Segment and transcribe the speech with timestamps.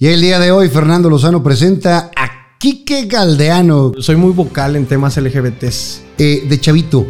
[0.00, 3.94] Y el día de hoy, Fernando Lozano presenta a Quique Galdeano.
[3.98, 6.02] Soy muy vocal en temas LGBTs.
[6.18, 7.04] Eh, de chavito,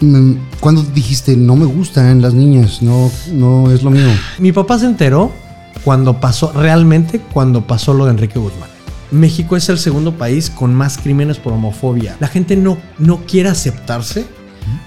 [0.00, 2.82] mm, ¿cuándo dijiste no me gustan las niñas?
[2.82, 4.10] No, no es lo mío.
[4.38, 5.32] Mi papá se enteró
[5.82, 8.68] cuando pasó, realmente cuando pasó lo de Enrique Guzmán.
[9.10, 12.18] México es el segundo país con más crímenes por homofobia.
[12.20, 14.26] La gente no, no quiere aceptarse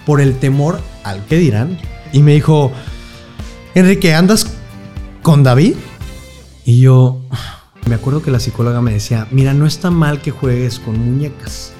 [0.06, 1.80] por el temor al que dirán.
[2.14, 2.72] Y me dijo,
[3.74, 4.46] Enrique, ¿andas
[5.24, 5.74] con David?
[6.66, 7.22] Y yo
[7.88, 11.72] me acuerdo que la psicóloga me decía, mira, no está mal que juegues con muñecas,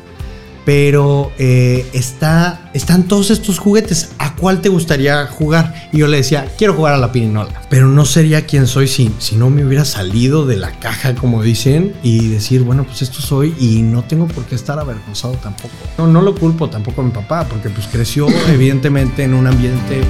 [0.64, 5.90] pero eh, está, están todos estos juguetes, ¿a cuál te gustaría jugar?
[5.92, 9.12] Y yo le decía, quiero jugar a la pirinola, pero no sería quien soy si,
[9.18, 13.22] si no me hubiera salido de la caja, como dicen, y decir, bueno, pues esto
[13.22, 15.74] soy y no tengo por qué estar avergonzado tampoco.
[15.98, 20.02] No, no lo culpo tampoco a mi papá, porque pues creció evidentemente en un ambiente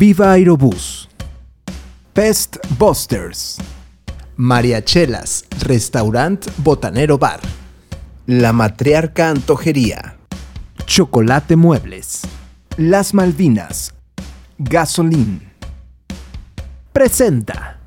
[0.00, 1.10] Viva Aerobús.
[2.14, 3.58] Pest Busters.
[4.36, 7.40] Mariachelas, Restaurant Botanero Bar.
[8.24, 10.16] La Matriarca Antojería.
[10.86, 12.22] Chocolate Muebles.
[12.78, 13.92] Las Malvinas.
[14.56, 15.52] Gasolín.
[16.94, 17.78] Presenta.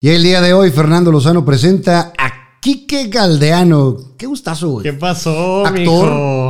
[0.00, 4.14] Y el día de hoy, Fernando Lozano presenta a Quique Galdeano.
[4.16, 4.82] Qué gustazo, güey.
[4.84, 5.78] ¿Qué pasó, Actor,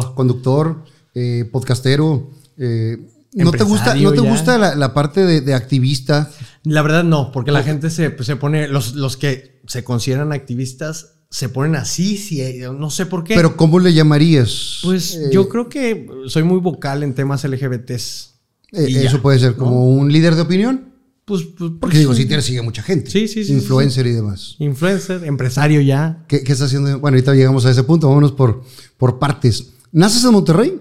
[0.01, 0.15] mijo?
[0.15, 0.84] conductor,
[1.15, 2.31] eh, podcastero.
[2.56, 2.97] eh,
[3.34, 4.31] ¿No te gusta, ¿no te ya.
[4.31, 6.31] gusta la, la parte de, de activista?
[6.65, 11.15] La verdad no, porque la gente se, se pone, los, los que se consideran activistas
[11.31, 12.43] se ponen así, sí,
[12.77, 13.34] no sé por qué.
[13.34, 14.78] Pero ¿cómo le llamarías?
[14.83, 18.34] pues Eh, yo creo que soy muy vocal en temas LGBTs.
[18.72, 19.59] eh, eso puede ser ¿no?
[19.59, 20.88] como un líder de opinión.
[21.29, 22.25] Pues, pues, Porque digo, sí.
[22.25, 23.11] te sigue mucha gente.
[23.11, 24.57] Sí, sí, sí, Influencer y demás.
[24.59, 26.25] Influencer, empresario ya.
[26.27, 26.98] ¿Qué, qué está haciendo?
[26.98, 28.09] Bueno, ahorita llegamos a ese punto.
[28.09, 28.62] Vámonos por,
[28.97, 29.75] por partes.
[29.93, 30.81] ¿Naces en Monterrey?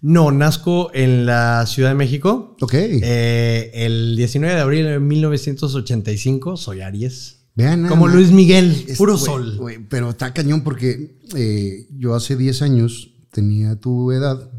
[0.00, 2.56] No, nazco en la Ciudad de México.
[2.60, 2.74] Ok.
[2.74, 7.36] Eh, el 19 de abril de 1985, soy Aries.
[7.54, 7.86] Vean.
[7.86, 8.08] Como.
[8.08, 9.60] Luis Miguel, Es- puro sol.
[9.88, 14.50] pero está cañón porque eh, yo hace 10 años tenía tu edad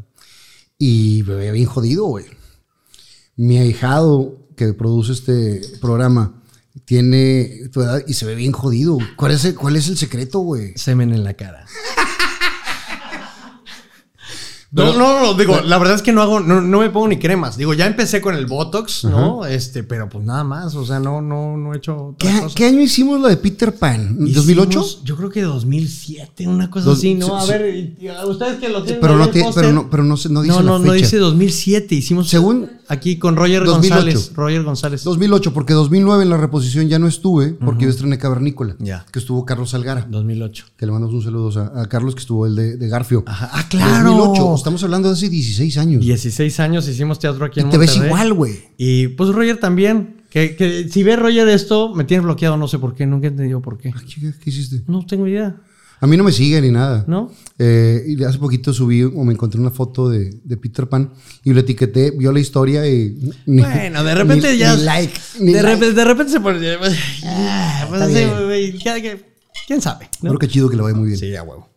[0.78, 2.24] y me veía bien jodido, güey.
[3.36, 6.40] Mi ahijado que produce este programa
[6.84, 8.98] tiene tu edad y se ve bien jodido.
[9.16, 10.76] ¿Cuál es el, cuál es el secreto, güey?
[10.76, 11.66] Semen en la cara.
[14.74, 17.18] No, no, no, digo, la verdad es que no hago, no, no me pongo ni
[17.18, 17.56] cremas.
[17.56, 19.46] Digo, ya empecé con el Botox, ¿no?
[19.46, 22.54] Este, pero pues nada más, o sea, no, no, no he hecho ¿Qué, otra cosa.
[22.56, 24.16] qué año hicimos lo de Peter Pan?
[24.26, 24.98] Hicimos, ¿2008?
[25.04, 27.26] Yo creo que 2007, una cosa Dos- así, ¿no?
[27.26, 27.94] sí, A ver,
[28.26, 30.84] ustedes que lo tienen Pero no, pero no, pero no, no dice no, no, la
[30.84, 31.04] no fecha.
[31.04, 33.94] dice 2007, hicimos Según- aquí con Roger 2008.
[33.94, 35.04] González, Roger González.
[35.04, 38.76] 2008, porque 2009 en la reposición ya no estuve porque yo estrené Cavernícola.
[38.78, 39.06] Ya.
[39.10, 40.06] Que estuvo Carlos Salgara.
[40.10, 40.64] 2008.
[40.76, 43.22] Que le mandamos un saludo a, a Carlos, que estuvo el de, de Garfio.
[43.26, 43.50] Ajá.
[43.52, 44.10] Ah, claro.
[44.10, 44.63] 2008.
[44.64, 46.00] Estamos hablando de hace 16 años.
[46.02, 48.08] 16 años hicimos teatro aquí y en te ves Monterrey.
[48.08, 48.54] igual, güey.
[48.78, 50.22] Y pues Roger también.
[50.30, 53.30] Que, que si ve Roger esto, me tiene bloqueado, no sé por qué, nunca he
[53.30, 53.92] entendido por qué.
[53.92, 54.80] ¿Qué, qué hiciste?
[54.88, 55.54] No tengo idea,
[56.00, 57.04] A mí no me sigue ni nada.
[57.06, 57.30] ¿no?
[57.58, 61.12] Eh, y hace poquito subí o me encontré una foto de, de Peter Pan
[61.44, 63.16] y lo etiqueté, vio la historia y.
[63.44, 64.74] ni- Bueno, de repente ni- ya.
[64.76, 65.14] Ni like.
[65.40, 65.92] ni de, like.
[65.92, 66.58] de repente se pone.
[67.26, 69.34] Ah, pues así, ya que-
[69.66, 70.06] ¿Quién sabe?
[70.22, 70.30] ¿no?
[70.30, 71.18] Pero qué chido que le vaya muy bien.
[71.18, 71.68] Sí, a huevo.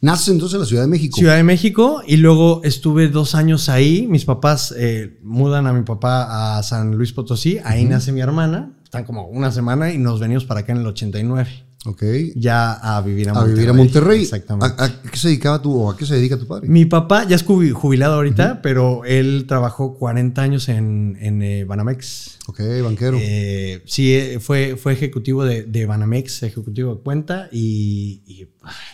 [0.00, 1.16] Naces entonces en la Ciudad de México.
[1.16, 4.06] Ciudad de México y luego estuve dos años ahí.
[4.08, 7.58] Mis papás eh, mudan a mi papá a San Luis Potosí.
[7.64, 8.76] Ahí nace mi hermana.
[8.84, 11.65] Están como una semana y nos venimos para acá en el 89.
[11.84, 12.02] Ok.
[12.34, 13.54] Ya a vivir a A Monterrey.
[13.54, 14.22] vivir a Monterrey.
[14.22, 14.74] Exactamente.
[14.82, 16.66] ¿A, a qué se dedicaba tú o a qué se dedica tu padre?
[16.68, 21.64] Mi papá ya es jubi- jubilado ahorita, pero él trabajó 40 años en, en eh,
[21.64, 22.38] Banamex.
[22.48, 23.18] Ok, banquero.
[23.20, 28.48] Eh, sí, eh, fue, fue ejecutivo de, de Banamex, ejecutivo de cuenta y, y,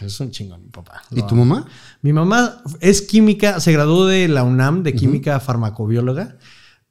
[0.05, 1.03] es un chingón mi papá.
[1.13, 1.67] ¿Y tu mamá?
[2.03, 6.37] Mi mamá es química, se graduó de la UNAM de química farmacobióloga,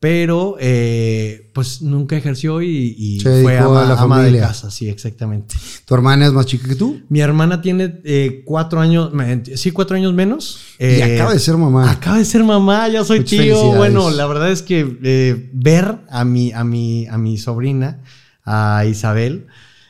[0.01, 5.55] pero eh, pues nunca ejerció y, fue ama, a la ama de casa, sí, exactamente.
[5.85, 7.01] ¿Tu hermana es más chica que tú?
[7.07, 9.11] Mi hermana tiene eh, cuatro años,
[9.53, 10.59] sí, cuatro años menos.
[10.79, 11.91] y Eh, acaba de ser mamá.
[11.91, 13.75] Acaba de ser mamá, ya soy Muchas tío.
[13.75, 17.99] Bueno, la verdad es que ver a mi, a, mi, a mi sobrina,
[18.43, 19.45] a Isabel,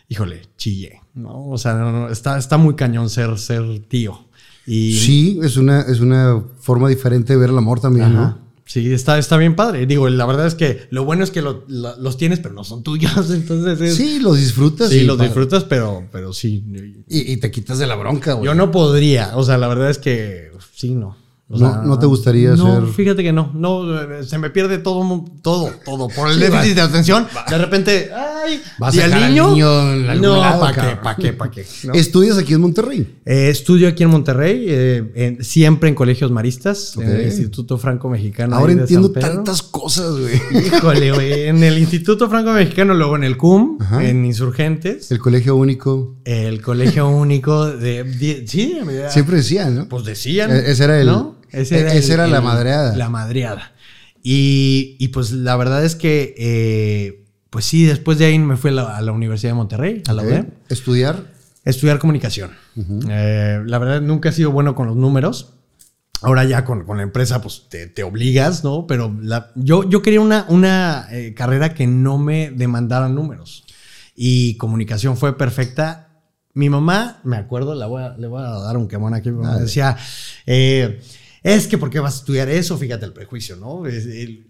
[0.09, 0.99] híjole, chillé.
[1.13, 1.47] ¿no?
[1.47, 4.25] O sea, no, no, está, está muy cañón ser, ser tío.
[4.67, 8.13] Y, Sí, es una, es una forma diferente de ver el amor también, Ajá.
[8.13, 8.50] ¿no?
[8.71, 9.85] Sí, está, está bien padre.
[9.85, 12.63] Digo, la verdad es que lo bueno es que lo- la- los tienes, pero no
[12.63, 13.11] son tuyos.
[13.31, 14.89] Entonces, es- Sí, los disfrutas.
[14.89, 16.63] sí, los disfrutas, pero, pero sí.
[17.09, 18.45] Y, y te quitas de la bronca, güey.
[18.45, 19.35] Yo no podría.
[19.35, 21.17] O sea, la verdad es que sí, no.
[21.53, 23.51] O No- sea, no te gustaría no, ser- fíjate que no.
[23.53, 26.07] No, eh, se me pierde todo, todo, todo.
[26.07, 29.51] Por el Sí, déficit de atención, de repente, ay, Vas ¿y a al niño?
[29.51, 29.85] niño
[30.21, 30.95] no, ¿para qué?
[31.03, 31.33] ¿Para qué?
[31.33, 31.65] ¿Para qué?
[31.83, 31.93] ¿no?
[31.93, 33.17] Estudias aquí en Monterrey.
[33.25, 38.09] Eh, estudio aquí en Monterrey, eh, en- siempre en colegios maristas, en el Instituto Franco
[38.09, 38.55] Mexicano.
[38.55, 39.27] Ahora de entiendo San Pedro.
[39.35, 40.65] tantas cosas, güey.
[40.67, 41.43] Híjole, güey.
[41.47, 44.03] En el Instituto Franco Mexicano, luego en el CUM, Ajá.
[44.03, 46.15] en Insurgentes, El colegio único.
[46.25, 48.03] el colegio único de.
[48.05, 48.77] de- sí,
[49.09, 49.89] Siempre decían, ¿no?
[49.89, 50.51] Pues decían.
[50.51, 51.40] E- ese era el- ¿no?
[51.51, 52.95] Esa era la madreada.
[52.95, 53.73] La madreada.
[54.23, 58.69] Y, y, pues la verdad es que, eh, pues sí, después de ahí me fui
[58.69, 60.21] a la, a la Universidad de Monterrey, a la.
[60.23, 61.23] UDEM, Estudiar.
[61.65, 62.51] estudiar comunicación.
[63.09, 65.53] Eh, la verdad nunca he sido bueno con los números.
[66.23, 68.85] Ahora ya con, con la empresa, pues te, te obligas, ¿no?
[68.85, 73.65] Pero la- yo, yo quería una, una eh, carrera que no me demandara números.
[74.15, 76.09] Y comunicación fue perfecta.
[76.53, 79.47] Mi mamá, me acuerdo, la voy a- le voy a dar un quemón aquí, me
[79.61, 79.97] decía,
[80.45, 81.01] eh,
[81.43, 82.77] es que ¿por qué vas a estudiar eso?
[82.77, 83.85] Fíjate el prejuicio, ¿no?
[83.85, 84.47] Es- el-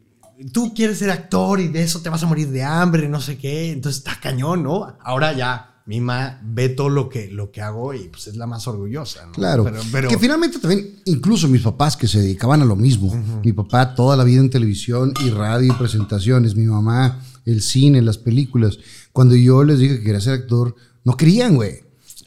[0.51, 3.37] tú quieres ser actor y de eso te vas a morir de hambre, no sé
[3.37, 3.71] qué.
[3.71, 4.97] Entonces está cañón, ¿no?
[5.01, 8.47] Ahora ya mi mamá ve todo lo que, lo que hago y pues es la
[8.47, 9.31] más orgullosa, ¿no?
[9.33, 9.63] Claro.
[9.63, 13.13] Pero, pero- Que finalmente también, incluso mis papás que se dedicaban a lo mismo.
[13.43, 16.55] Mi papá toda la vida en televisión y radio y presentaciones.
[16.55, 18.77] Mi mamá, el cine, las películas.
[19.11, 21.80] Cuando yo les dije que quería ser actor, no querían, güey.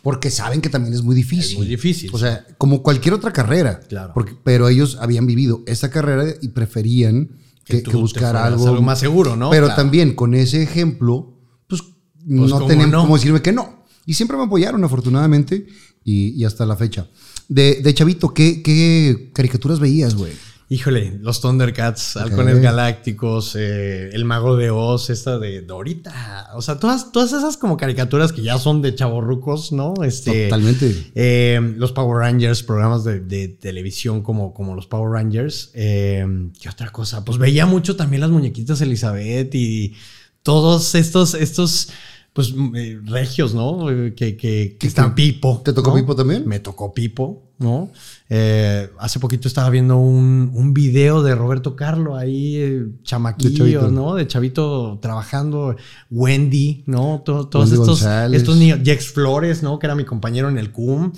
[0.05, 1.53] Porque saben que también es muy difícil.
[1.53, 2.11] Es muy difícil.
[2.12, 3.81] O sea, como cualquier otra carrera.
[3.81, 4.12] Claro.
[4.15, 7.31] Porque, pero ellos habían vivido esta carrera y preferían
[7.65, 9.49] que, buscar algo, algo más seguro, ¿no?
[9.51, 9.81] Pero Claro.
[9.81, 11.83] también con ese ejemplo, pues,
[12.27, 13.01] no ¿cómo tenían no?
[13.01, 13.85] cómo decirme que no.
[14.05, 15.67] Y siempre me apoyaron, afortunadamente,
[16.05, 17.09] y, y hasta la fecha.
[17.49, 20.33] De, de chavito, ¿qué, qué caricaturas veías, güey?
[20.70, 26.49] Híjole, los Thundercats, Halcones Galácticos, eh, El Mago de Oz, esta de Dorita.
[26.55, 29.93] O sea, todas, todas esas como caricaturas que ya son de chavorrucos, ¿no?
[30.02, 31.11] Este, Totalmente.
[31.14, 35.70] eh, los Power Rangers, programas de, de televisión como, como los Power Rangers.
[35.75, 36.26] Eh,
[36.61, 37.25] ¿Qué otra cosa?
[37.25, 39.94] Pues veía mucho también las muñequitas Elizabeth y
[40.43, 41.90] todos estos, estos
[42.34, 43.88] pues, eh, regios, ¿no?
[43.90, 45.62] Eh, Que, que, que están Pipo.
[45.64, 45.96] ¿Te tocó ¿no?
[45.96, 46.46] Pipo también?
[46.46, 47.90] Me tocó Pipo, ¿no?
[48.28, 53.92] Eh, hace poquito estaba viendo un, un video de Roberto Carlo ahí, chamaquillo, De.
[53.92, 54.14] ¿no?
[54.16, 55.76] De chavito trabajando,
[56.10, 57.22] Wendy, ¿no?
[57.25, 58.40] To- todos Wendy estos, González.
[58.40, 59.78] estos niños, Jex Flores, ¿no?
[59.78, 61.12] Que era mi compañero en el CUM,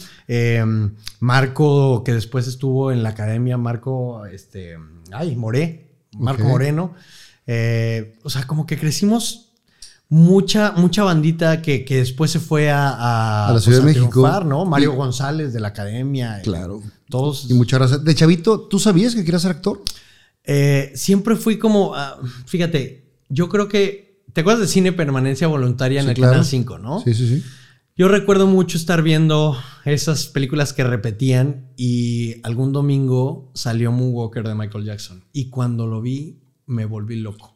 [1.21, 4.77] Marco, que después estuvo en la academia, Marco, este,
[5.13, 6.49] ay, Moré, Marco Ok.
[6.51, 6.95] Moreno.
[8.25, 9.46] O sea, como que crecimos
[10.09, 14.09] mucha, mucha bandita que, que después se fue a, a, A la Ciudad de México.
[14.11, 14.65] triunfar, ¿no?
[14.65, 16.39] Mario Y- González de la academia.
[16.39, 16.83] eh, Claro.
[17.09, 17.51] Todos.
[17.51, 18.05] Y muchas gracias.
[18.05, 19.83] De chavito, ¿tú sabías que querías ser actor?
[20.45, 26.01] Eh, siempre fui como, ah, fíjate, yo creo que, ¿te acuerdas de cine permanencia voluntaria
[26.01, 26.33] en el claro.
[26.33, 27.01] Canal 5, no?
[27.01, 27.45] Sí, sí, sí.
[27.97, 29.57] Yo recuerdo mucho estar viendo
[29.87, 36.03] esas películas que repetían y algún domingo salió Moonwalker de Michael Jackson y cuando lo
[36.03, 37.47] vi me volví loco.
[37.47, 37.55] O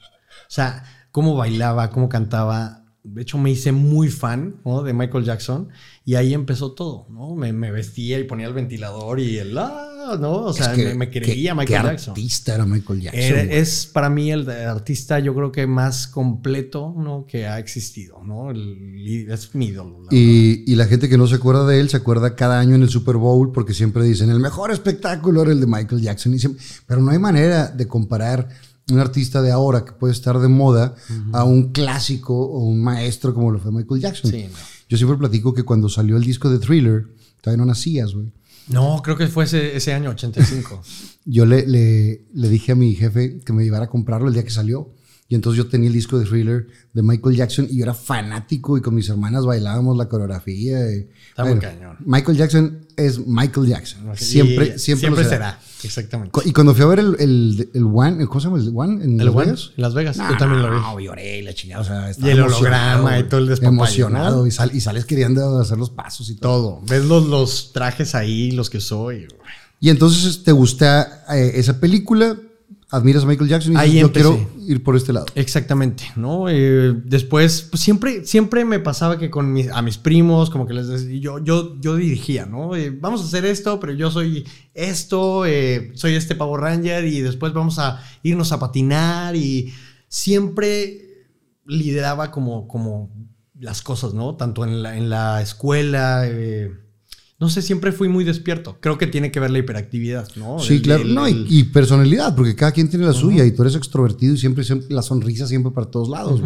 [0.49, 2.77] sea, cómo bailaba, cómo cantaba.
[3.03, 4.83] De hecho, me hice muy fan ¿no?
[4.83, 5.71] de Michael Jackson
[6.05, 7.35] y ahí empezó todo, ¿no?
[7.35, 9.57] Me, me vestía y ponía el ventilador y el...
[9.57, 10.33] ah, ¿no?
[10.45, 12.11] O sea, Es que- me, me creía Michael qué Jackson.
[12.13, 13.23] artista era Michael Jackson.
[13.23, 17.25] Era- es para mí el artista, yo creo que más completo ¿no?
[17.27, 18.51] que ha existido, ¿no?
[18.51, 19.93] El- es mi ídolo.
[19.93, 20.11] la verdad.
[20.13, 22.83] Y, y la gente que no se acuerda de él se acuerda cada año en
[22.83, 26.35] el Super Bowl porque siempre dicen el mejor espectáculo era el de Michael Jackson.
[26.35, 28.47] Y siempre- pero no hay manera de comparar
[28.91, 30.95] un artista de ahora que puede estar de moda
[31.33, 34.31] a un clásico o un maestro como lo fue Michael Jackson.
[34.31, 34.59] Sí, no.
[34.89, 37.07] Yo siempre platico que cuando salió el disco de Thriller,
[37.41, 38.33] todavía no nacías, güey.
[38.69, 40.83] No, creo que fue ese, ese año 85.
[41.25, 44.45] Yo le, le, le dije a mi jefe que me llevara a comprarlo el día
[44.45, 44.91] que salió.
[45.33, 48.77] Y entonces yo tenía el disco de Thriller de Michael Jackson y yo era fanático
[48.77, 50.81] y con mis hermanas bailábamos la coreografía.
[50.91, 51.97] y- Está muy cañón.
[52.05, 54.01] Michael Jackson es Michael Jackson.
[54.17, 55.61] Siempre, siempre, lo será.
[55.85, 56.39] Exactamente.
[56.45, 58.59] Y cuando fui a ver el, el, el One, ¿cómo se llama?
[58.59, 59.05] ¿El One?
[59.05, 59.45] ¿En ¿El Las One?
[59.47, 59.71] Vegas?
[59.77, 60.17] En Las Vegas.
[60.17, 60.81] No, Yo también lo vi.
[60.81, 61.81] No, lloré y la chingada.
[61.83, 64.41] O sea, Y el holograma y todo el despapalle, Emocionado.
[64.41, 64.47] ¿no?
[64.49, 66.51] Y, sal- y sales queriendo hacer los pasos y todo.
[66.81, 66.83] Todo.
[66.89, 69.29] Ves los, los trajes ahí, los que soy.
[69.79, 72.37] Y entonces te gusta eh, esa película,
[72.91, 74.29] admiras a Michael Jackson y Ahí yo empecé.
[74.29, 75.27] quiero ir por este lado.
[75.35, 76.49] Exactamente, ¿no?
[76.49, 80.75] Eh, después, pues siempre, siempre me pasaba que con mis, a mis primos, como que
[80.75, 82.75] les decía, yo, yo, yo dirigía, ¿no?
[82.77, 87.21] Eh, vamos a hacer esto, pero yo soy esto, eh, soy este Power Ranger y
[87.21, 89.73] después vamos a irnos a patinar y
[90.09, 91.27] siempre
[91.67, 93.11] lideraba como, como
[93.59, 94.37] las cosas, ¿no?
[94.37, 96.25] Tanto en la, en la escuela,
[97.41, 98.77] no sé, siempre fui muy despierto.
[98.81, 100.59] Creo que tiene que ver la hiperactividad, ¿no?
[100.59, 101.03] Sí, El- claro.
[101.03, 104.39] el- no, y, personalidad, porque cada quien tiene la suya y tú eres extrovertido y
[104.39, 106.41] siempre, siempre la sonrisa siempre para todos lados.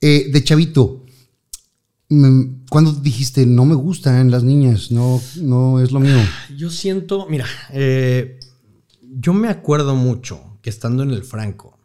[0.00, 1.04] Eh, de chavito,
[2.70, 4.90] ¿cuándo dijiste no me gustan las niñas?
[4.90, 6.18] No, no es lo mío.
[6.56, 8.38] Yo siento, mira, eh,
[9.00, 11.78] yo me acuerdo mucho que estando en el Franco,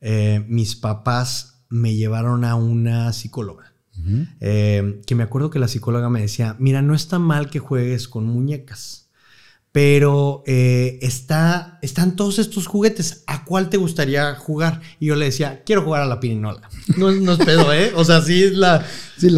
[0.00, 3.69] eh, mis papás me llevaron a una psicóloga.
[4.40, 8.08] Eh, que me acuerdo que la psicóloga me decía, mira, no está mal que juegues
[8.08, 9.10] con muñecas,
[9.72, 14.80] pero eh, está, están todos estos juguetes, ¿a cuál te gustaría jugar?
[14.98, 16.68] Y yo le decía, quiero jugar a la pirinola.
[16.96, 17.92] No, no es pedo, ¿eh?
[17.94, 18.84] O sea, sí es la...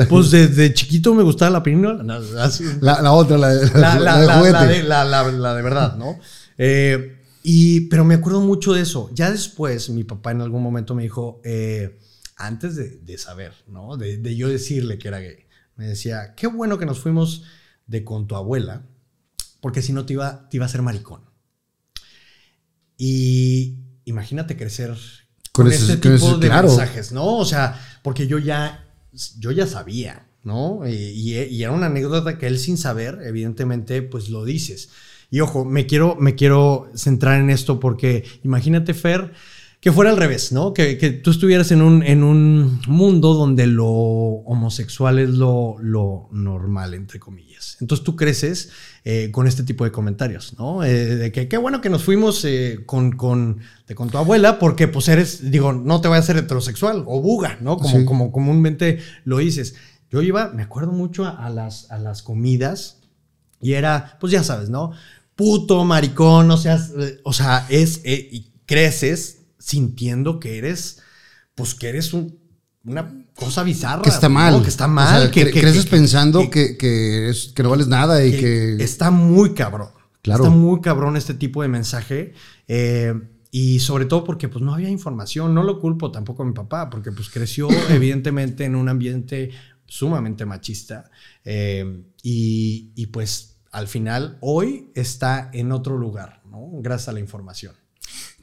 [0.08, 2.02] Pues desde chiquito me gustaba la pirinola.
[2.02, 3.98] la, otra, la, la,
[5.04, 6.18] la, de, verdad, ¿no?
[6.56, 9.10] Eh, y, pero me acuerdo mucho de eso.
[9.12, 11.98] Ya después, mi papá en algún momento me dijo, eh,
[12.46, 13.96] antes de, saber, ¿no?
[13.96, 15.46] De, yo decirle que era gay,
[15.76, 17.44] me decía, qué bueno que nos fuimos
[17.86, 18.86] de con tu abuela,
[19.60, 21.22] porque si no te iba, te iba a ser maricón.
[22.96, 24.96] Y imagínate crecer
[25.52, 27.36] con, ese, tipo de mensajes, ¿no?
[27.36, 28.92] O sea, porque yo ya,
[29.38, 30.86] yo ya sabía, ¿no?
[30.86, 34.90] Y, y, era una anécdota que él sin saber, evidentemente, pues lo dices.
[35.30, 39.32] Y ojo, me quiero, me quiero centrar en esto porque imagínate, Fer,
[39.82, 40.72] que fuera al revés, ¿no?
[40.72, 46.94] Que, tú estuvieras en un, en un mundo donde lo homosexual es lo, lo normal,
[46.94, 47.78] entre comillas.
[47.80, 48.70] Entonces tú creces
[49.04, 50.84] eh, con este tipo de comentarios, ¿no?
[50.84, 53.58] Eh, de que qué bueno que nos fuimos eh, con, con,
[53.96, 57.58] con tu abuela porque pues eres, digo, no te voy a hacer heterosexual o buga,
[57.60, 57.76] ¿no?
[57.76, 59.74] Como, como comúnmente lo dices.
[60.12, 63.00] Yo iba, me acuerdo mucho a, las, a las comidas
[63.60, 64.92] y era, pues ya sabes, ¿no?
[65.34, 66.78] puto, maricón, o sea,
[67.24, 71.00] o sea, es, y creces sintiendo que eres,
[71.54, 72.12] pues que eres
[72.84, 74.02] una cosa bizarra.
[74.02, 74.62] Que está mal.
[74.62, 75.30] Que está mal.
[75.30, 79.90] que, creces pensando que, que, no vales nada y que, Está muy cabrón.
[80.22, 80.44] Claro.
[80.44, 82.34] Está muy cabrón este tipo de mensaje.
[82.68, 83.14] Eh,
[83.50, 85.54] y sobre todo porque pues no había información.
[85.54, 89.50] No lo culpo tampoco a mi papá, porque pues creció evidentemente en un ambiente
[89.86, 91.10] sumamente machista.
[91.44, 96.70] Eh, y, y pues al final hoy está en otro lugar, ¿no?
[96.80, 97.74] Gracias a la información.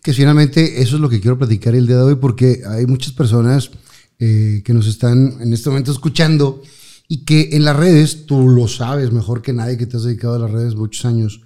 [0.10, 3.14] Que finalmente eso es lo que quiero platicar el día de hoy porque hay muchas
[3.14, 3.70] personas
[4.18, 6.64] eh, que nos están en este momento escuchando
[7.08, 10.34] y que en las redes, tú lo sabes mejor que nadie que te has dedicado
[10.34, 11.42] a las redes muchos años,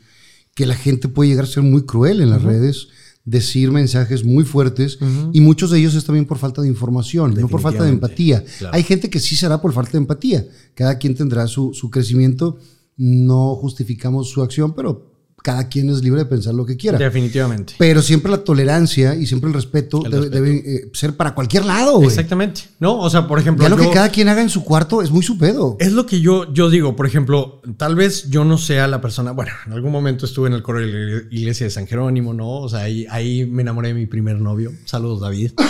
[0.56, 2.88] que la gente puede llegar a ser muy cruel en las redes,
[3.26, 4.98] decir mensajes muy fuertes
[5.34, 8.46] y muchos de ellos es también por falta de información, no por falta de empatía.
[8.72, 10.48] Hay gente que sí será por falta de empatía.
[10.74, 12.60] Cada quien tendrá su, su crecimiento
[12.96, 15.13] no justificamos su acción, pero
[15.44, 16.98] cada quien es libre de pensar lo que quiera.
[16.98, 17.74] Definitivamente.
[17.78, 22.02] Pero siempre la tolerancia y siempre el respeto, debe, eh, ser para cualquier lado.
[22.02, 22.62] Exactamente.
[22.80, 23.64] No, o sea, por ejemplo.
[23.64, 25.76] Ya lo que cada quien haga en su cuarto es muy su pedo.
[25.80, 29.32] Es lo que yo, yo digo, por ejemplo, tal vez yo no sea la persona.
[29.32, 32.50] Bueno, en algún momento estuve en el coro de la iglesia de San Jerónimo, ¿no?
[32.62, 34.72] O sea, ahí, ahí me enamoré de mi primer novio.
[34.86, 35.52] Saludos, David.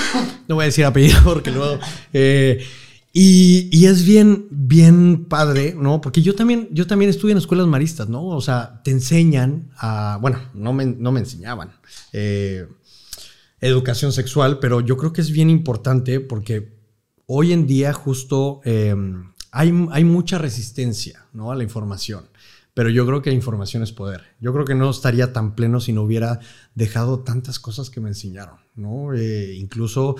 [0.45, 1.79] No voy a decir apellido porque luego.
[2.11, 2.61] Eh,
[3.15, 6.01] y, es bien, bien padre, ¿no?
[6.01, 8.25] Porque yo también, yo también estuve en escuelas maristas, ¿no?
[8.25, 11.73] O sea, te enseñan a, bueno, no me, no me enseñaban
[12.11, 12.67] eh,
[13.61, 16.73] educación sexual, pero yo creo que es bien importante porque
[17.27, 18.95] hoy en día justo eh,
[19.51, 21.51] hay, hay mucha resistencia, ¿no?
[21.51, 22.25] A la información.
[22.73, 24.23] Pero yo creo que la información es poder.
[24.39, 26.39] Yo creo que no estaría tan pleno si no hubiera
[26.73, 29.13] dejado tantas cosas que me enseñaron, ¿no?
[29.13, 30.15] Eh, incluso,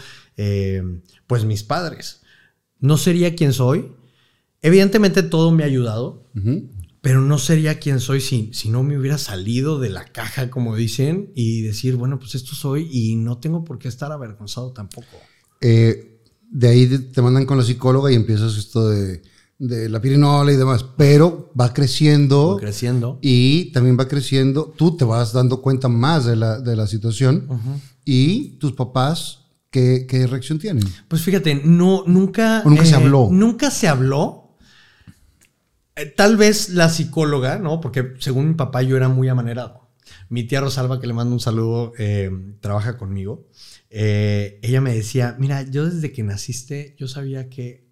[1.26, 2.23] pues mis padres
[2.80, 3.92] no sería quien soy.
[4.62, 6.30] Evidentemente todo me ha ayudado,
[7.02, 10.76] pero no sería quien soy si, si no me hubiera salido de la caja, como
[10.76, 15.18] dicen, y decir, bueno, pues esto soy y no tengo por qué estar avergonzado tampoco.
[15.60, 19.22] Eh, de ahí te mandan con la psicóloga y empiezas esto de,
[19.60, 22.56] la pirinola y demás, pero va creciendo.
[22.56, 23.20] Va creciendo.
[23.22, 27.48] Y también va creciendo, tú te vas dando cuenta más de la, de la situación
[28.06, 29.43] y tus papás
[29.74, 30.84] ¿Qué, reacción tienen?
[31.08, 32.62] Pues fíjate, no, nunca.
[32.64, 33.30] nunca se eh, habló.
[33.32, 34.56] Nunca se habló.
[35.96, 37.82] Eh, tal vez la psicóloga, ¿no?
[37.82, 39.90] Porque según mi papá yo era muy amanerado.
[40.30, 43.48] Mi tía Rosalba, que le mando un saludo, eh, trabaja conmigo.
[43.90, 47.88] ella me decía, mira, yo desde que naciste, yo sabía que,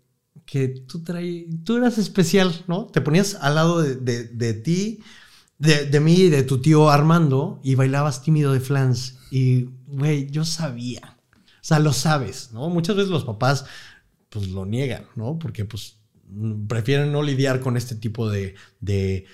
[0.45, 2.85] que tú, traí, tú eras especial, ¿no?
[2.85, 4.99] Te ponías al lado de, de, ti,
[5.57, 9.17] de, de, mí y de tu tío Armando y bailabas tímido de flans.
[9.31, 11.17] Y, güey, yo sabía.
[11.71, 12.69] Sea, lo sabes, ¿no?
[12.69, 13.65] Muchas veces los papás
[14.29, 15.37] pues lo niegan, ¿no?
[15.39, 15.97] Porque pues
[16.67, 19.25] prefieren no lidiar con este tipo de, de,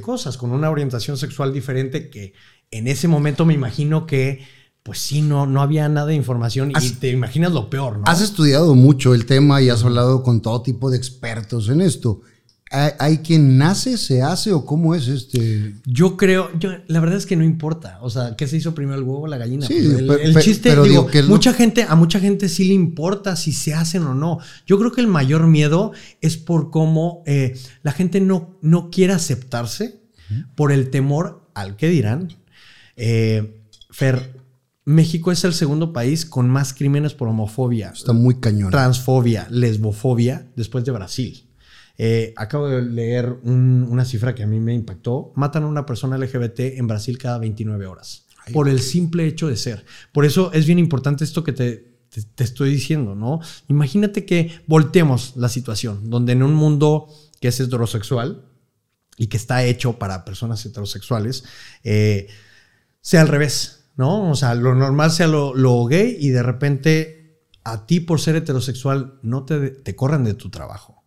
[0.00, 2.32] cosas, con una orientación sexual diferente que
[2.70, 4.44] en ese momento me imagino que
[4.82, 8.04] pues sí, no, no había nada de información y te imaginas lo peor, ¿no?
[8.06, 12.22] Has estudiado mucho el tema y has hablado con todo tipo de expertos en esto.
[12.72, 15.74] ¿Hay, quien nace, se hace o cómo es este?
[15.86, 17.98] Yo creo, yo, la verdad es que no importa.
[18.00, 19.66] O sea, ¿qué se hizo primero el huevo o la gallina?
[19.66, 24.04] Sí, el, chiste, digo, mucha gente, a mucha gente sí le importa si se hacen
[24.04, 24.38] o no.
[24.66, 29.14] Yo creo que el mayor miedo es por cómo eh, la gente no, no quiere
[29.14, 30.02] aceptarse
[30.54, 32.28] por el temor al que dirán.
[32.94, 34.40] Eh, Fer,
[34.84, 38.70] México es el segundo país con más crímenes por homofobia, Está muy cañón.
[38.70, 41.49] transfobia, lesbofobia, después de Brasil.
[42.02, 45.32] Eh, acabo de leer un- una cifra que a mí me impactó.
[45.36, 48.26] Matan a una persona LGBT en Brasil cada 29 horas.
[48.54, 49.84] por el simple hecho de ser.
[50.12, 51.76] Por eso es bien importante esto que te,
[52.08, 53.38] te- te estoy diciendo, ¿no?
[53.68, 57.06] Imagínate que volteemos la situación, donde en un mundo
[57.40, 58.44] que es heterosexual
[59.18, 61.44] y que está hecho para personas heterosexuales,
[61.84, 62.26] eh,
[63.02, 64.30] sea al revés, ¿no?
[64.30, 68.34] O sea, lo normal sea lo, lo gay y de repente a ti por ser
[68.36, 70.99] heterosexual no te, te corran de tu trabajo,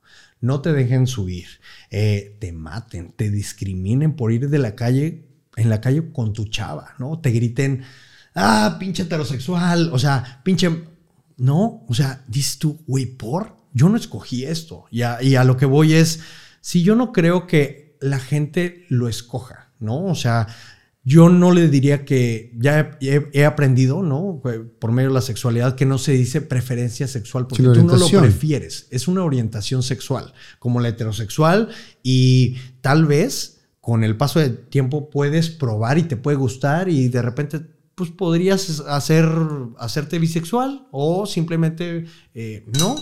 [0.43, 1.47] no te dejen subir,
[1.89, 6.49] eh, te maten, te discriminen por ir de la calle, en la calle con tu
[6.49, 7.17] chava, ¿no?
[7.19, 7.83] Te griten,
[8.35, 10.83] ah, pinche heterosexual, o sea, pinche...
[11.37, 14.83] No, o sea, dices tú, güey, por, yo no escogí esto.
[14.91, 16.19] Y a, y a lo que voy es,
[16.59, 20.03] si yo no creo que la gente lo escoja, ¿no?
[20.05, 20.47] O sea,
[21.05, 24.41] yo no le diría que ya he, aprendido, ¿no?
[24.79, 28.07] Por medio de la sexualidad, que no se dice preferencia sexual, porque tú no lo
[28.07, 28.87] prefieres.
[28.89, 31.69] Es una orientación sexual, como la heterosexual,
[32.03, 37.09] y tal vez con el paso del tiempo puedes probar y te puede gustar, y
[37.09, 37.59] de repente,
[37.95, 39.29] pues podrías hacer,
[39.77, 42.95] hacerte bisexual, o simplemente eh, no.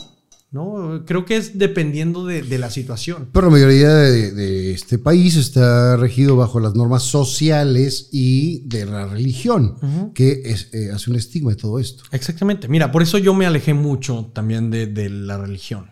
[0.51, 1.03] ¿No?
[1.05, 3.29] Creo que es dependiendo de, de la situación.
[3.31, 8.85] Pero la mayoría de, de este país está regido bajo las normas sociales y de
[8.85, 12.03] la religión, que es, eh, hace un estigma de todo esto.
[12.11, 12.67] Exactamente.
[12.67, 15.89] Mira, por eso yo me alejé mucho también de, de la religión.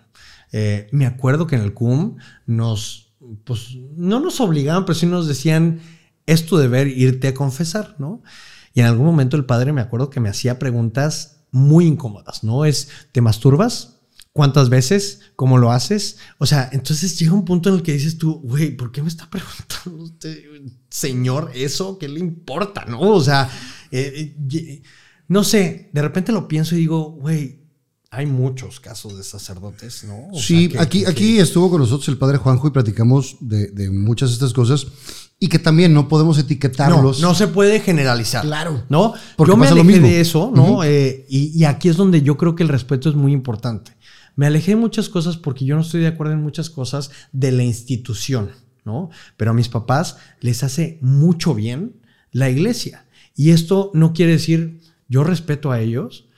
[0.51, 3.13] Eh, me acuerdo que en el CUM nos,
[3.45, 5.79] pues, no nos obligaban, pero sí nos decían,
[6.25, 8.23] es tu deber irte a confesar, ¿no?
[8.73, 12.65] Y en algún momento el padre me acuerdo que me hacía preguntas muy incómodas, ¿no?
[12.65, 13.98] Es, ¿te masturbas?
[14.39, 15.19] ¿Cuántas veces?
[15.35, 16.15] ¿Cómo lo haces?
[16.37, 19.09] O sea, entonces llega un punto en el que dices tú, güey, ¿por qué me
[19.09, 20.39] está preguntando usted,
[20.89, 21.97] señor, eso?
[21.99, 22.85] ¿Qué le importa?
[22.85, 23.01] ¿No?
[23.01, 23.49] O sea,
[23.91, 24.81] eh, eh,
[25.27, 27.59] no sé, de repente lo pienso y digo, güey,
[28.11, 30.29] hay muchos casos de sacerdotes, ¿no?
[30.31, 33.35] O sí, sea, que- aquí, que- aquí estuvo con nosotros el padre Juanjo y platicamos
[33.41, 34.87] de, de muchas de estas cosas
[35.37, 37.19] y que también no podemos no, etiquetarlos.
[37.19, 38.43] no se puede generalizar.
[38.43, 38.83] Claro.
[38.89, 39.13] ¿No?
[39.37, 40.07] Porque yo me pasa lo alejé mismo.
[40.07, 40.63] de eso, ¿no?
[40.63, 40.83] Ujú.
[40.83, 43.91] Eh, y, y aquí es donde yo creo que el respeto es muy importante.
[44.39, 47.51] Me alejé de muchas cosas porque yo no estoy de acuerdo en muchas cosas de
[47.51, 48.51] la institución,
[48.85, 49.09] ¿no?
[49.35, 51.99] Pero a mis papás les hace mucho bien
[52.31, 53.05] la iglesia.
[53.35, 56.29] Y esto no quiere decir yo respeto a ellos.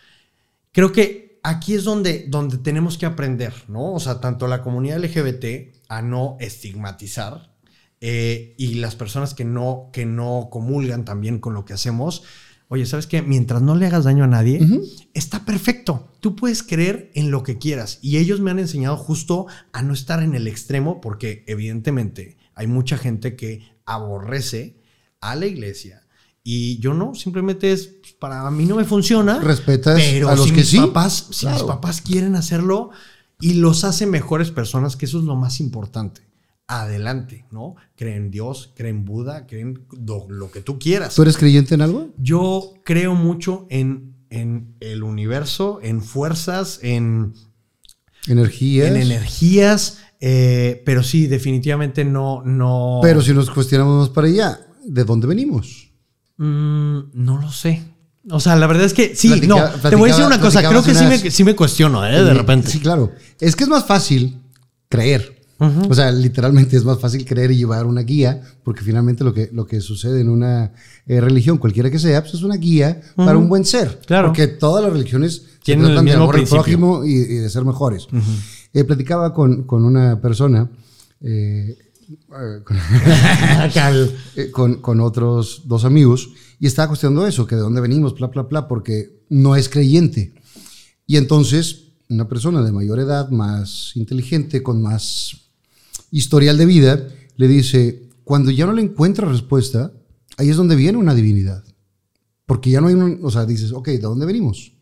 [0.72, 3.94] Creo que aquí es donde, donde tenemos que aprender, ¿no?
[3.94, 7.54] O sea, tanto la comunidad LGBT a no estigmatizar
[8.00, 12.24] eh, y las personas que no, que no comulgan también con lo que hacemos.
[12.74, 13.22] Oye, ¿sabes qué?
[13.22, 14.66] Mientras no le hagas daño a nadie,
[15.14, 16.08] está perfecto.
[16.22, 18.00] Tú puedes creer en lo que quieras.
[18.02, 22.68] Y ellos me han enseñado justo a no estar en el extremo porque evidentemente hay
[22.68, 24.78] mucha gente que aborrece
[25.20, 26.08] a la iglesia.
[26.46, 29.42] Y yo no, simplemente es, pues, para mí no me funciona.
[29.42, 30.78] Respetas pero a los si que mis sí.
[30.78, 31.68] Papás, si mis Claro.
[31.68, 32.92] papás quieren hacerlo
[33.42, 36.22] y los hace mejores personas, que eso es lo más importante.
[36.68, 37.76] Adelante, ¿no?
[37.98, 41.14] Creen en Dios, creen en Buda, creen lo, lo que tú quieras.
[41.16, 42.10] ¿Tú eres creyente en algo?
[42.18, 47.34] Yo creo mucho en, en el universo, en fuerzas, en,
[48.28, 48.88] Energías.
[48.88, 53.00] en energías, eh, pero sí, definitivamente no, no.
[53.02, 55.92] Pero si nos cuestionamos más para allá, ¿de dónde venimos?
[56.38, 57.84] Mm, no lo sé.
[58.30, 59.48] O sea, la verdad es que sí, Platica-
[59.82, 59.90] no.
[59.90, 62.24] Te voy a decir una cosa, creo que sí me, sí me cuestiono, ¿eh?
[62.24, 62.70] De repente.
[62.70, 63.12] Sí, claro.
[63.40, 64.40] Es que es más fácil
[64.88, 65.41] creer.
[65.62, 65.92] Ujú.
[65.92, 69.52] O sea, literalmente es más fácil creer y llevar una guía, porque finalmente lo que,
[69.54, 70.74] lo que sucede en una
[71.06, 74.02] eh, religión, cualquiera que sea, pues es una guía para un buen ser.
[74.08, 74.30] Claro.
[74.30, 77.50] Porque todas las religiones Tienen el tratan de mismo amor al prójimo y, y de
[77.52, 78.08] ser mejores.
[78.74, 80.68] Eh, platicaba con, con una persona,
[81.22, 81.78] eh,
[84.36, 88.28] eh, con, con otros dos amigos y estaba cuestionando eso, que de dónde venimos, bla,
[88.28, 90.34] bla, bla, porque no es creyente.
[91.06, 95.51] Y entonces una persona de mayor edad, más inteligente, con más
[96.12, 99.92] historial de vida, le dice, cuando ya no le encuentra respuesta,
[100.38, 101.64] ahí es donde viene una divinidad.
[102.46, 104.74] Porque ya no hay un, o sea, dices, ok, ¿de dónde venimos?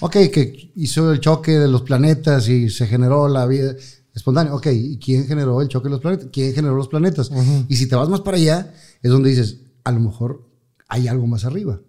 [0.00, 3.74] Ok, que hizo el choque de los planetas y se generó la vida
[4.14, 4.54] espontánea.
[4.54, 6.28] Ok, ¿y quién generó el choque de los planetas?
[6.32, 7.30] ¿Quién generó los planetas?
[7.68, 10.48] Y si te vas más para allá, es donde dices, a lo mejor
[10.88, 11.80] hay algo más arriba.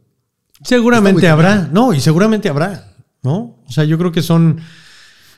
[0.63, 3.57] Seguramente habrá, no, y seguramente habrá, ¿no?
[3.67, 4.59] O sea, yo creo que son.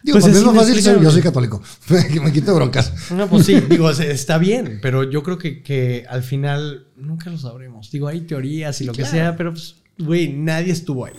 [0.04, 1.62] Digo, Pues es más fácil yo soy católico.
[2.12, 3.12] que me quito broncas.
[3.12, 7.38] No, pues sí, digo, está bien, pero yo creo que, que al final nunca lo
[7.38, 7.92] sabremos.
[7.92, 11.14] Digo, hay teorías y lo que sea, pero pues, güey, nadie estuvo ahí.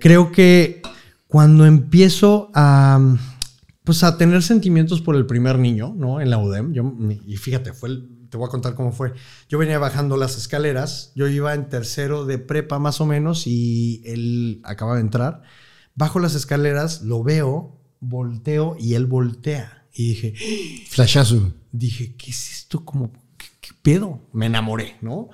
[0.00, 0.80] Creo que
[1.28, 2.98] cuando empiezo a
[3.84, 6.22] pues a tener sentimientos por el primer niño, ¿no?
[6.22, 6.72] En la UDEM.
[6.72, 6.90] Yo,
[7.26, 9.12] y fíjate, fue el, te voy a contar cómo fue.
[9.48, 14.02] Yo venía bajando las escaleras, yo iba en tercero de prepa más o menos y
[14.04, 15.42] él acaba de entrar.
[15.94, 19.86] Bajo las escaleras, lo veo, volteo y él voltea.
[19.94, 20.34] Y dije,
[20.88, 21.52] flashazo.
[21.70, 22.84] Dije, ¿qué es esto?
[22.84, 24.20] Como, ¿qué, pedo?
[24.32, 25.28] Me enamoré, ¿no?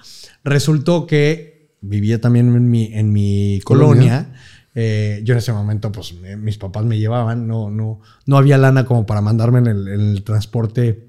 [0.45, 4.35] Resultó que vivía también en mi, en mi colonia.
[4.75, 8.85] Eh, yo en ese momento, pues mis papás me llevaban, no, no, no había lana
[8.85, 11.09] como para mandarme en el, transporte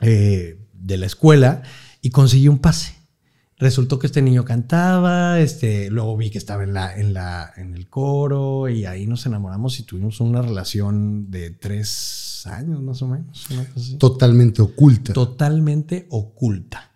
[0.00, 1.62] eh, de la escuela
[2.02, 2.94] y conseguí un pase.
[3.56, 7.74] Resultó que este niño cantaba, este, luego vi que estaba en, la, en, la, en
[7.74, 13.08] el coro y ahí nos enamoramos y tuvimos una relación de tres años más o
[13.08, 13.46] menos.
[13.98, 15.12] Totalmente oculta.
[15.12, 16.90] Totalmente oculta.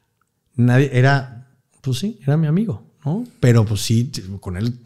[0.57, 1.48] Nadie, era,
[1.81, 3.24] pues sí, era mi amigo, ¿no?
[3.40, 4.81] Pero pues sí, con él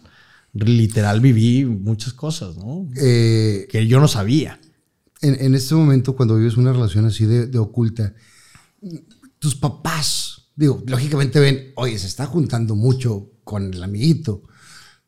[0.52, 2.86] literal viví muchas cosas, ¿no?
[2.96, 4.60] Eh, que yo no sabía.
[5.22, 8.12] En, en, este momento, cuando vives una relación así de, de oculta,
[9.38, 14.42] tus papás, digo, lógicamente ven, oye, se está juntando mucho con el amiguito.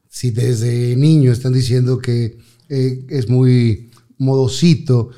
[0.08, 5.10] Si desde niño están diciendo que eh, es muy modosito,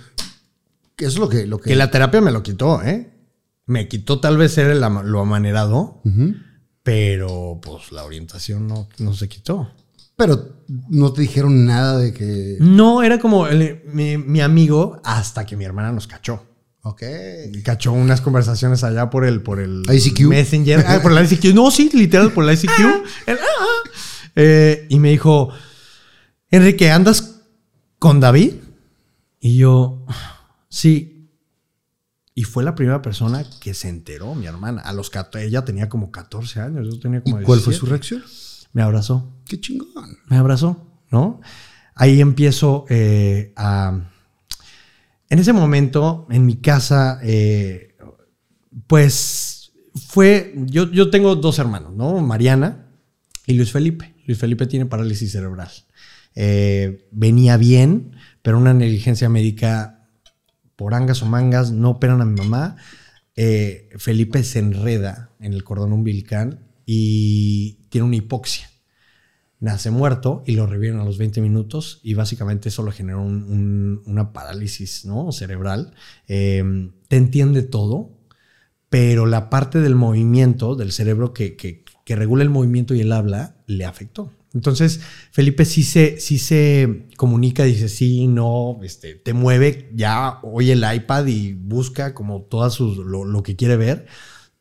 [0.94, 1.70] que eso es lo que, lo que...
[1.70, 3.12] Que la terapia me lo quitó, ¿eh?
[3.66, 6.00] Me quitó tal vez ser lo amanerado,
[6.82, 9.70] pero pues la orientación no, no se quitó.
[10.16, 12.56] Pero no te dijeron nada de que...
[12.60, 13.46] No, era como
[13.92, 16.42] mi, mi, amigo hasta que mi hermana nos cachó.
[16.86, 17.02] Ok.
[17.64, 20.20] Cachó unas conversaciones allá por el, por el ICQ.
[20.28, 20.84] Messenger.
[20.86, 21.52] Ah, por el ICQ.
[21.52, 22.70] No, sí, literal, por el ICQ.
[22.70, 23.02] Ah.
[23.26, 23.90] Ah,
[24.36, 25.50] eh, y me dijo,
[26.48, 27.40] Enrique, ¿andas
[27.98, 28.54] con David?
[29.40, 30.06] Y yo,
[30.68, 31.28] sí.
[32.36, 34.80] Y fue la primera persona que se enteró, mi hermana.
[34.82, 38.22] A los ella tenía como 14 años, yo tenía como ¿Y ¿Cuál fue su reacción?
[38.72, 39.34] Me abrazó.
[39.44, 40.18] Qué chingón.
[40.28, 41.40] Me abrazó, ¿no?
[41.96, 44.12] Ahí empiezo eh, a
[45.28, 47.96] en ese momento, en mi casa, eh,
[48.86, 52.20] pues fue, yo, yo tengo dos hermanos, ¿no?
[52.20, 52.86] Mariana
[53.46, 54.14] y Luis Felipe.
[54.26, 55.70] Luis Felipe tiene parálisis cerebral.
[56.34, 60.08] Eh, venía bien, pero una negligencia médica
[60.76, 62.76] por angas o mangas, no operan a mi mamá.
[63.34, 68.68] Eh, Felipe se enreda en el cordón umbilical y tiene una hipoxia
[69.58, 74.32] nace muerto y lo reviven a los 20 minutos y básicamente eso le generó una
[74.32, 75.32] parálisis ¿no?
[75.32, 75.94] cerebral.
[76.26, 78.10] Em, te entiende todo,
[78.88, 83.56] pero la parte del movimiento del cerebro que, que, regula el movimiento y el habla
[83.66, 84.32] le afectó.
[84.54, 85.00] Entonces,
[85.32, 90.84] Felipe sí se, sí se comunica, dice sí, no, este, te mueve, ya oye el
[90.94, 92.70] iPad y busca como todo
[93.04, 94.06] lo, lo, que quiere ver.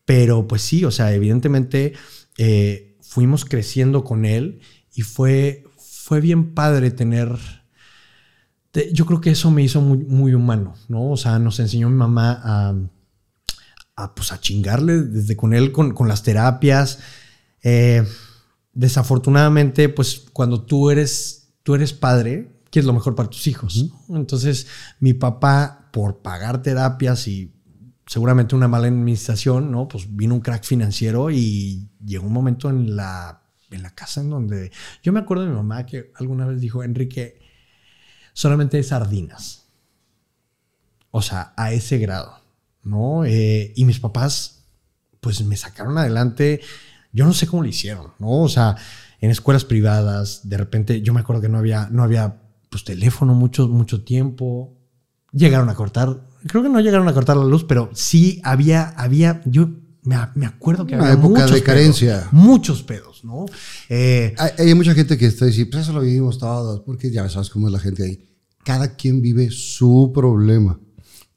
[0.05, 1.93] Pero pues sí, o sea, evidentemente
[2.37, 4.59] eh, fuimos creciendo con él
[4.95, 7.37] y fue, fue bien padre tener...
[8.91, 11.11] Yo creo que eso me hizo muy, muy humano, ¿no?
[11.11, 12.75] O sea, nos enseñó mi mamá a,
[13.95, 16.99] a, pues a chingarle desde con él, con, con las terapias.
[17.63, 18.05] Eh,
[18.73, 23.85] desafortunadamente, pues cuando tú eres, tú eres padre, quieres lo mejor para tus hijos.
[24.09, 24.67] Entonces,
[24.99, 27.53] mi papá, por pagar terapias y
[28.05, 29.87] seguramente una mala administración, ¿no?
[29.87, 34.29] Pues vino un crack financiero y llegó un momento en la en la casa en
[34.29, 34.71] donde...
[35.03, 37.39] Yo me acuerdo de mi mamá que alguna vez dijo, Enrique,
[38.33, 39.65] solamente hay sardinas.
[41.11, 42.39] O sea, a ese grado,
[42.83, 43.25] ¿no?
[43.25, 44.65] Eh, y mis papás,
[45.21, 46.61] pues me sacaron adelante,
[47.13, 48.41] yo no sé cómo lo hicieron, ¿no?
[48.41, 48.75] O sea,
[49.21, 53.33] en escuelas privadas, de repente, yo me acuerdo que no había, no había pues teléfono
[53.33, 54.77] mucho, mucho tiempo.
[55.31, 59.41] llegaron a cortar, creo que no llegaron a cortar la luz, pero sí había, había,
[59.45, 59.69] yo
[60.05, 62.17] me, me acuerdo que Una había época muchos de carencia.
[62.19, 63.45] pedos, muchos pedos, ¿no?
[63.89, 67.27] Eh, Hay, hay mucha gente que está diciendo, pues eso lo vivimos todos, porque ya
[67.29, 68.19] sabes cómo es la gente ahí.
[68.63, 70.79] Cada quien vive su problema,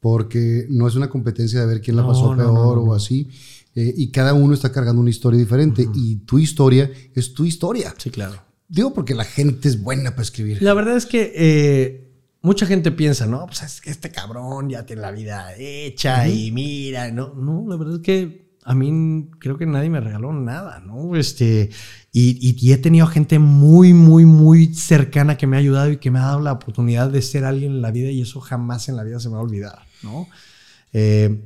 [0.00, 2.94] porque no es una competencia de ver quién la No, pasó no, peor no, o
[2.94, 3.28] así.
[3.74, 7.94] eh, y cada uno está cargando una historia diferente y tu historia es tu historia.
[7.98, 8.42] sí, claro.
[8.70, 10.62] Digo porque la gente es buena para escribir.
[10.62, 14.84] La verdad es que eh, mucha gente piensa, no, pues es que este cabrón ya
[14.84, 19.56] tiene la vida hecha y mira, no, no, la verdad es que a mí creo
[19.56, 21.16] que nadie me regaló nada, ¿no?
[21.16, 21.70] Este,
[22.12, 25.96] y, y- y he tenido gente muy, muy, muy cercana que me ha ayudado y
[25.96, 28.88] que me ha dado la oportunidad de ser alguien en la vida y eso jamás
[28.90, 30.26] en la vida se me va a olvidar, ¿no?
[30.92, 31.42] Eh,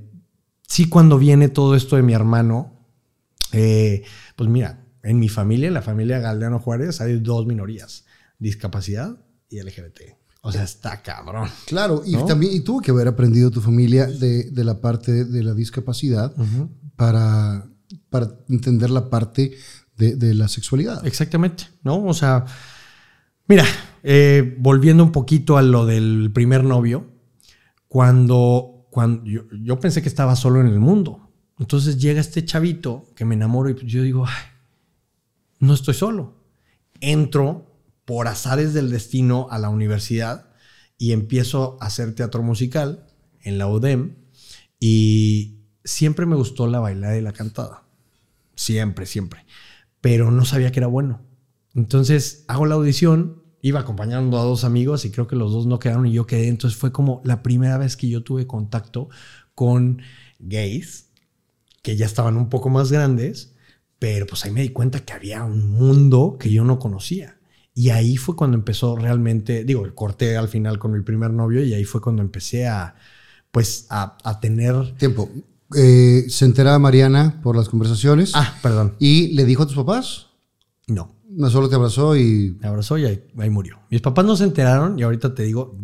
[0.66, 2.72] sí, cuando viene todo esto de mi hermano,
[3.52, 4.02] eh,
[4.36, 8.04] pues mira, en mi familia, en la familia Galdeano Juárez, hay dos minorías,
[8.38, 9.16] discapacidad
[9.48, 10.16] y LGBT.
[10.44, 11.48] O sea, está cabrón.
[11.66, 12.24] Claro, y ¿No?
[12.24, 16.34] también y tuvo que haber aprendido tu familia de, de la parte de la discapacidad
[16.96, 17.66] para,
[18.10, 19.56] para entender la parte
[19.96, 21.06] de, de la sexualidad.
[21.06, 22.04] Exactamente, ¿no?
[22.04, 22.44] O sea,
[23.46, 23.64] mira,
[24.02, 27.10] eh, volviendo un poquito a lo del primer novio,
[27.88, 31.30] cuando, cuando yo, yo pensé que estaba solo en el mundo.
[31.58, 34.44] Entonces llega este chavito que me enamoro y yo digo, "Ay,
[35.60, 36.34] no estoy solo.
[37.00, 37.72] Entro
[38.04, 40.50] por azares del destino a la universidad
[40.98, 43.06] y empiezo a hacer teatro musical
[43.42, 44.16] en la UDEM
[44.80, 47.84] y siempre me gustó la bailada y la cantada.
[48.54, 49.44] Siempre, siempre.
[50.00, 51.20] Pero no sabía que era bueno.
[51.74, 55.78] Entonces hago la audición, iba acompañando a dos amigos y creo que los dos no
[55.78, 56.48] quedaron y yo quedé.
[56.48, 59.08] Entonces fue como la primera vez que yo tuve contacto
[59.54, 60.02] con
[60.38, 61.10] gays
[61.82, 63.54] que ya estaban un poco más grandes,
[63.98, 67.38] pero pues ahí me di cuenta que había un mundo que yo no conocía.
[67.74, 71.74] Y ahí fue cuando empezó realmente, digo, corté al final con mi primer novio y
[71.74, 72.94] ahí fue cuando empecé a,
[73.50, 74.94] pues, a, a tener...
[74.96, 75.28] Tiempo.
[75.76, 78.96] Eh, se entera Mariana por las conversaciones Ah, perdón.
[78.98, 80.26] y le dijo a tus papás.
[80.86, 82.56] No, No solo te abrazó y.
[82.60, 83.78] me abrazó y ahí, ahí murió.
[83.90, 85.76] Mis papás no se enteraron y ahorita te digo,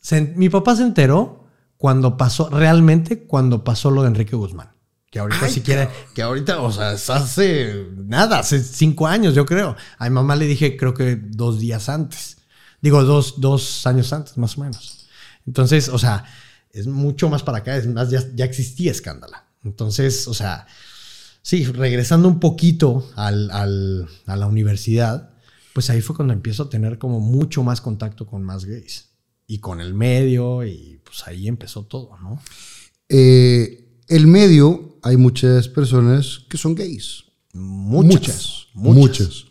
[0.00, 1.44] se- mi papá se enteró
[1.76, 4.70] cuando pasó, realmente cuando pasó lo de Enrique Guzmán.
[5.10, 9.46] Que ahorita si quiere, que ahorita, o sea, es hace nada, hace cinco años yo
[9.46, 9.76] creo.
[9.98, 12.38] A mi mamá le dije creo que dos días antes.
[12.82, 15.08] Digo, dos, dos años antes, más o menos.
[15.46, 16.24] Entonces, o sea,
[16.76, 19.44] es mucho más para acá, es más, ya, ya existía escándala.
[19.64, 20.66] Entonces, o sea,
[21.42, 25.30] sí, regresando un poquito al- al- a la universidad,
[25.72, 29.06] pues ahí fue cuando empiezo a tener como mucho más contacto con más gays.
[29.48, 32.40] Y con el medio, y pues ahí empezó todo, ¿no?
[33.08, 37.24] Eh, el medio, hay muchas personas que son gays.
[37.52, 38.66] Muchas.
[38.74, 38.94] Muchas.
[39.20, 39.44] Muchas.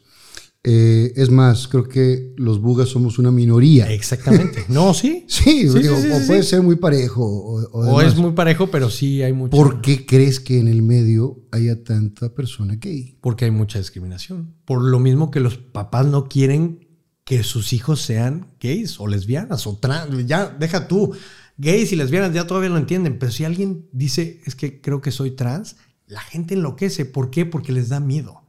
[0.68, 3.92] Eh, es más, creo que los bugas somos una minoría.
[3.92, 4.66] Exactamente.
[4.70, 5.26] No, sí.
[5.28, 7.24] Sí, Sí, digo, sí, sí, o puede ser muy parejo.
[7.24, 9.56] O, o es muy parejo, pero sí hay mucho.
[9.56, 13.16] ¿Por qué crees que en el medio haya tanta persona gay?
[13.22, 14.56] Porque hay mucha discriminación.
[14.66, 16.88] Por lo mismo que los papás no quieren
[17.26, 20.26] que sus hijos sean gays o lesbianas o trans.
[20.26, 21.14] Ya, deja tú.
[21.58, 23.20] Gays y lesbianas ya todavía lo entienden.
[23.20, 25.76] Pero si alguien dice, es que creo que soy trans,
[26.08, 27.06] la gente enloquece.
[27.06, 27.46] ¿Por qué?
[27.46, 28.45] Porque les da miedo.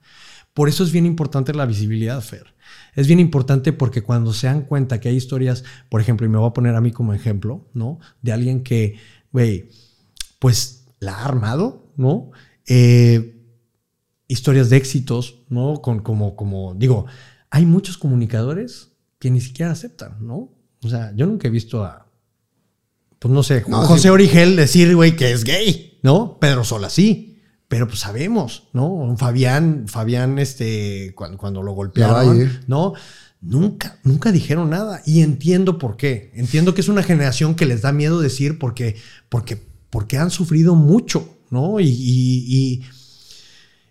[0.56, 2.54] Por eso es bien importante la visibilidad, Fer.
[2.94, 6.38] Es bien importante porque cuando se dan cuenta que hay historias, por ejemplo, y me
[6.38, 7.98] voy a poner a mí como ejemplo, ¿no?
[8.22, 8.98] De alguien que,
[9.32, 9.68] güey,
[10.38, 12.30] pues la ha armado, ¿no?
[12.66, 13.38] Eh,
[14.28, 15.82] historias de éxitos, ¿no?
[15.82, 17.04] Con, como, como, digo,
[17.50, 20.54] hay muchos comunicadores que ni siquiera aceptan, ¿no?
[20.82, 22.10] O sea, yo nunca he visto a,
[23.18, 24.08] pues no sé, No, José sí.
[24.08, 26.38] Origel decir, güey, que es gay, ¿no?
[26.40, 27.35] Pedro Sola sí.
[27.68, 29.16] Pero pues sabemos, ¿no?
[29.18, 32.60] Fabián, Fabián, este, cuando, cuando lo golpearon.
[32.68, 32.94] ¿no?
[33.40, 35.02] Nunca, nunca dijeron nada.
[35.04, 36.30] Y entiendo por qué.
[36.34, 38.96] Entiendo que es una generación que les da miedo decir porque,
[39.28, 41.80] porque, porque han sufrido mucho, ¿no?
[41.80, 42.82] Y, y, y,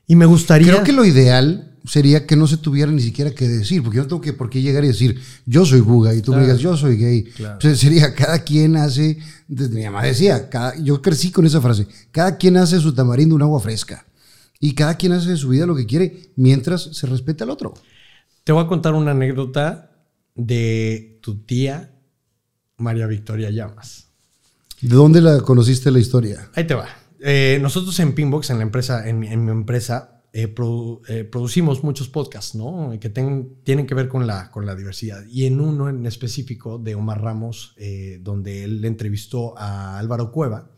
[0.08, 0.72] y me gustaría.
[0.72, 4.04] Creo que lo ideal sería que no se tuviera ni siquiera que decir, porque yo
[4.04, 6.60] no tengo que por qué llegar y decir, yo soy buga, y tú me digas,
[6.60, 7.24] yo soy gay.
[7.24, 7.76] Claro.
[7.76, 9.18] Sería, cada quien hace,
[9.48, 13.42] mi mamá decía, cada- yo crecí con esa frase, cada quien hace su tamarindo un
[13.42, 14.06] agua fresca.
[14.60, 17.74] Y cada quien hace de su vida lo que quiere mientras se respeta al otro.
[18.44, 19.92] Te voy a contar una anécdota
[20.34, 21.92] de tu tía
[22.78, 24.08] María Victoria Llamas.
[24.82, 26.50] ¿De dónde la conociste la historia?
[26.56, 26.88] Ahí te va.
[27.20, 31.24] Eh, nosotros en Pinbox, en la empresa, en mi, en mi empresa, eh, produ- eh,
[31.24, 32.92] producimos muchos podcasts, ¿no?
[33.00, 35.24] Que ten- tienen que ver con la, con la diversidad.
[35.28, 40.70] Y en uno en específico de Omar Ramos, eh, donde él entrevistó a Álvaro Cueva.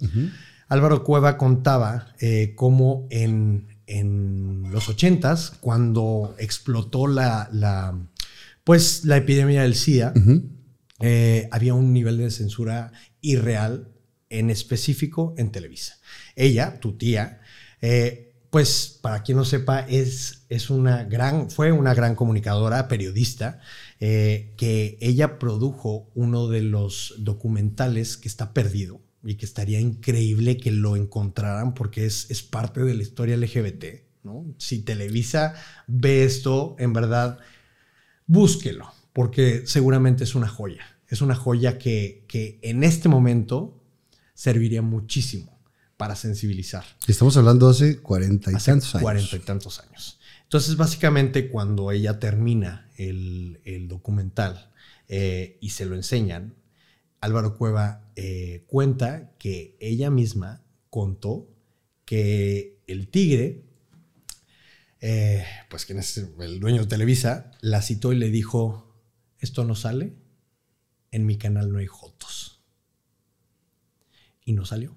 [0.69, 2.13] Álvaro Cueva contaba
[2.55, 7.97] cómo en, en los ochentas, cuando explotó la, la,
[8.63, 10.13] pues, la epidemia del SIDA,
[11.51, 12.91] había un nivel de censura
[13.21, 13.89] irreal,
[14.29, 15.95] en específico en Televisa.
[16.35, 17.39] Ella, tu tía,
[17.81, 23.59] eh, pues para quien no sepa, es, es una gran, fue una gran comunicadora, periodista,
[23.99, 30.57] eh, que ella produjo uno de los documentales que está perdido y que estaría increíble
[30.57, 33.85] que lo encontraran porque es, es parte de la historia LGBT.
[34.57, 35.53] Si Televisa
[35.87, 37.39] ve esto, en verdad,
[38.25, 40.97] búsquelo, porque seguramente es una joya.
[41.07, 43.81] Es una joya que, que en este momento
[44.33, 45.56] serviría muchísimo
[45.97, 46.85] para sensibilizar.
[47.07, 49.03] Estamos hablando hace cuarenta y Hace tantos años.
[49.03, 50.19] Cuarenta y tantos años.
[50.43, 54.71] Entonces, básicamente, cuando ella termina el, el documental
[55.09, 56.55] eh, y se lo enseñan,
[57.19, 61.49] Álvaro Cueva eh, cuenta que ella misma contó
[62.05, 63.65] que el tigre,
[65.01, 68.95] eh, pues quien es el dueño de Televisa, la citó y le dijo,
[69.39, 70.13] esto no sale,
[71.11, 72.61] en mi canal no hay jotos.
[74.45, 74.96] Y no salió.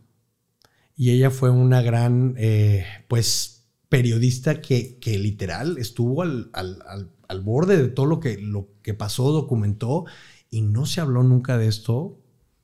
[1.01, 7.11] Y ella fue una gran, eh, pues, periodista que, que literal estuvo al, al- al-
[7.27, 10.05] al borde de todo lo que, lo que pasó, documentó,
[10.51, 12.21] y no se habló nunca de esto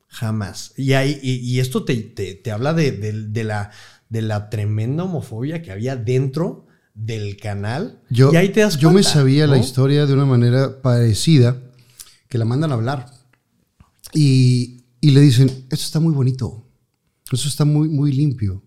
[0.06, 0.74] jamás.
[0.76, 3.70] Y, ahí, y, y esto te, te- te habla de, de- de la,
[4.10, 8.02] de la tremenda homofobia que había dentro del canal.
[8.10, 11.62] Yo, y ahí te das yo me sabía la historia de una manera parecida,
[12.28, 13.06] que la mandan a hablar.
[14.12, 16.65] Y, y le dicen, esto está muy bonito,
[17.32, 18.62] eso está muy, muy limpio,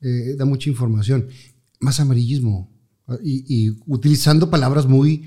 [0.00, 1.28] eh, da mucha información,
[1.80, 2.70] más amarillismo,
[3.22, 5.24] y, y utilizando palabras muy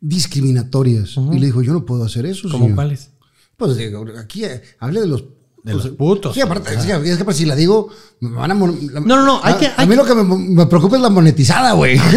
[0.00, 1.16] discriminatorias.
[1.32, 2.48] Y le dijo, yo no puedo hacer eso.
[2.50, 2.74] ¿Cómo señor".
[2.76, 3.10] cuáles?
[3.56, 5.24] Pues digo, aquí eh, hable de los...
[5.64, 6.34] De pues, los putos.
[6.34, 7.88] Sí, aparte, es que, es que pues, si la digo,
[8.20, 8.54] me van a...
[8.54, 8.66] No,
[9.00, 11.02] no, no, hay a, que- a hay mí que- lo que me, me preocupa es
[11.02, 11.98] la monetizada, güey.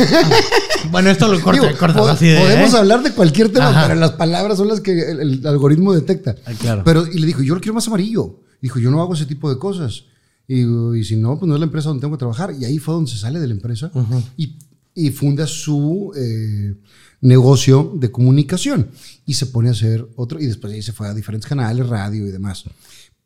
[0.91, 2.39] Bueno, esto lo corta, Digo, así de.
[2.39, 2.77] Podemos ¿eh?
[2.77, 3.87] hablar de cualquier tema, Ajá.
[3.87, 6.35] pero las palabras son las que el, el algoritmo detecta.
[6.45, 6.83] Ah, claro.
[6.85, 8.39] Pero, y le dijo, yo lo quiero más amarillo.
[8.61, 10.05] Dijo, yo no hago ese tipo de cosas.
[10.47, 10.63] Y,
[10.97, 12.55] y si no, pues no es la empresa donde tengo que trabajar.
[12.59, 13.91] Y ahí fue donde se sale de la empresa
[14.35, 14.57] y,
[14.95, 16.75] y funda su eh,
[17.21, 18.89] negocio de comunicación.
[19.25, 20.39] Y se pone a hacer otro.
[20.39, 22.65] Y después ahí se fue a diferentes canales, radio y demás.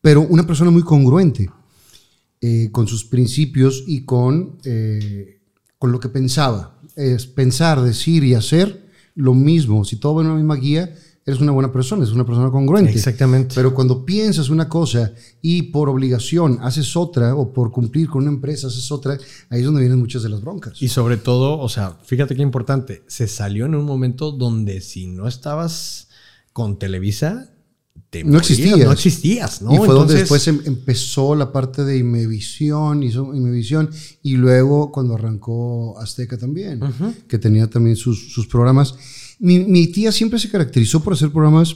[0.02, 1.50] Pero una persona muy congruente
[2.41, 5.39] eh, con sus principios y con, eh,
[5.78, 6.78] con lo que pensaba.
[6.96, 8.84] Es pensar, decir y hacer
[9.15, 9.86] lo mismo.
[9.86, 10.93] Si todo va en una misma guía,
[11.25, 12.91] eres una buena persona, eres una persona congruente.
[12.91, 13.55] Exactamente.
[13.55, 18.31] Pero cuando piensas una cosa y por obligación haces otra o por cumplir con una
[18.31, 19.17] empresa haces otra,
[19.49, 20.81] ahí es donde vienen muchas de las broncas.
[20.81, 25.07] Y sobre todo, o sea, fíjate qué importante, se salió en un momento donde si
[25.07, 26.09] no estabas
[26.51, 27.49] con Televisa,
[28.09, 28.86] te No morías, existías.
[28.86, 29.73] No existías, ¿no?
[29.73, 33.89] Y fue donde después em- empezó la parte de Imevisión, hizo Imevisión,
[34.21, 36.79] y luego cuando arrancó Azteca también,
[37.27, 38.95] que tenía también sus, sus programas.
[39.43, 41.75] Mi, mi tía siempre se caracterizó por hacer programas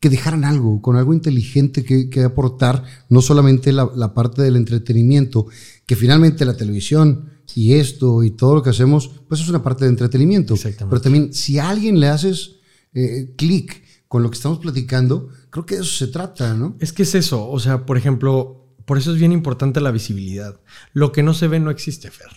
[0.00, 4.56] que dejaran algo, con algo inteligente que, que aportar, no solamente la, la parte del
[4.56, 5.46] entretenimiento,
[5.84, 9.84] que finalmente la televisión y esto y todo lo que hacemos, pues es una parte
[9.84, 10.54] de entretenimiento.
[10.62, 12.56] Pero también si a alguien le haces
[12.94, 16.76] eh, clic con lo que estamos platicando, creo que de eso se trata, ¿no?
[16.78, 20.60] Es que es eso, o sea, por ejemplo, por eso es bien importante la visibilidad.
[20.92, 22.30] Lo que no se ve no existe, Fer.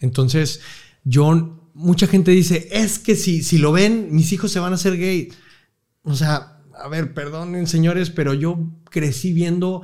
[0.00, 0.60] Entonces,
[1.04, 4.76] yo, mucha gente dice, es que si, si lo ven, mis hijos se van a
[4.76, 5.28] hacer gay.
[6.02, 8.58] O sea, a ver, perdonen señores, pero yo
[8.90, 9.82] crecí viendo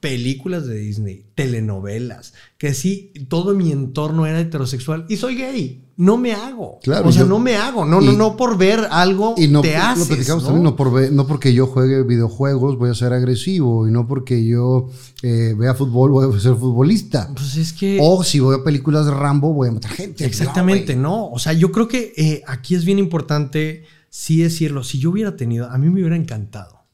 [0.00, 5.84] películas de Disney, telenovelas, crecí, todo mi entorno era heterosexual y soy gay.
[6.00, 6.78] No me hago.
[6.82, 7.84] Claro, o sea, yo- no me hago.
[7.84, 10.06] No, no, no por ver algo Y no, te lo haces.
[10.08, 10.48] platicamos ¿no?
[10.48, 14.06] también, no, por ver- no porque yo juegue videojuegos voy a ser agresivo y no
[14.06, 14.88] porque yo
[15.22, 17.28] eh, vea fútbol voy a ser futbolista.
[17.34, 17.98] Pues es que...
[18.00, 20.24] O si voy a películas de Rambo voy a matar gente.
[20.24, 21.30] Exactamente, No, no.
[21.32, 24.82] O sea, yo creo que eh, aquí es bien importante sí decirlo.
[24.84, 26.86] Si yo hubiera tenido, a mí me hubiera encantado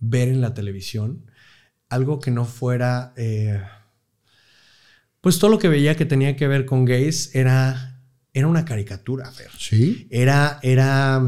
[0.00, 1.30] ver en la televisión
[1.88, 3.60] algo que no fuera, eh,
[5.20, 7.97] pues todo lo que veía que tenía que ver con gays era,
[8.32, 9.50] era una caricatura, Fer.
[9.58, 10.06] Sí.
[10.10, 11.22] Era, era,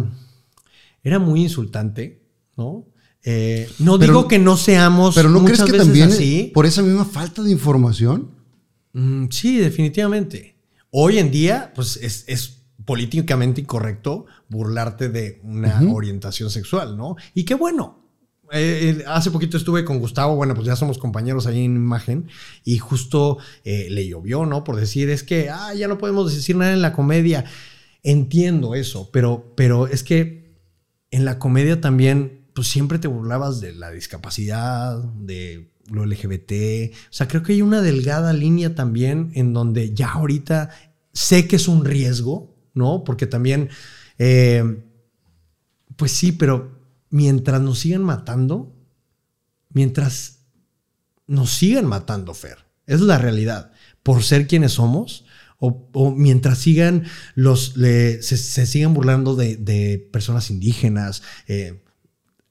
[1.03, 2.23] era muy insultante,
[2.57, 2.87] ¿no?
[3.23, 6.51] Eh, no Pero- digo que no seamos Pero ¿no crees que también así.
[6.55, 8.31] por esa misma falta de información?
[8.93, 10.57] Mm, sí, definitivamente.
[10.91, 17.17] Hoy en día, pues es, es políticamente incorrecto burlarte de una orientación sexual, ¿no?
[17.35, 18.00] Y qué bueno.
[18.53, 22.29] Eh, eh, hace poquito estuve con Gustavo, bueno, pues ya somos compañeros ahí en imagen,
[22.65, 24.65] y justo eh, le llovió, ¿no?
[24.65, 27.45] Por decir, es que, ah, ya no podemos decir nada en la comedia.
[28.03, 30.59] Entiendo eso, pero, pero es que
[31.11, 36.93] en la comedia también, pues siempre te burlabas de la discapacidad, de lo LGBT.
[36.93, 40.71] O sea, creo que hay una delgada línea también en donde ya ahorita
[41.13, 43.05] sé que es un riesgo, ¿no?
[43.05, 43.69] Porque también,
[45.97, 46.80] pues sí, pero
[47.11, 48.75] mientras nos sigan matando,
[49.69, 50.47] mientras
[51.27, 52.59] nos sigan matando, Fer.
[52.87, 53.73] Es la realidad.
[54.03, 55.25] Por ser quienes somos,
[55.59, 57.05] o, mientras sigan
[57.35, 61.23] los, se, sigan burlando de, personas indígenas.
[61.47, 61.83] Eh,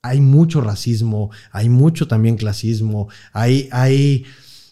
[0.01, 4.25] hay mucho racismo, hay mucho también clasismo, hay, hay,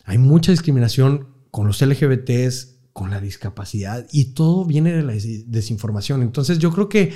[0.05, 6.21] hay mucha discriminación con los LGBTs, con la discapacidad y todo viene de la desinformación.
[6.21, 7.13] Entonces yo creo que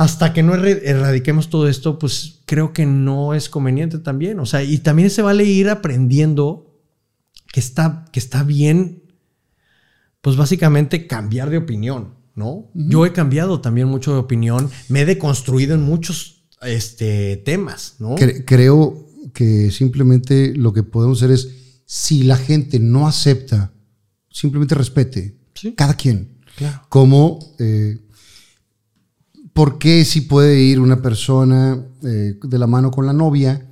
[0.00, 4.40] hasta que no erradiquemos todo esto, pues creo que no es conveniente también.
[4.40, 6.74] O sea, y también se vale ir aprendiendo
[7.52, 9.02] que está, que está bien,
[10.22, 12.70] pues básicamente cambiar de opinión, ¿no?
[12.72, 18.14] Yo he cambiado también mucho de opinión, me he deconstruido en muchos este, temas, ¿no?
[18.46, 23.74] creo que simplemente lo que podemos hacer es, si la gente no acepta
[24.30, 25.36] simplemente respete.
[25.76, 26.38] Cada quien.
[26.88, 27.98] Como, eh,
[29.60, 33.68] ¿por qué si puede ir una persona eh, de la mano con la novia,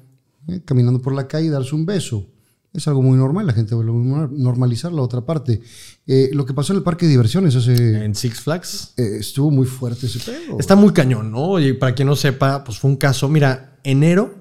[0.46, 2.26] eh, caminando por la calle y darse un beso?
[2.74, 5.62] Es algo muy normal, la gente vuelve a normalizar la otra parte.
[6.06, 8.04] lo que pasó en el parque de diversiones hace...
[8.04, 8.92] En Six Flags.
[8.98, 10.58] estuvo muy fuerte ese pedo.
[10.60, 11.58] Está muy cañón, ¿no?
[11.58, 13.26] Y para quien no sepa, pues fue un caso...
[13.30, 14.34] Mira, enero,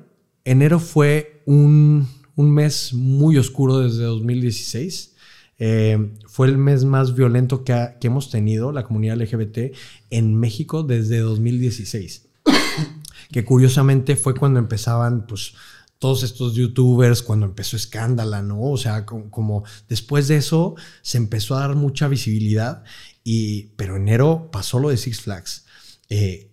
[0.44, 5.14] enero fue un, un mes muy oscuro desde 2016
[5.60, 9.76] eh, fue el mes más violento que, hemos tenido la comunidad LGBT
[10.10, 12.28] en México desde 2016.
[13.32, 15.54] que curiosamente fue cuando empezaban, pues,
[16.00, 18.62] todos estos youtubers, cuando empezó Escándala, ¿no?
[18.62, 22.84] O sea, como, después de eso se empezó a dar mucha visibilidad,
[23.24, 25.66] y, pero enero pasó lo de Six Flags.
[26.10, 26.52] Eh,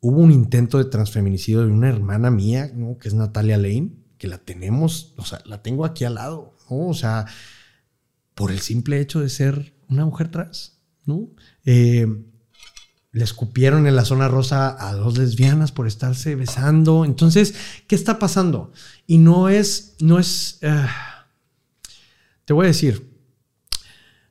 [0.00, 2.98] hubo un intento de transfeminicidio de una hermana mía, ¿no?
[2.98, 6.88] Que es Natalia Lane, que la tenemos, o sea, la tengo aquí al lado, ¿no?
[6.88, 7.26] O sea,
[8.40, 11.28] por el simple hecho de ser una mujer trans, ¿no?
[11.66, 12.06] Eh,
[13.12, 17.04] le escupieron en la zona rosa a dos lesbianas por estarse besando.
[17.04, 17.54] Entonces,
[17.86, 18.72] ¿qué está pasando?
[19.06, 20.86] Y no es, no es, eh,
[22.46, 23.14] te voy a decir,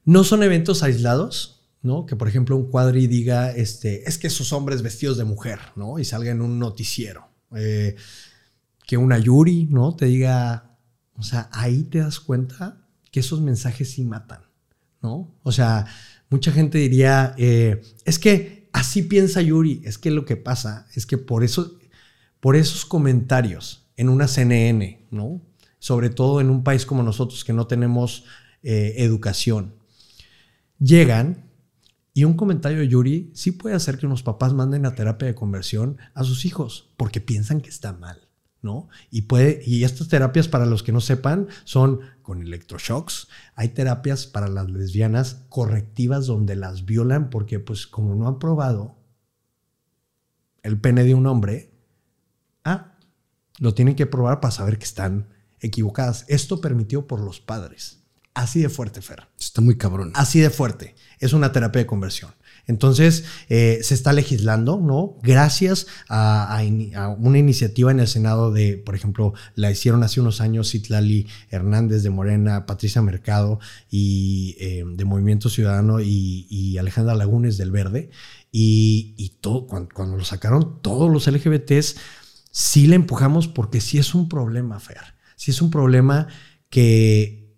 [0.05, 2.07] no son eventos aislados, ¿no?
[2.07, 5.99] Que por ejemplo un cuadri diga, este, es que esos hombres vestidos de mujer, ¿no?
[5.99, 7.29] Y salga en un noticiero.
[7.55, 7.95] Eh,
[8.87, 9.95] que una Yuri, ¿no?
[9.95, 10.79] Te diga,
[11.13, 14.41] o sea, ahí te das cuenta que esos mensajes sí matan,
[15.01, 15.33] ¿no?
[15.43, 15.85] O sea,
[16.29, 21.05] mucha gente diría, eh, es que así piensa Yuri, es que lo que pasa es
[21.05, 21.79] que por, eso,
[22.39, 25.41] por esos comentarios en una CNN, ¿no?
[25.79, 28.25] Sobre todo en un país como nosotros que no tenemos
[28.63, 29.75] eh, educación,
[30.79, 31.49] llegan
[32.13, 35.35] y un comentario de Yuri sí puede hacer que unos papás manden a terapia de
[35.35, 38.28] conversión a sus hijos porque piensan que está mal.
[38.61, 38.89] ¿No?
[39.09, 43.27] Y, puede, y estas terapias, para los que no sepan, son con electroshocks.
[43.55, 48.97] Hay terapias para las lesbianas correctivas donde las violan porque, pues, como no han probado
[50.63, 51.71] el pene de un hombre,
[52.63, 52.97] ah,
[53.59, 55.29] lo tienen que probar para saber que están
[55.59, 56.25] equivocadas.
[56.27, 57.99] Esto permitido por los padres.
[58.33, 59.27] Así de fuerte, Fer.
[59.37, 60.11] Está muy cabrón.
[60.15, 60.95] Así de fuerte.
[61.19, 62.31] Es una terapia de conversión.
[62.69, 65.17] Entonces, eh, se está legislando, ¿no?
[65.23, 66.61] Gracias a,
[67.17, 72.03] una iniciativa en el Senado de, por ejemplo, la hicieron hace unos años Citlali Hernández
[72.03, 73.59] de Morena, Patricia Mercado
[73.89, 78.11] y eh, de Movimiento Ciudadano y, Alejandra Lagunes del Verde.
[78.51, 81.95] Y, cuando, lo sacaron, todos los LGBTs
[82.51, 85.15] sí le empujamos porque sí es un problema, Fer.
[85.35, 86.27] Sí es un problema
[86.69, 87.57] que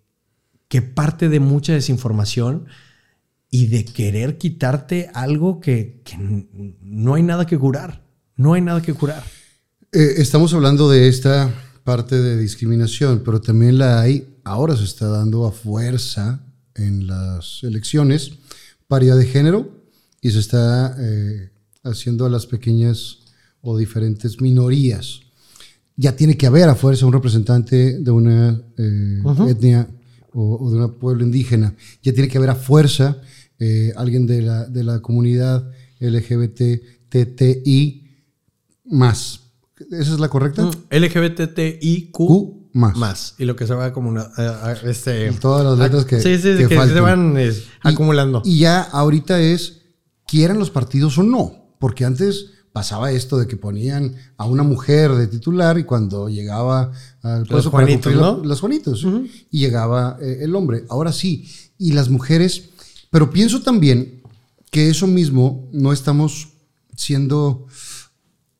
[0.94, 2.66] parte de mucha desinformación
[3.54, 6.02] y de querer quitarte algo que,
[6.80, 8.02] no hay nada que curar.
[8.34, 9.22] No hay nada que curar.
[9.92, 11.52] Eh, estamos hablando de esta
[11.84, 16.42] parte de discriminación, pero también la hay, ahora se está dando a fuerza
[16.74, 18.32] en las elecciones,
[18.88, 19.84] paridad de género,
[20.22, 21.50] y se está eh,
[21.84, 23.18] haciendo a las pequeñas
[23.60, 25.20] o diferentes minorías.
[25.96, 29.90] Ya tiene que haber a fuerza un representante de una eh, etnia
[30.32, 31.74] o, o, de un pueblo indígena.
[32.02, 33.20] Ya tiene que haber a fuerza
[33.58, 37.62] eh, alguien de la, de la comunidad LGBTTI
[38.86, 39.40] más.
[39.90, 40.64] ¿Esa es la correcta?
[40.64, 42.18] Mm, LGBTIQ
[42.72, 42.96] más.
[42.96, 43.34] más.
[43.38, 44.30] Y lo que se va como una,
[44.84, 47.36] este, Todas las letras que, sí, sí, que, se van
[47.82, 48.42] acumulando.
[48.44, 49.82] Y ya ahorita es,
[50.26, 51.62] quieran los partidos o no.
[51.78, 56.92] Porque antes pasaba esto de que ponían a una mujer de titular y cuando llegaba
[57.22, 58.38] al los Juanitos, ¿no?
[58.42, 59.06] los Juanitos
[59.50, 60.84] y llegaba eh, el hombre.
[60.88, 61.48] Ahora sí.
[61.78, 62.70] Y las mujeres
[63.12, 64.22] pero pienso también
[64.70, 66.48] que eso mismo no estamos
[66.96, 67.66] siendo,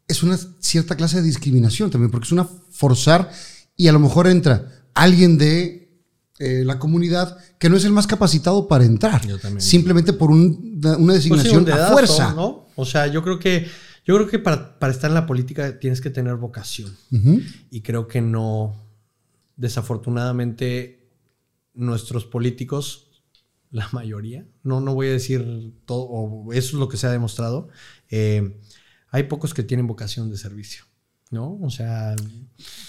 [0.07, 3.33] es una cierta clase de discriminación también, porque es una forzar
[3.79, 6.05] y a lo mejor entra alguien de
[6.39, 9.23] eh, la comunidad que no es el más capacitado para entrar,
[9.57, 12.35] simplemente por una, designación pues a fuerza.
[12.35, 12.67] ¿no?
[12.77, 13.67] O sea, yo creo que
[14.05, 16.95] Yo creo que para, para estar en la política tienes que tener vocación.
[17.71, 18.77] Y creo que no,
[19.57, 21.09] desafortunadamente,
[21.73, 23.12] nuestros políticos,
[23.73, 27.11] la mayoría, no, no voy a decir todo, o eso es lo que se ha
[27.11, 27.69] demostrado,
[28.11, 28.61] eh,
[29.11, 30.85] hay pocos que tienen vocación de servicio,
[31.31, 31.59] ¿no?
[31.63, 32.15] O sea,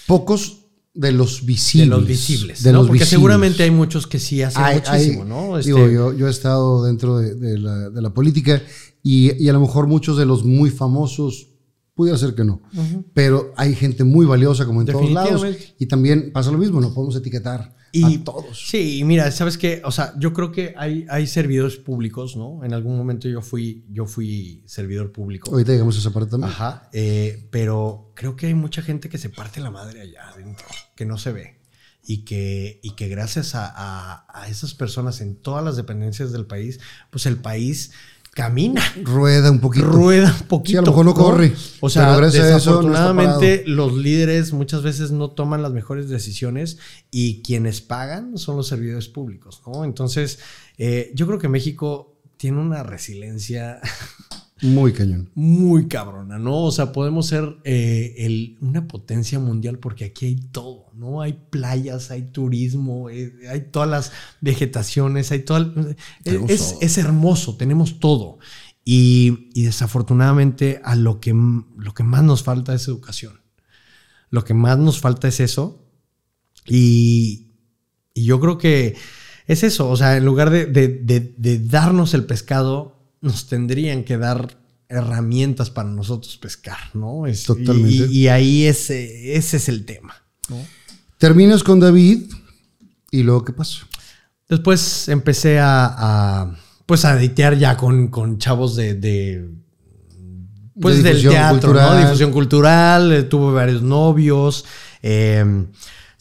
[0.06, 0.60] Pocos
[0.94, 1.88] de los visibles.
[1.90, 2.78] de los visibles, de ¿no?
[2.78, 3.10] los Porque visibles.
[3.10, 5.58] seguramente hay muchos que sí hacen Hay- muchísimo, hay- ¿no?
[5.58, 8.62] Este, Digo, yo, yo he estado dentro de, de la, de la política
[9.02, 11.48] y, y a lo mejor muchos de los muy famosos,
[11.94, 12.60] pudiera ser que no,
[13.12, 15.44] pero hay gente muy valiosa como en todos lados
[15.78, 18.68] y también pasa lo mismo, no podemos etiquetar Y a todos.
[18.68, 22.64] Sí, y mira, sabes qué, o sea, yo creo que hay, hay servidores públicos, ¿no?
[22.64, 25.50] En algún momento yo fui, yo fui servidor público.
[25.50, 26.50] Ahorita llegamos a esa parte también.
[26.52, 26.88] Ajá.
[26.92, 30.66] eh, pero creo que hay mucha gente que se parte la madre allá adentro,
[30.96, 31.60] que no se ve.
[32.06, 36.44] Y que, y que gracias a, a- a esas personas en todas las dependencias del
[36.44, 36.78] país,
[37.10, 37.92] pues el país
[38.34, 38.82] camina.
[39.02, 39.86] Rueda un poquito.
[39.86, 40.70] Rueda un poquito.
[40.70, 45.12] Sí, a lo mejor no corre, O sea, eso no desafortunadamente los líderes muchas veces
[45.12, 46.78] no toman las mejores decisiones
[47.10, 49.84] y quienes pagan son los servidores públicos, ¿no?
[49.84, 50.40] Entonces,
[50.76, 53.80] eh, yo creo que México tiene una resiliencia
[54.62, 55.30] Muy cañón.
[55.34, 56.62] muy cabrona, ¿no?
[56.62, 61.20] O sea, podemos ser eh, el- una potencia mundial porque aquí hay todo, ¿no?
[61.22, 65.58] Hay playas, hay turismo, eh, hay todas las vegetaciones, hay todo.
[65.58, 66.78] el- Tenemos es, todo.
[66.82, 68.38] es hermoso, tenemos todo.
[68.84, 73.40] Y, y desafortunadamente a lo que, lo que más nos falta es educación.
[74.30, 75.84] Lo que más nos falta es eso.
[76.66, 77.50] Y,
[78.14, 78.94] y yo creo que
[79.46, 82.93] es eso, o sea, en lugar de, de- de- de darnos el pescado,
[83.24, 84.56] nos tendrían que dar
[84.88, 87.26] herramientas para nosotros pescar, ¿no?
[87.26, 88.06] Es- Totalmente.
[88.10, 90.14] Y, y ahí ese, ese es el tema.
[90.48, 90.56] ¿no?
[91.18, 92.30] Terminas con David
[93.10, 93.78] y luego ¿qué pasa?
[94.48, 95.86] Después empecé a,
[96.42, 96.56] a,
[96.86, 99.48] pues a editear ya con, con chavos de, de,
[100.80, 101.98] pues De del teatro, ¿no?
[101.98, 104.64] Difusión cultural, eh, tuve varios novios.
[105.02, 105.64] eh,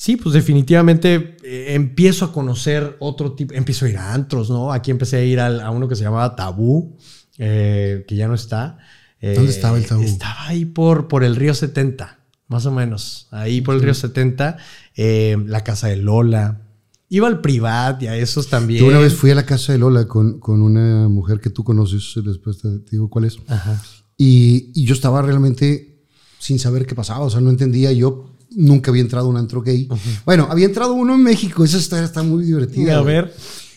[0.04, 4.74] sí, pues definitivamente eh, empiezo a conocer otro tipo, empiezo a ir a antros, ¿no?
[4.74, 6.98] Aquí empecé a ir al- a uno que se llamaba Tabú,
[7.38, 8.80] eh, que ya no está.
[9.22, 10.04] Eh, ¿Dónde estaba el Tabú?
[10.04, 13.28] Estaba ahí por, por el río 70, más o menos.
[13.32, 14.58] Ahí por el río 70,
[14.98, 16.60] eh, la casa de Lola.
[17.08, 18.82] Iba al privat y a esos también.
[18.82, 21.64] Yo una vez fui a la casa de Lola con, con una mujer que tú
[21.64, 23.38] conoces, después te, te digo cuál es.
[23.48, 23.82] Ajá.
[24.18, 26.04] Y, y yo estaba realmente
[26.40, 27.94] sin saber qué pasaba, o sea, no entendía.
[27.94, 29.88] Yo nunca había entrado a un antro gay.
[30.26, 32.98] Bueno, había entrado uno en México, esa historia está muy divertida.
[32.98, 33.16] A güey.
[33.16, 33.34] ver.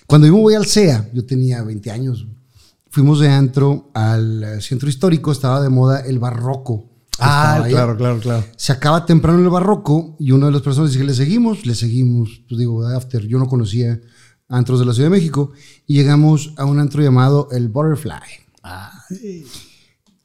[0.06, 2.26] Cuando yo me voy al CEA, yo tenía 20 años,
[2.90, 6.90] fuimos de antro al eh, centro histórico, estaba de moda el barroco.
[7.18, 8.44] Ah, claro, claro, claro.
[8.56, 11.66] Se acaba temprano el barroco y una de las personas dice, ¿le seguimos?
[11.66, 12.42] Le seguimos.
[12.48, 14.00] Pues digo, after, yo no conocía
[14.48, 15.52] antros de la Ciudad de México
[15.86, 18.12] y llegamos a un antro llamado el Butterfly,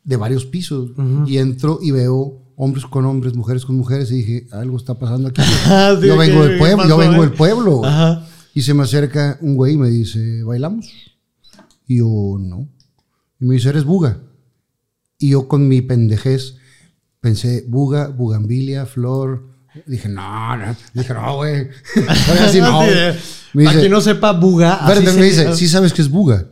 [0.03, 0.91] de varios pisos.
[1.25, 5.29] Y entro y veo hombres con hombres, mujeres con mujeres y dije, algo está pasando
[5.29, 5.41] aquí.
[5.65, 7.83] Ah, sí, yo vengo ¿qué del pueblo, yo vengo del pueblo.
[7.83, 8.23] Ajá.
[8.53, 10.85] Y se me acerca un güey y me dice, ¿bailamos?
[11.87, 12.69] Y yo, no.
[13.39, 14.19] Y me dice, ¿eres buga?
[15.17, 16.57] Y yo con mi pendejez
[17.19, 19.43] pensé, buga, bugambilia, flor.
[19.87, 20.75] Dije, no, no.
[20.93, 21.67] Dije, no, güey.
[22.59, 22.83] No.
[23.53, 23.65] Eh.
[23.65, 24.75] Para no sepa, buga.
[24.85, 26.47] así me dice, ¿sí sabes qué es buga?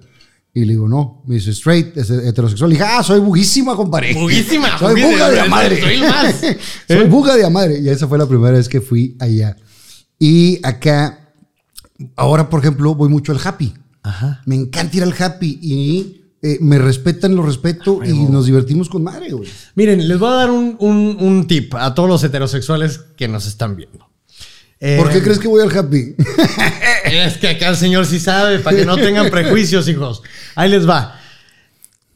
[0.60, 1.22] Y le digo, no.
[1.26, 2.72] Me dice, straight, es heterosexual.
[2.72, 4.14] Y dije, ah, soy buguísima, compadre.
[4.14, 5.82] Buguísima, Soy buga de soy- a madre.
[5.82, 6.36] soy más.
[6.88, 7.80] soy buga de a madre.
[7.80, 9.56] Y esa fue la primera vez que fui allá.
[10.20, 11.32] Y acá,
[12.16, 13.74] ahora, por ejemplo, voy mucho al happy.
[14.04, 14.42] Ajá.
[14.46, 19.04] Me encanta ir al happy y eh, me respetan, lo respeto y nos divertimos con
[19.04, 19.50] madre, güey.
[19.76, 23.46] Miren, les voy a dar un, un- un tip a todos los heterosexuales que nos
[23.48, 24.09] están viendo.
[24.80, 26.16] Eh, ¿Por qué crees que voy al happy?
[27.06, 30.22] Es que acá el señor sí sabe, para que no tengan prejuicios, hijos.
[30.56, 31.20] Ahí les va.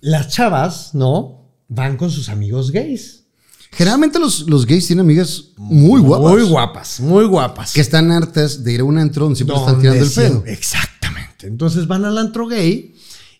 [0.01, 1.49] Las chavas, ¿no?
[1.67, 3.23] Van con sus amigos gays.
[3.71, 6.31] Generalmente los, los gays tienen amigas muy guapas.
[6.31, 7.73] Muy guapas, muy guapas.
[7.73, 10.43] Que están hartas de ir a un antro donde siempre están tirando el pedo.
[10.45, 11.47] Exactamente.
[11.47, 12.93] Entonces van al antro gay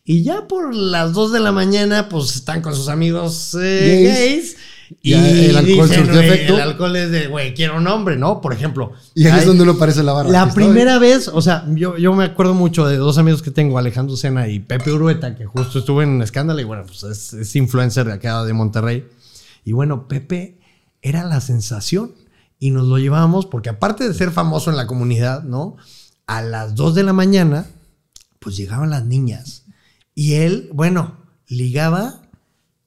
[0.06, 4.18] y ya por las 2 de la mañana, pues están con sus amigos eh, Gays.
[4.18, 4.58] gays.
[5.02, 6.56] Y Ya el alcohol dicen, surtió "Güey, efecto".
[6.56, 8.42] El alcohol es de, güey, quiero un hombre, ¿no?
[8.42, 8.92] Por ejemplo.
[9.16, 10.30] Y ahí es hay- donde uno parece la barra.
[10.30, 13.78] La primera vez, o sea, yo, yo me acuerdo mucho de dos amigos que tengo,
[13.78, 17.56] Alejandro Sena y Pepe Urueta, que justo estuvo en Escándalo y bueno, pues es, es
[17.56, 19.08] influencer de acá de Monterrey.
[19.66, 20.60] Y bueno, Pepe
[21.02, 22.12] era la sensación
[22.60, 25.76] y nos lo llevábamos porque aparte de ser famoso en la comunidad, ¿no?
[26.28, 27.66] A las 2 de la mañana,
[28.40, 29.64] pues llegaban las niñas
[30.16, 31.18] y él, bueno,
[31.48, 32.22] ligaba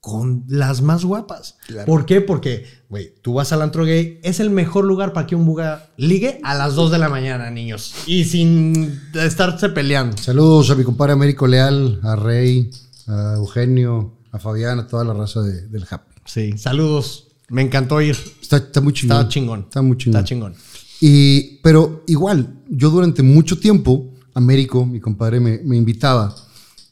[0.07, 1.57] con las más guapas.
[1.85, 2.21] ¿Por qué?
[2.21, 5.91] Porque, güey, tú vas al antro gay, es el mejor lugar para que un buga
[5.97, 7.93] ligue a las 2 de la mañana, niños.
[8.07, 10.17] Y sin estarse peleando.
[10.17, 12.71] Saludos a mi compadre Américo Leal, a Rey,
[13.09, 16.13] a Eugenio, a Fabián, a toda la raza de- del Happy.
[16.25, 17.27] Sí, saludos.
[17.49, 18.17] Me encantó ir.
[18.41, 19.17] Está, está muy chingón.
[19.17, 19.61] Está chingón.
[19.63, 20.21] Está muy chingón.
[20.21, 20.55] Está chingón.
[21.01, 26.33] Y, pero igual, yo durante mucho tiempo, Américo, mi compadre, me, me invitaba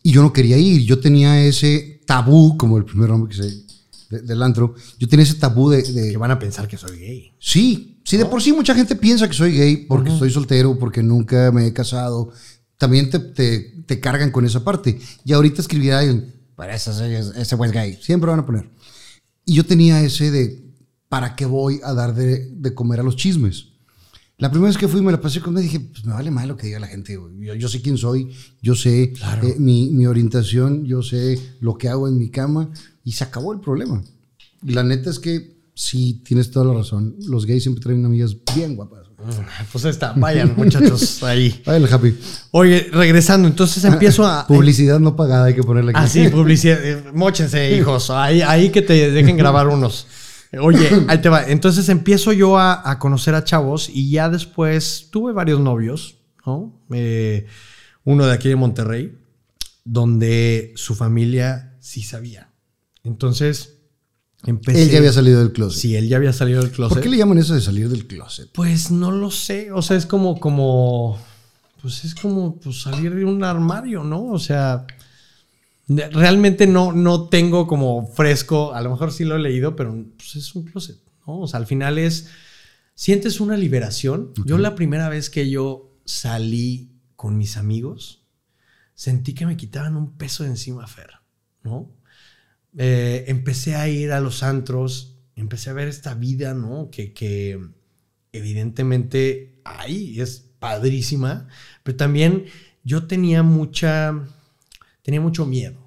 [0.03, 0.83] y yo no quería ir.
[0.83, 3.65] Yo tenía ese tabú, como el primer hombre que se,
[4.11, 6.99] de- del antro, yo tenía ese tabú de, de- Que van a pensar que soy
[6.99, 7.33] gay.
[7.39, 11.03] Sí, sí, de por sí mucha gente piensa que soy gay porque estoy soltero, porque
[11.03, 12.31] nunca me he casado.
[12.79, 14.99] También te, te- te cargan con esa parte.
[15.25, 16.91] Y ahorita escribirá alguien, para ese,
[17.37, 17.99] ese güey es gay.
[18.03, 18.69] Siempre van a poner.
[19.45, 20.65] Y yo tenía ese de,
[21.09, 23.69] ¿para qué voy a dar de, de comer a los chismes?
[24.39, 26.31] La primera vez que fui me la pasé con él y dije, pues me vale
[26.31, 27.19] mal lo que diga la gente.
[27.39, 28.31] Yo, yo sé quién soy,
[28.61, 29.13] yo sé
[29.43, 32.71] eh, mi, mi orientación, yo sé lo que hago en mi cama
[33.05, 34.03] y se acabó el problema.
[34.63, 37.17] Y la neta es que sí, tienes toda la razón.
[37.29, 39.05] Los gays siempre traen amigas bien guapas.
[39.73, 40.13] Pues ahí está.
[40.13, 41.63] Vayan, muchachos, ahí.
[41.65, 42.15] Vale, happy.
[42.51, 44.47] Oye, regresando, entonces empiezo a.
[44.49, 46.01] Publicidad no pagada, hay que ponerle aquí.
[46.03, 46.79] Ah, sí, publicidad.
[46.85, 48.11] Eh, Móchense, hijos.
[48.11, 50.07] Ahí, ahí que te dejen grabar unos.
[50.61, 51.45] Oye, ahí te va.
[51.45, 56.81] Entonces empiezo yo a, a conocer a chavos y ya después tuve varios novios, ¿no?
[56.91, 57.47] Eh,
[58.05, 59.19] uno de aquí de Monterrey,
[59.85, 62.51] donde su familia sí sabía.
[63.03, 63.79] Entonces
[64.45, 64.83] empecé.
[64.83, 65.81] Él ya había salido del closet.
[65.81, 66.95] Sí, él ya había salido del closet.
[66.95, 68.51] ¿Por qué le llaman eso de salir del closet?
[68.53, 69.73] Pues no lo sé.
[69.73, 71.19] O sea, es como, como.
[71.83, 74.25] Pues es como pues, salir de un armario, ¿no?
[74.27, 74.87] O sea.
[75.89, 78.75] Realmente no, no tengo como fresco.
[78.75, 81.41] A lo mejor sí lo he leído, pero pues, es un closet, ¿no?
[81.41, 82.29] O sea, al final es.
[82.95, 84.33] Sientes una liberación.
[84.47, 88.25] Yo la primera vez que yo salí con mis amigos,
[88.95, 91.11] sentí que me quitaban un peso de encima, Fer,
[91.63, 91.91] ¿no?
[92.77, 96.91] Eh, empecé a ir a los antros, empecé a ver esta vida, ¿no?
[96.91, 97.59] Que, que
[98.33, 101.49] evidentemente hay, es padrísima,
[101.83, 102.47] pero también
[102.83, 104.27] yo tenía mucha,
[105.05, 105.87] tenía mucho miedo,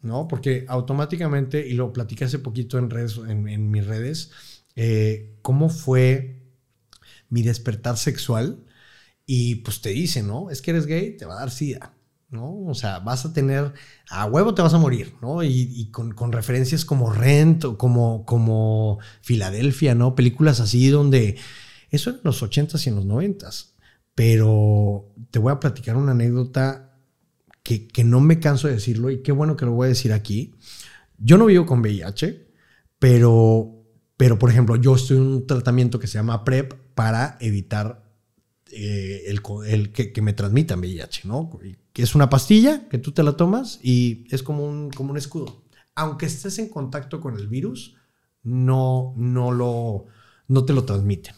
[0.00, 0.28] ¿no?
[0.28, 4.30] Porque automáticamente, y lo platiqué hace poquito en, redes, en, mis redes,
[4.76, 6.42] eh, cómo fue
[7.28, 8.64] mi despertar sexual
[9.26, 10.48] y pues te dicen, ¿no?
[10.50, 11.92] Es que eres gay, te va a dar sida.
[12.28, 12.64] ¿no?
[12.66, 13.72] O sea, vas a tener,
[14.10, 15.42] a huevo te vas a morir, ¿no?
[15.44, 20.14] Y, con referencias como Rent o como, como Filadelfia, ¿no?
[20.14, 21.36] Películas así donde,
[21.90, 23.70] eso en los 80s y en los 90s,
[24.14, 26.85] pero te voy a platicar una anécdota
[27.66, 30.12] que, que no me canso de decirlo y qué bueno que lo voy a decir
[30.12, 30.54] aquí.
[31.18, 32.46] Yo no vivo con VIH,
[33.00, 33.82] pero,
[34.16, 38.08] pero por ejemplo, yo estoy en un tratamiento que se llama PrEP para evitar
[38.70, 41.58] eh, el, el que, que me transmitan VIH, ¿no?
[41.92, 45.16] Que es una pastilla que tú te la tomas y es como un, como un
[45.16, 45.64] escudo.
[45.96, 47.96] Aunque estés en contacto con el virus,
[48.44, 50.04] no, no, lo,
[50.46, 51.34] no te lo transmiten.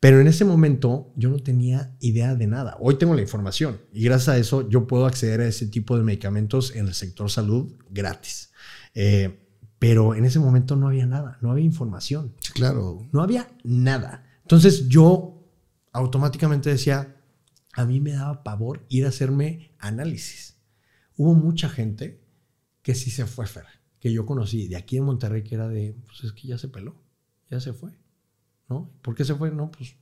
[0.00, 2.76] Pero en ese momento yo no tenía idea de nada.
[2.80, 6.02] Hoy tengo la información y gracias a eso yo puedo acceder a ese tipo de
[6.02, 8.50] medicamentos en el sector salud gratis.
[8.94, 9.40] Eh,
[9.78, 12.34] pero en ese momento no había nada, no había información.
[12.54, 13.06] Claro.
[13.12, 14.24] No había nada.
[14.42, 15.44] Entonces yo
[15.92, 17.16] automáticamente decía,
[17.72, 20.56] a mí me daba pavor ir a hacerme análisis.
[21.16, 22.22] Hubo mucha gente
[22.82, 23.64] que sí se fue, Fer,
[23.98, 26.68] que yo conocí de aquí en Monterrey, que era de, pues es que ya se
[26.68, 26.94] peló,
[27.50, 27.92] ya se fue.
[28.68, 28.90] ¿No?
[29.02, 29.50] ¿Por qué se fue?
[29.50, 29.96] No, pues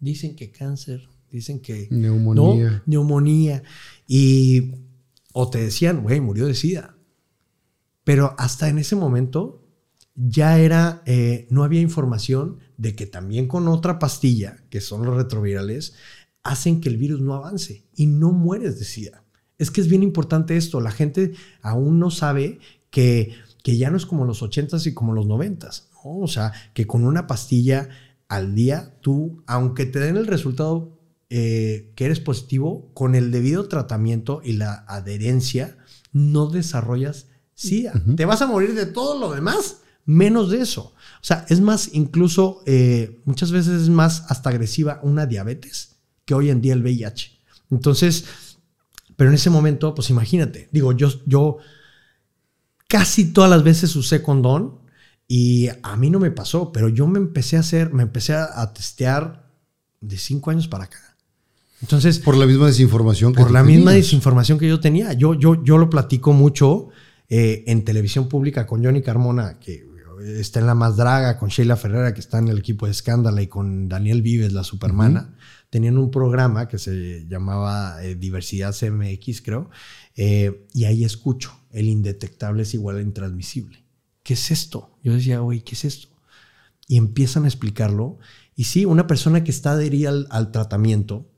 [0.00, 1.88] dicen que cáncer, dicen que...
[1.90, 2.70] Neumonía.
[2.70, 2.82] ¿no?
[2.86, 3.62] Neumonía.
[4.06, 4.72] Y,
[5.32, 6.96] o te decían, güey, murió de SIDA.
[8.04, 9.68] Pero hasta en ese momento
[10.14, 15.16] ya era, eh, no había información de que también con otra pastilla, que son los
[15.16, 15.94] retrovirales,
[16.42, 19.24] hacen que el virus no avance y no mueres de SIDA.
[19.58, 20.80] Es que es bien importante esto.
[20.80, 25.12] La gente aún no sabe que, que ya no es como los 80s y como
[25.12, 25.87] los 90s.
[26.04, 26.20] ¿No?
[26.20, 27.88] O sea, que con una pastilla
[28.28, 30.98] al día, tú, aunque te den el resultado
[31.30, 35.76] eh, que eres positivo, con el debido tratamiento y la adherencia,
[36.12, 37.92] no desarrollas SIDA.
[38.16, 40.94] Te vas a morir de todo lo demás, menos de eso.
[41.20, 46.34] O sea, es más, incluso eh, muchas veces es más hasta agresiva una diabetes que
[46.34, 47.40] hoy en día el VIH.
[47.70, 48.24] Entonces,
[49.16, 51.58] pero en ese momento, pues imagínate, digo, yo, yo
[52.86, 54.78] casi todas las veces usé condón
[55.28, 58.72] y a mí no me pasó, pero yo me empecé a hacer, me empecé a,
[58.72, 59.46] testear
[60.00, 61.16] de cinco años para acá.
[61.82, 65.12] Entonces, Por la misma desinformación que por la misma desinformación que yo tenía.
[65.12, 66.88] Yo, yo, yo lo platico mucho
[67.28, 69.86] eh, en televisión pública con Johnny Carmona, que
[70.26, 73.42] está en La Más Draga, con Sheila Ferrera, que está en el equipo de Escándala,
[73.42, 75.36] y con Daniel Vives, la Supermana.
[75.70, 79.70] Tenían un programa que se llamaba eh, Diversidad CMX, creo,
[80.16, 83.87] eh, y ahí escucho, el indetectable es igual a intransmisible.
[84.28, 84.90] ¿Qué es esto?
[85.02, 86.08] Yo decía, güey, ¿qué es esto?
[86.86, 88.18] Y empiezan a explicarlo.
[88.54, 91.30] Y sí, una persona que está adherida al, al tratamiento,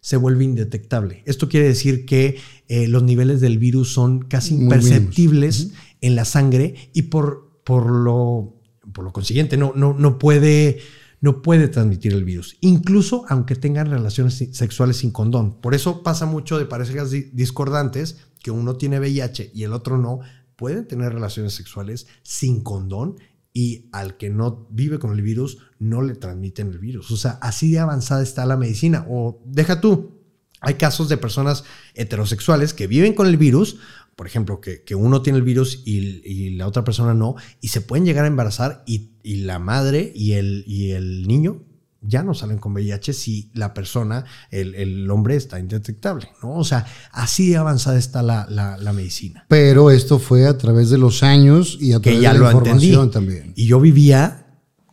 [0.00, 1.22] se vuelve indetectable.
[1.26, 2.38] Esto quiere decir que
[2.68, 7.90] eh, los niveles del virus son casi Muy imperceptibles en la sangre y por, por,
[7.90, 8.56] lo,
[8.94, 10.78] por lo consiguiente no, no, no, puede,
[11.20, 15.60] no puede transmitir el virus, incluso aunque tengan relaciones sexuales sin condón.
[15.60, 20.20] Por eso pasa mucho de parejas discordantes que uno tiene VIH y el otro no,
[20.58, 23.16] pueden tener relaciones sexuales sin condón
[23.52, 27.12] y al que no vive con el virus no le transmiten el virus.
[27.12, 29.06] O sea, así de avanzada está la medicina.
[29.08, 30.18] O deja tú,
[30.60, 31.62] hay casos de personas
[31.94, 33.78] heterosexuales que viven con el virus,
[34.16, 38.04] por ejemplo, que, uno tiene el virus y, la otra persona no, y se pueden
[38.04, 41.67] llegar a embarazar y, la madre y el, y el niño
[42.00, 46.54] ya no salen con VIH si la persona, el, hombre está indetectable, ¿no?
[46.54, 49.44] O sea, así de avanzada está la, medicina.
[49.48, 53.10] Pero esto fue a través de los años y a través ya de la información
[53.10, 53.52] también.
[53.56, 54.46] Y yo vivía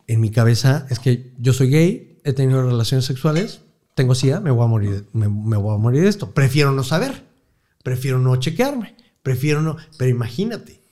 [0.06, 3.60] en mi cabeza, es que yo soy gay, he tenido relaciones sexuales,
[3.94, 6.32] tengo SIDA, me voy a morir, me, voy a morir de esto.
[6.32, 7.24] Prefiero no saber,
[7.82, 10.82] prefiero no chequearme, prefiero no, pero imagínate.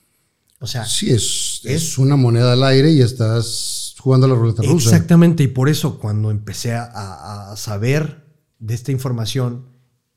[0.61, 4.91] O sea, sí, es, es una moneda al aire y estás jugando la ruleta rusa.
[4.91, 8.27] Exactamente, y por eso cuando empecé a, saber
[8.59, 9.65] de esta información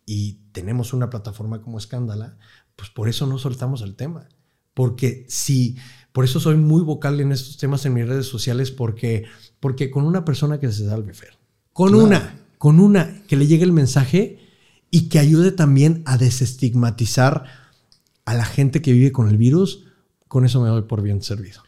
[0.05, 2.37] y tenemos una plataforma como Escándala,
[2.75, 4.27] pues por eso no soltamos el tema.
[4.73, 5.77] Porque si,
[6.11, 9.23] por eso soy muy vocal en estos temas en mis redes sociales, porque,
[9.61, 11.37] porque con una persona que se salve, Fer,
[11.71, 14.37] con una, con una, que le llegue el mensaje
[14.91, 17.45] y que ayude también a desestigmatizar
[18.25, 19.85] a la gente que vive con el virus,
[20.27, 21.63] con eso me doy por bien servido.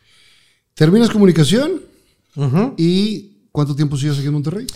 [0.74, 1.88] ¿Terminas comunicación?
[2.78, 4.68] ¿Y cuánto tiempo sigues aquí en Monterrey?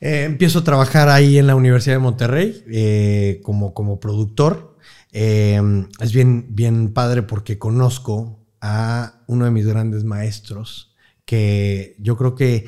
[0.00, 4.76] Eh, empiezo a trabajar ahí en la Universidad de Monterrey eh, como, como productor.
[5.12, 5.60] Eh,
[6.00, 10.94] es bien, bien padre porque conozco a uno de mis grandes maestros
[11.24, 12.66] que yo creo que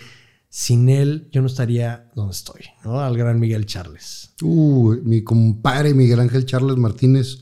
[0.49, 3.01] sin él yo no estaría donde estoy, ¿no?
[3.01, 4.32] Al gran Miguel Charles.
[4.43, 7.41] Uh, mi compadre Miguel Ángel Charles Martínez,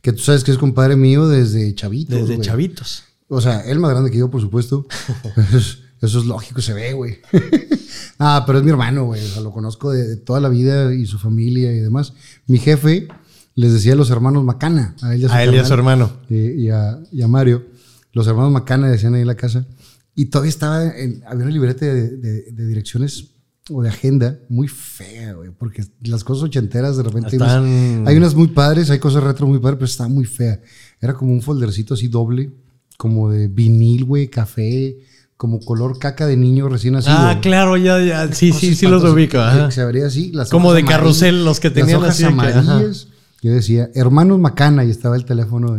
[0.00, 2.28] que tú sabes que es compadre mío desde chavitos.
[2.28, 3.04] Desde chavitos.
[3.28, 4.86] O sea, él más grande que yo, por supuesto.
[6.00, 7.18] Eso es lógico, se ve, güey.
[8.18, 9.24] ah, pero es mi hermano, güey.
[9.24, 12.12] O sea, lo conozco de, toda la vida y su familia y demás.
[12.46, 13.08] Mi jefe
[13.54, 16.12] les decía a los hermanos Macana, a él y a su, hermano.
[16.28, 17.66] Y, a, Mario.
[18.12, 19.66] Los hermanos Macana decían ahí en la casa.
[20.14, 23.30] Y todavía estaba, en, había una libreta de, direcciones
[23.70, 25.50] o de agenda muy fea, güey.
[25.50, 27.38] Porque las cosas ochenteras de repente...
[27.40, 30.60] hay unas muy padres, hay cosas retro muy padres, pero está muy fea.
[31.00, 32.52] Era como un foldercito así doble,
[32.98, 34.98] como de vinil, güey, café
[35.36, 37.16] como color caca de niño recién nacido.
[37.16, 38.32] Ah, claro, ya, ya.
[38.32, 39.38] Sí, sí, sí los ubico.
[39.70, 40.32] Se abría así.
[40.32, 43.08] Las como de carrusel, los que tenían las hojas amarillas.
[43.42, 45.76] Yo decía, hermanos Macana, y estaba el teléfono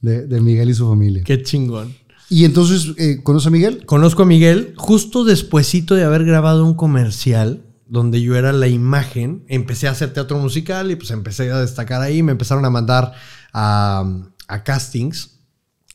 [0.00, 1.22] de, de, Miguel y su familia.
[1.24, 1.94] Qué chingón.
[2.28, 3.86] Y entonces, eh, ¿conoces a Miguel?
[3.86, 9.44] Conozco a Miguel justo despuesito de haber grabado un comercial donde yo era la imagen.
[9.48, 12.22] Empecé a hacer teatro musical y pues empecé a destacar ahí.
[12.22, 13.12] Me empezaron a mandar
[13.54, 14.04] a,
[14.48, 15.38] a castings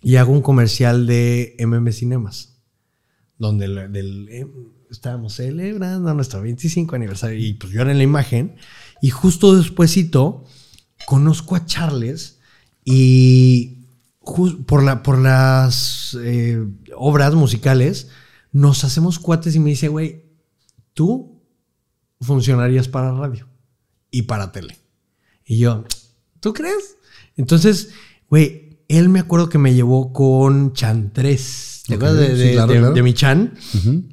[0.02, 2.53] y hago un comercial de MM Cinemas
[3.38, 3.66] donde
[4.30, 4.48] eh,
[4.90, 8.56] estábamos celebrando nuestro 25 aniversario y pues yo era en la imagen
[9.02, 10.46] y justo despuesito
[11.06, 12.40] conozco a Charles
[12.86, 13.88] y
[14.66, 16.66] por las eh,
[16.96, 18.10] obras musicales
[18.52, 20.24] nos hacemos cuates y me dice, güey,
[20.94, 21.42] tú
[22.22, 23.48] funcionarías para radio
[24.12, 24.78] y para tele.
[25.46, 25.84] Y yo,
[26.40, 26.98] ¿tú crees?
[27.36, 27.90] Entonces,
[28.30, 33.56] güey, él me acuerdo que me llevó con Chantres ¿Te de, mi chan?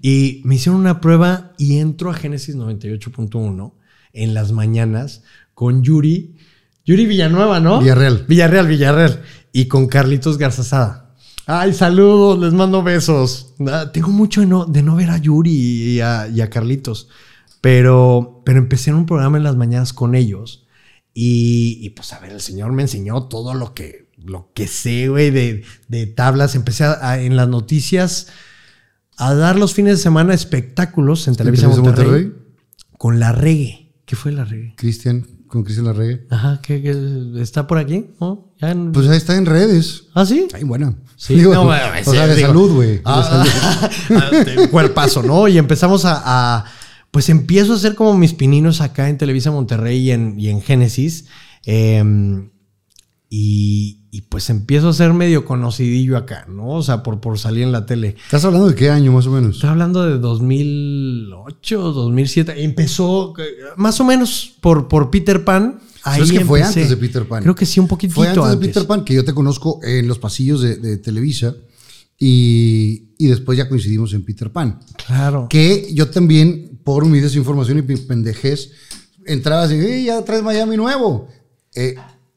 [0.02, 3.74] Y me hicieron una prueba y entro a Génesis 98.1
[4.12, 5.22] en las mañanas
[5.54, 6.34] con Yuri.
[6.84, 7.78] Yuri Villanueva, ¿no?
[7.78, 8.24] Villarreal.
[8.26, 9.22] Villarreal, Villarreal.
[9.52, 11.14] Y con Carlitos Garzazada.
[11.46, 13.54] Ay, saludos, les mando besos.
[13.68, 17.08] Ah, tengo mucho de no, de no ver a Yuri y a, Carlitos.
[17.60, 20.66] Pero, pero empecé en un programa en las mañanas con ellos.
[21.14, 25.08] Y, y pues a ver, el Señor me enseñó todo lo que lo que sé,
[25.08, 26.54] güey, de, tablas.
[26.54, 26.84] Empecé
[27.18, 28.28] en las noticias
[29.16, 32.32] a dar los fines de semana espectáculos en Televisión Monterrey,
[32.98, 33.92] con la reggae.
[34.04, 34.74] ¿Qué fue la reggae?
[34.76, 36.26] Cristian, con Cristian la reggae.
[36.30, 38.06] Ajá, ¿qué, está por aquí?
[38.92, 40.04] Pues ahí está en redes.
[40.14, 40.48] ¿Ah, sí?
[40.54, 40.96] Ay, bueno.
[41.16, 43.00] Sí, no, o sea, de salud, güey.
[43.04, 43.88] Ah,
[44.70, 45.48] cuerpazo, ¿no?
[45.48, 46.64] Y empezamos a,
[47.10, 50.62] Pues empiezo a hacer como mis pininos acá en Televisa Monterrey y en, y en
[50.62, 51.26] Génesis.
[51.66, 52.02] Eh,
[53.32, 56.70] y, pues empiezo a ser medio conocidillo acá, ¿no?
[56.70, 58.16] O sea, por, por salir en la tele.
[58.24, 59.54] ¿Estás hablando de qué año más o menos?
[59.54, 62.64] Estoy hablando de 2008, 2007.
[62.64, 63.44] Empezó eh,
[63.76, 65.78] más o menos por, por Peter Pan.
[66.02, 67.42] Ahí que fue antes de Peter Pan?
[67.44, 70.08] Creo que sí, un poquito Fue antes, de Peter Pan, que yo te conozco en
[70.08, 71.54] los pasillos de, Televisa.
[72.18, 74.80] Y, y, después ya coincidimos en Peter Pan.
[75.06, 75.46] Claro.
[75.48, 78.72] Que yo también, por mi desinformación y mi pendejez,
[79.24, 81.28] entrabas y "Eh, ya traes Miami nuevo.
[81.74, 81.94] Eh,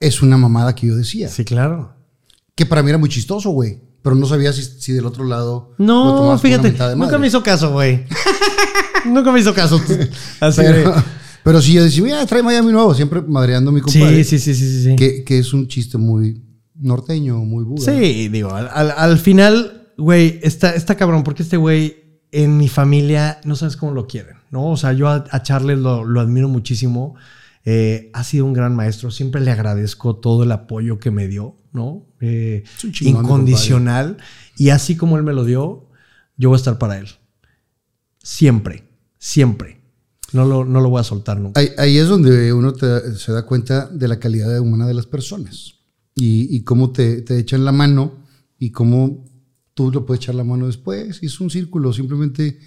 [0.07, 1.29] es una mamada que yo decía.
[1.29, 1.95] Sí, claro.
[2.55, 3.81] Que para mí era muy chistoso, güey.
[4.01, 5.73] Pero no sabía si, si del otro lado.
[5.77, 8.03] No, fíjate, de nunca me hizo caso, güey.
[9.05, 9.81] nunca me hizo caso.
[10.39, 11.01] Así Pero, de-
[11.43, 14.23] pero si yo decía, "Mira, trae Miami nuevo, siempre madreando a mi compadre.
[14.23, 14.95] Sí, sí, sí, sí, sí.
[14.95, 16.41] Que, que es un chiste muy
[16.75, 17.93] norteño, muy buda.
[17.93, 22.67] Sí, digo, al, al- al final, güey, está, está cabrón, porque este güey en mi
[22.67, 24.71] familia no sabes cómo lo quieren, ¿no?
[24.71, 27.15] O sea, yo a, a Charles lo, lo admiro muchísimo.
[27.65, 29.09] Eh, ha sido un gran maestro.
[29.11, 32.05] Siempre le agradezco todo el apoyo que me dio, ¿no?
[32.19, 32.63] Eh,
[33.01, 34.17] incondicional.
[34.57, 35.87] Y así como él me lo dio,
[36.37, 37.07] yo voy a estar para él.
[38.21, 38.87] Siempre,
[39.17, 39.81] siempre.
[40.31, 41.59] No lo, no lo voy a soltar nunca.
[41.59, 45.05] Ahí, ahí es donde uno te- se da cuenta de la calidad humana de las
[45.05, 45.75] personas
[46.15, 48.23] y, y cómo te, te echan la mano
[48.57, 49.25] y cómo
[49.75, 51.21] tú lo puedes echar la mano después.
[51.21, 52.57] Es un círculo, simplemente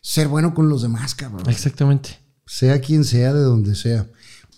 [0.00, 1.48] ser bueno con los demás, cabrón.
[1.50, 2.10] Exactamente.
[2.46, 4.08] Sea quien sea, de donde sea.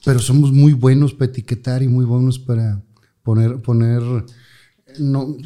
[0.09, 2.81] Pero somos muy buenos para etiquetar y muy buenos para
[3.23, 4.01] poner, poner
[4.99, 5.37] no-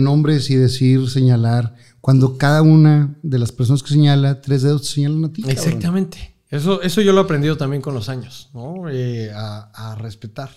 [0.00, 1.74] nombres y decir, señalar.
[2.00, 5.44] Cuando cada una de las personas que señala, tres dedos te señalan a ti.
[5.46, 6.36] Exactamente.
[6.48, 8.88] Eso, eso yo lo he aprendido también con los años, ¿no?
[8.88, 10.48] Eh, a, a respetar.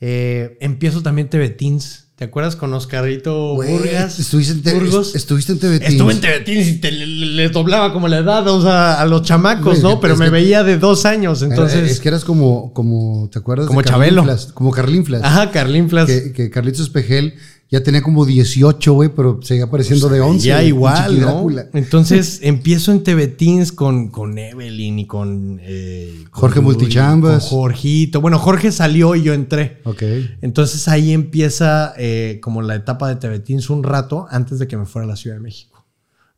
[0.00, 2.07] Eh, empiezo también TV Teens.
[2.18, 4.18] ¿Te acuerdas con Oscarito Güey, Burgas?
[4.18, 5.14] Estuviste en, te- Burgos?
[5.14, 6.20] estuviste en TV Estuve en.
[6.20, 10.00] TV y te, le, le doblaba como la edad o sea, a los chamacos, ¿no?
[10.00, 11.88] Pero me que- veía de dos años, entonces...
[11.88, 13.68] Es que eras como, como ¿te acuerdas?
[13.68, 14.22] Como de Chabelo.
[14.22, 14.52] Carlinflas?
[14.52, 15.22] Como Carlinflas.
[15.22, 16.06] Ajá, Carlín Flas.
[16.06, 17.34] Que, que Carlitos Espejel
[17.70, 20.46] ya tenía como 18, güey, pero seguía apareciendo de 11.
[20.46, 21.26] Ya igual, ¿no?
[21.26, 21.66] Drácula.
[21.74, 25.60] Entonces empiezo en TV Teens con, con Evelyn y con...
[25.62, 27.40] eh, con Jorge Rudy, Multichambas.
[27.44, 28.22] Con Jorgito.
[28.22, 29.82] Bueno, Jorge salió y yo entré.
[29.84, 30.02] Ok.
[30.40, 34.78] Entonces ahí empieza eh, como la etapa de TV Teens un rato antes de que
[34.78, 35.84] me fuera a la Ciudad de México,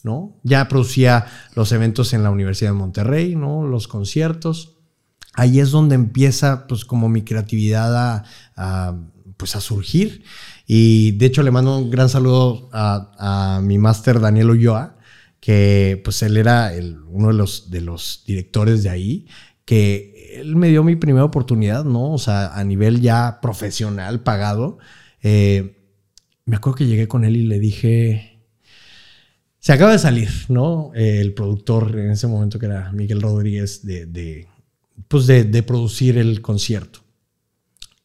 [0.02, 0.36] ¿no?
[0.42, 3.64] Ya producía los eventos en la Universidad de Monterrey, ¿no?
[3.68, 4.78] Los conciertos.
[5.34, 8.24] Ahí es donde empieza pues como mi creatividad a,
[8.56, 8.96] a,
[9.40, 10.22] pues a surgir.
[10.66, 14.98] Y de hecho le mando un gran saludo a, a mi máster Daniel Ulloa,
[15.40, 19.26] que pues él era el- uno de los, de los directores de ahí,
[19.64, 22.12] que él me dio mi primera oportunidad, ¿no?
[22.12, 24.78] O sea, a nivel ya profesional, pagado.
[25.22, 25.76] Eh,
[26.44, 28.42] me acuerdo que llegué con él y le dije,
[29.58, 30.92] se acaba de salir, ¿no?
[30.94, 34.46] Eh, el productor en ese momento que era Miguel Rodríguez de, de,
[35.08, 37.00] pues de, de producir el concierto.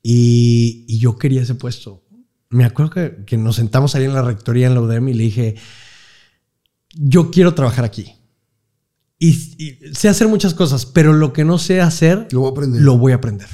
[0.07, 2.03] Y, y yo quería ese puesto.
[2.49, 5.23] Me acuerdo que, que nos sentamos ahí en la rectoría en la UDEM y le
[5.23, 5.55] dije,
[6.93, 8.13] yo quiero trabajar aquí.
[9.17, 12.51] Y, y sé hacer muchas cosas, pero lo que no sé hacer, Lo voy a
[12.51, 12.81] aprender.
[12.83, 13.47] lo voy a aprender.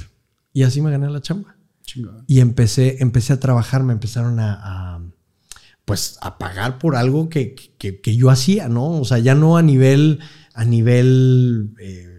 [0.52, 1.56] Y así me gané la chamba.
[1.84, 2.26] Chingón.
[2.28, 5.02] Y empecé, empecé a trabajar, me empezaron a, a,
[5.86, 8.99] pues, a pagar por algo que, que- que yo hacía, ¿no?
[8.99, 10.20] O sea, ya no a nivel,
[10.54, 12.11] a nivel, eh,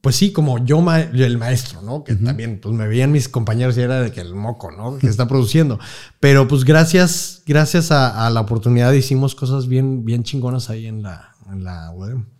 [0.00, 2.04] pues sí, como yo, ma- el maestro, ¿no?
[2.04, 4.98] Que también, pues me veían mis compañeros y era de que el moco, ¿no?
[4.98, 5.78] Que está produciendo.
[6.20, 11.02] Pero pues gracias, gracias a, a la oportunidad hicimos cosas bien, bien chingonas ahí en
[11.02, 11.92] la, en la.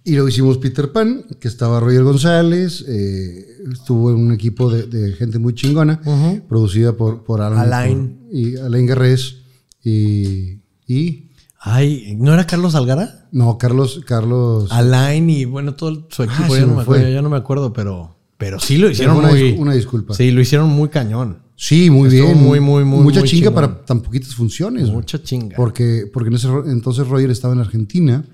[0.04, 4.86] Y luego hicimos Peter Pan, que estaba Roger González, eh, estuvo en un equipo de,
[4.86, 6.00] de gente muy chingona,
[6.48, 8.16] producida por, por Alan Alain.
[8.28, 9.38] por- y Alain Garrés
[9.82, 11.25] y, y
[11.58, 13.28] Ay, ¿no era Carlos Algara?
[13.32, 17.22] no, Carlos, Carlos Alain y bueno, todo su equipo, Ah, ya, no me acuerdo, ya
[17.22, 19.40] no me acuerdo, pero, pero sí lo hicieron una, muy.
[19.52, 20.14] dis- una disculpa.
[20.14, 21.42] Sí, lo hicieron muy cañón.
[21.58, 22.44] Sí, muy Estuvo bien.
[22.44, 23.54] muy, muy, muy, Mucha muy chinga chingón.
[23.54, 24.82] para tan poquitas funciones.
[24.84, 24.96] güey.
[24.96, 25.56] Mucha chinga.
[25.56, 28.24] Porque, porque en ese entonces Roger estaba en Argentina.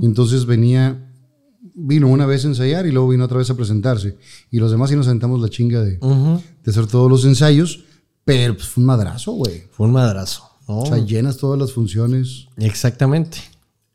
[0.00, 1.10] Y entonces venía,
[1.74, 4.16] vino una vez a ensayar y luego vino otra vez a presentarse.
[4.52, 7.84] Y los demás sí nos sentamos la chinga de, de hacer todos los ensayos.
[8.24, 9.64] Pero pues, fue un madrazo, güey.
[9.72, 10.47] Fue un madrazo.
[10.70, 12.46] O sea, llenas todas las funciones.
[12.58, 13.38] Exactamente.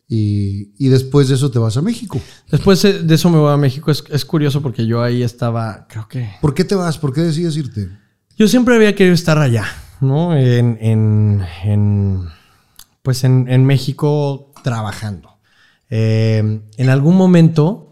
[0.08, 2.20] Y, y después de eso te vas a México.
[2.52, 3.90] Después de eso me voy a México.
[3.92, 6.30] Es, es curioso porque yo ahí estaba, creo que.
[6.42, 6.98] ¿Por qué te vas?
[6.98, 7.90] ¿Por qué decides irte?
[8.38, 9.66] Yo siempre había querido estar allá,
[10.02, 10.36] ¿no?
[10.36, 12.28] En, en- en,
[13.02, 15.30] pues en, en México trabajando.
[15.90, 17.90] Eh, en algún momento,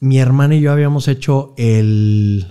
[0.00, 2.46] mi hermana y yo habíamos hecho el,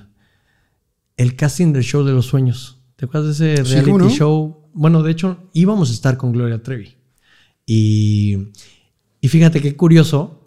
[1.18, 2.80] el casting del show de los sueños.
[2.96, 4.65] ¿Te acuerdas de ese reality show?
[4.76, 6.98] Bueno, de hecho, íbamos a estar con Gloria Trevi.
[7.66, 8.52] Y,
[9.22, 10.42] y fíjate qué curioso.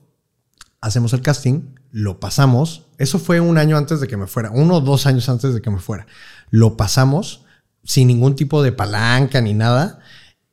[0.81, 2.85] Hacemos el casting, lo pasamos.
[2.99, 5.61] Eso fue un año antes de que me fuera, uno o dos años antes de
[5.61, 6.07] que me fuera.
[6.51, 7.45] Lo pasamos
[7.83, 9.99] sin ningún tipo de palanca ni nada,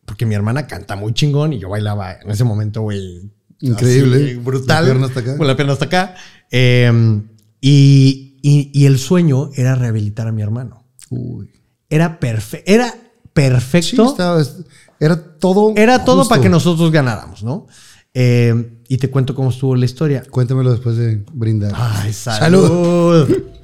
[0.06, 3.30] porque mi hermana canta muy chingón y yo bailaba en ese momento, güey.
[3.60, 4.24] Increíble.
[4.26, 4.86] así, brutal.
[4.86, 5.38] La pierna hasta acá.
[5.38, 6.16] Con la pierna hasta acá.
[6.50, 7.22] Eh,
[7.62, 10.86] y, y- y el sueño era rehabilitar a mi hermano.
[11.10, 11.52] Uy.
[11.90, 12.94] Era, perfe era
[13.36, 14.06] Sí, perfecto.
[14.06, 14.44] estaba,
[15.00, 15.74] era todo.
[15.76, 17.68] Era todo para que nosotros ganáramos, ¿no?
[18.14, 20.24] Eh, y te cuento cómo estuvo la historia.
[20.30, 21.74] Cuéntamelo después de brindar.
[21.76, 22.68] Ay, salud.
[22.68, 23.44] Salud.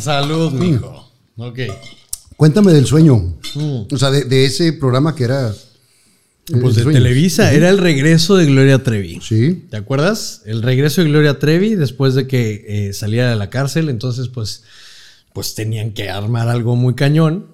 [0.00, 1.10] Salud, mijo.
[1.36, 1.58] Ok.
[2.36, 3.16] Cuéntame del sueño.
[3.54, 3.82] Mm.
[3.92, 5.50] O sea, de, de ese programa que era.
[5.50, 7.02] eh, Pues de Sueños.
[7.02, 9.20] Televisa, era el regreso de Gloria Trevi.
[9.22, 9.66] Sí.
[9.70, 10.42] ¿Te acuerdas?
[10.44, 13.88] El regreso de Gloria Trevi después de que eh, saliera de la cárcel.
[13.88, 14.64] Entonces, pues,
[15.32, 17.46] pues tenían que armar algo muy cañón.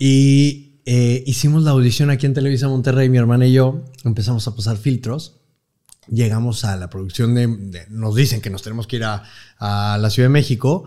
[0.00, 3.84] Y eh, hicimos la audición aquí en Televisa Monterrey, mi hermana y yo.
[4.04, 5.36] Empezamos a pasar filtros.
[6.08, 9.22] Llegamos a la producción de, de- Nos dicen que nos tenemos que ir a,
[9.58, 10.84] a la Ciudad de México.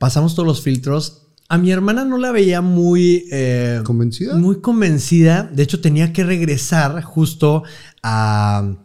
[0.00, 1.26] Pasamos todos los filtros.
[1.50, 3.26] A mi hermana no la veía muy...
[3.30, 4.34] eh, ¿Convencida?
[4.34, 5.42] muy convencida.
[5.52, 7.64] De hecho, tenía que regresar justo
[8.02, 8.76] a,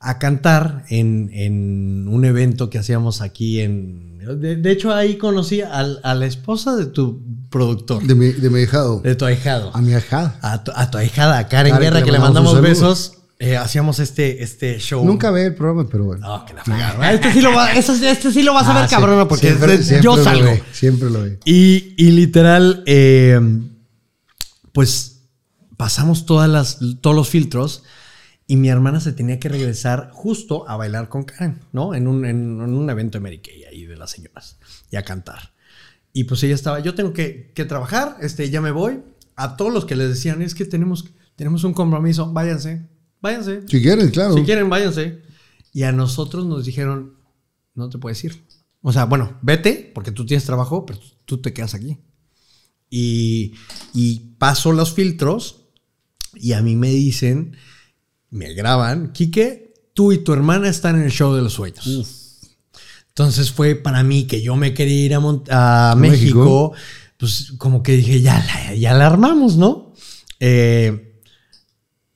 [0.00, 4.18] a cantar en, en un evento que hacíamos aquí en...
[4.40, 8.50] De, de hecho, ahí conocí al- a, la esposa de tu productor, De mi, de
[8.50, 8.98] mi ahijado.
[9.00, 9.70] de tu ahijado.
[9.72, 10.36] A mi ahijada.
[10.42, 12.90] A tu, a tu ahijada, a Karen, Karen, Guerra, que le mandamos mandamos un saludo.
[12.90, 13.12] besos.
[13.38, 15.04] Eh, hacíamos este, este show.
[15.04, 16.26] Nunca ve el programa, pero bueno.
[16.26, 17.12] No, que la fregada.
[17.12, 18.94] Este sí lo, va- este, este sí lo vas a ver, Ah, sí.
[18.94, 20.44] cabrona, porque Siempre- este- siempre yo lo salgo.
[20.46, 21.38] ve, siempre lo ve.
[21.44, 23.38] Y, y literal, eh,
[24.72, 25.28] pues
[25.76, 27.82] pasamos todas las, todos los filtros
[28.46, 31.94] y mi hermana se tenía que regresar justo a bailar con Karen, ¿no?
[31.94, 34.58] En un, en, en un evento de Mary Kay ahí de las señoras
[34.90, 35.52] y a cantar.
[36.12, 39.00] Y pues ella estaba, yo tengo que, que trabajar, este, ya me voy.
[39.34, 42.86] A todos los que les decían, es que tenemos, tenemos un compromiso, váyanse,
[43.20, 43.62] váyanse.
[43.68, 44.34] Si quieren, claro.
[44.34, 45.22] Si quieren, váyanse.
[45.72, 47.14] Y a nosotros nos dijeron,
[47.74, 48.42] no te puedes ir.
[48.82, 51.98] O sea, bueno, vete, porque tú tienes trabajo, pero tú te quedas aquí.
[52.88, 53.54] Y,
[53.92, 55.62] y paso los filtros
[56.34, 57.56] y a mí me dicen,
[58.30, 62.40] me graban, Quique, tú y tu hermana están en el show de los sueños.
[63.08, 66.72] Entonces fue para mí que yo me quería ir a, Mont- a México, México.
[67.16, 69.94] pues como que dije, ya la, ya la armamos, ¿no?
[70.38, 71.05] Eh,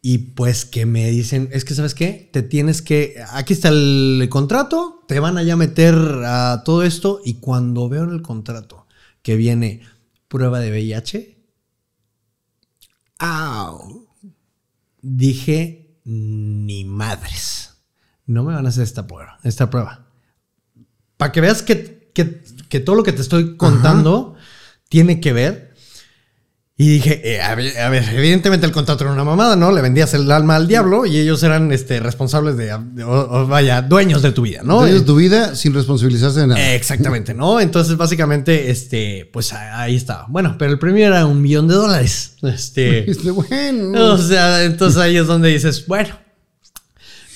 [0.02, 4.26] y pues que me dicen, es que sabes qué, te tienes que, aquí está el
[4.30, 5.94] contrato, te van a ya meter
[6.24, 8.86] a todo esto y cuando veo en el contrato
[9.22, 9.82] que viene
[10.28, 11.36] prueba de VIH,
[13.18, 14.06] Au.
[15.02, 17.74] dije, ni madres,
[18.26, 20.06] no me van a hacer esta prueba, esta prueba.
[21.16, 24.36] Para que veas que, que- que todo lo que te estoy contando
[24.88, 25.69] tiene que ver.
[26.82, 29.70] Y dije, eh, a, ver, a ver, evidentemente el contrato era una mamada, ¿no?
[29.70, 33.46] Le vendías el alma al diablo y ellos eran este, responsables de, de- o- o
[33.46, 34.84] vaya, dueños de tu vida, ¿no?
[34.84, 36.72] Tienes tu vida sin responsabilizarse de nada.
[36.74, 37.60] Exactamente, ¿no?
[37.60, 40.24] Entonces, básicamente, este, pues ahí estaba.
[40.30, 42.36] Bueno, pero el premio era un millón de dólares.
[42.42, 44.14] Este, Este, bueno.
[44.14, 46.16] o sea, entonces ahí es donde dices, bueno.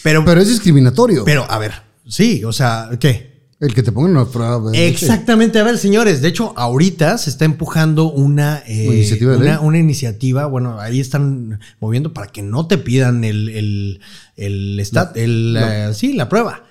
[0.02, 1.22] Pero, Pero es discriminatorio.
[1.26, 1.72] pero, a ver,
[2.08, 3.33] sí, o sea, ¿qué?
[3.60, 4.70] El que te pongan una prueba.
[4.74, 9.36] Exactamente, a ver, señores, de hecho, ahorita se está empujando una, eh, Una iniciativa de
[9.38, 9.58] una, ley.
[9.62, 14.00] una iniciativa, bueno, ahí están moviendo para que no te pidan el, el,
[14.36, 16.64] el, stat- el, eh, sí, la prueba,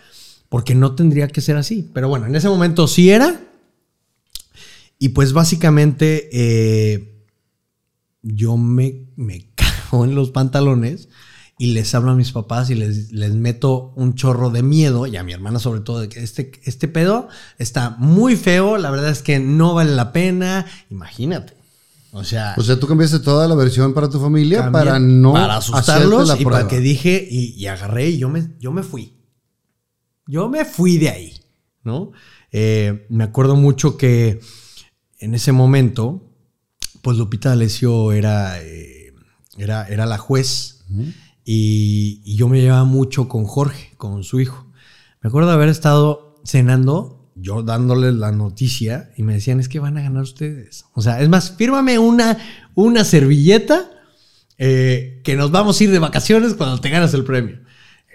[0.50, 1.90] porque no tendría que ser así.
[1.94, 3.40] Pero bueno, en ese momento sí era.
[5.00, 7.14] Y pues básicamente eh,
[8.22, 11.10] yo me, me cago en los pantalones
[11.58, 15.18] y les hablo a mis papás y les, les meto un chorro de miedo, y
[15.18, 17.28] a mi hermana sobre todo, de que este, este pedo
[17.58, 21.54] está muy feo, la verdad es que no vale la pena, imagínate.
[22.12, 25.34] O sea, O sea, tú cambiaste toda la versión para tu familia cambié para no
[25.34, 28.72] para asustarlos hacerte y la para que dije y, y agarré y yo me, yo
[28.72, 29.18] me fui.
[30.28, 31.34] Yo me fui de ahí,
[31.84, 32.12] ¿no?
[32.52, 34.40] Eh, me acuerdo mucho que
[35.18, 36.30] en ese momento,
[37.02, 39.14] pues Lupita D'Alessio era, eh,
[39.58, 40.84] era, era la juez
[41.46, 44.68] y, y yo me llevaba mucho con Jorge, con su hijo.
[45.22, 49.80] Me acuerdo de haber estado cenando, yo dándoles la noticia y me decían, es que
[49.80, 50.86] van a ganar ustedes.
[50.94, 52.38] O sea, es más, fírmame una,
[52.76, 53.90] una servilleta
[54.58, 57.60] eh, que nos vamos a ir de vacaciones cuando te ganas el premio.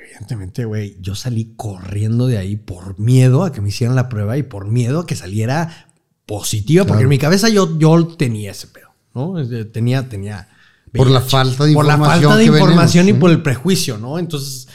[0.01, 4.37] Evidentemente, güey, yo salí corriendo de ahí por miedo a que me hicieran la prueba
[4.37, 5.89] y por miedo a que saliera
[6.26, 9.35] positiva, porque en mi cabeza yo, yo tenía ese pedo, ¿no?
[9.72, 10.49] Tenía, tenía.
[10.93, 13.99] Por la falta de Por la información falta de venimos, información y por el prejuicio,
[13.99, 14.18] ¿no?
[14.18, 14.68] Entonces,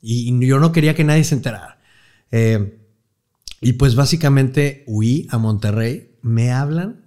[0.00, 1.78] y, y yo no quería que nadie se enterara.
[2.30, 2.78] Eh,
[3.60, 6.16] y pues básicamente huí a Monterrey.
[6.22, 7.04] Me hablan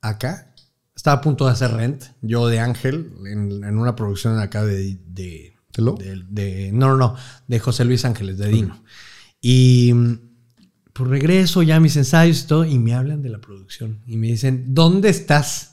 [0.00, 0.54] acá.
[0.94, 4.98] Estaba a punto de hacer Rent, yo de Ángel, en, en una producción acá de...
[5.06, 7.16] de, de- de- no, no, no,
[7.46, 8.82] de José Luis Ángeles, de Dino.
[9.40, 10.14] Y mm,
[10.92, 14.00] pues regreso ya a mis ensayos y todo, y me hablan de la producción.
[14.06, 15.69] Y me dicen, ¿dónde estás?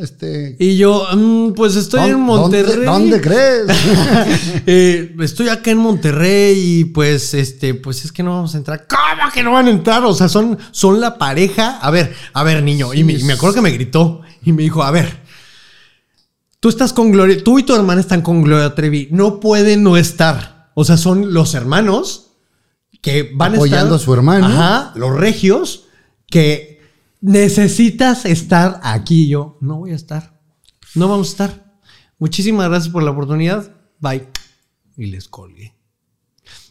[0.00, 2.84] Este, Y yo, "Mm, pues estoy en ¿dónde- Monterrey.
[2.86, 3.64] ¿Dónde crees?
[4.66, 8.86] Eh, estoy acá en Monterrey y pues este, pues es que no vamos a entrar.
[8.88, 10.04] ¿Cómo que no van a entrar?
[10.04, 11.78] O sea, son, son la pareja.
[11.78, 12.92] A ver, a ver, niño.
[12.94, 15.20] y, me, y me acuerdo que me gritó y me dijo, a ver,
[16.60, 19.08] tú estás con Gloria, tú y tu hermana están con Gloria Trevi.
[19.10, 20.70] No pueden no estar.
[20.74, 22.32] O sea, son los hermanos
[23.00, 24.02] que van Apoyando a estar.
[24.02, 24.46] a su hermano.
[24.46, 25.84] Ajá, los regios
[26.28, 26.73] que
[27.24, 29.28] necesitas estar aquí.
[29.28, 30.38] Yo no voy a estar.
[30.94, 31.78] No vamos a estar.
[32.18, 33.74] Muchísimas gracias por la oportunidad.
[33.98, 34.28] Bye.
[34.96, 35.74] Y les colgué.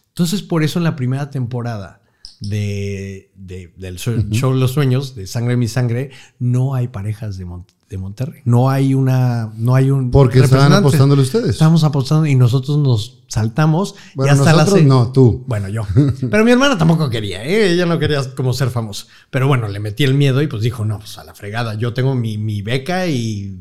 [0.10, 2.01] Entonces, por eso en la primera temporada
[2.39, 7.45] de, de- del show, show Los Sueños, de Sangre Mi Sangre, no hay parejas de,
[7.89, 8.41] de Monterrey.
[8.45, 9.51] No hay una.
[9.55, 10.11] No hay un.
[10.11, 11.51] Porque estaban apostándole ustedes.
[11.51, 13.95] Estábamos apostando y nosotros nos saltamos.
[14.15, 15.43] Bueno, y hasta nosotros la no, tú.
[15.47, 15.84] Bueno, yo.
[16.31, 17.71] Pero mi hermana tampoco quería, ¿eh?
[17.73, 19.07] ella no quería como ser famoso.
[19.29, 21.93] Pero bueno, le metí el miedo y pues dijo, no, pues a la fregada, yo
[21.93, 23.57] tengo mi, mi beca y,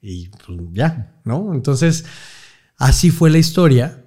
[0.00, 1.54] y pues ya, ¿no?
[1.54, 2.04] Entonces,
[2.78, 4.01] así fue la historia.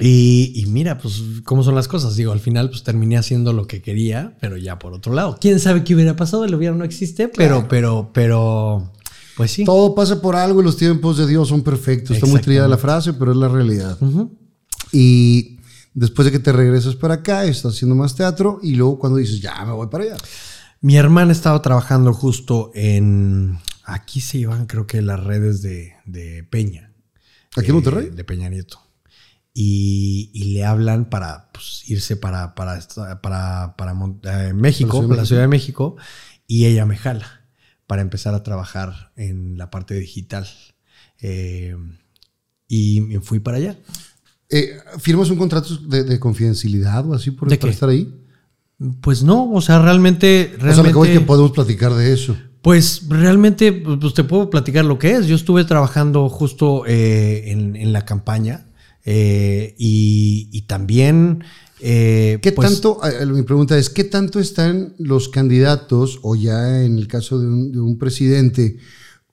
[0.00, 2.16] Y, y mira, pues cómo son las cosas.
[2.16, 5.36] Digo, al final pues terminé haciendo lo que quería, pero ya por otro lado.
[5.40, 6.44] ¿Quién sabe qué hubiera pasado?
[6.44, 8.92] El hubiera no existe, pero, pero, pero,
[9.36, 9.64] pues sí.
[9.64, 12.16] Todo pasa por algo y los tiempos de Dios son perfectos.
[12.16, 13.98] Está muy trillada la frase, pero es la realidad.
[14.92, 15.58] Y
[15.94, 19.40] después de que te regresas para acá, estás haciendo más teatro y luego cuando dices,
[19.40, 20.16] ya me voy para allá.
[20.80, 23.58] Mi hermana estaba trabajando justo en.
[23.84, 26.92] Aquí se llevan, creo que las redes de, de Peña.
[27.56, 28.10] ¿Aquí en Eh, Monterrey?
[28.10, 28.78] De Peña Nieto.
[29.52, 32.78] Y, y le hablan para pues, irse para, para,
[33.20, 33.94] para, para
[34.24, 35.96] eh, México, Para la Ciudad de México.
[36.46, 37.26] Y ella me jala
[37.86, 40.46] para empezar a trabajar en la parte digital.
[41.20, 41.76] Eh,
[42.68, 43.76] y me fui para allá.
[44.48, 48.16] Eh, ¿Firmas un contrato de, de confidencialidad o así por, ¿De para estar ahí?
[49.00, 50.52] Pues no, o sea, realmente.
[50.56, 52.36] O sea, lo que es realmente- que podemos platicar de eso.
[52.62, 55.26] Pues realmente, pues te puedo platicar lo que es.
[55.26, 58.66] Yo estuve trabajando justo eh, en, en la campaña
[59.04, 61.44] eh, y, y también...
[61.80, 66.84] eh, ¿Qué pues, tanto, eh, mi pregunta es, ¿qué tanto están los candidatos o ya
[66.84, 68.76] en el caso de un, de un presidente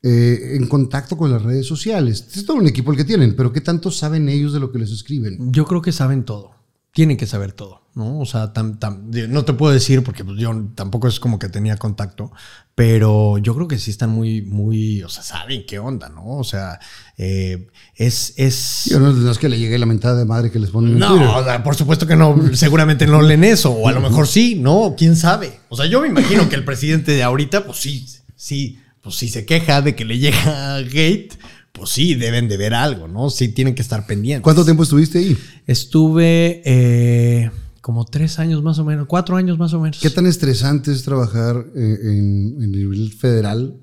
[0.04, 2.26] eh, en contacto con las redes sociales?
[2.34, 4.80] Es todo un equipo el que tienen, pero ¿qué tanto saben ellos de lo que
[4.80, 5.52] les escriben?
[5.52, 6.52] Yo creo que saben todo.
[6.94, 8.20] Tienen que saber todo, ¿no?
[8.20, 11.50] O sea, tam- tam- no te puedo decir porque pues, yo tampoco es como que
[11.50, 12.32] tenía contacto,
[12.76, 16.24] pero yo creo que sí están muy, muy, o sea, saben qué onda, ¿no?
[16.38, 16.80] O sea,
[17.18, 18.84] eh, es, es...
[18.92, 21.00] Yo no, no es que le llegue la mentada de madre que les ponen.
[21.00, 24.28] No, o sea, por supuesto que no, seguramente no leen eso, o a lo mejor
[24.28, 25.60] sí, no, quién sabe.
[25.70, 29.28] O sea, yo me imagino que el presidente de ahorita, pues sí, sí, pues sí
[29.30, 31.34] se queja de que le llega hate,
[31.72, 33.30] pues sí, deben de ver algo, ¿no?
[33.30, 34.44] Sí, tienen que estar pendientes.
[34.44, 35.38] ¿Cuánto tiempo estuviste ahí?
[35.66, 37.52] Estuve eh,
[37.88, 40.02] como tres años más o menos, cuatro años más o menos.
[40.02, 43.78] ¿Qué tan estresante es trabajar eh, en, en nivel federal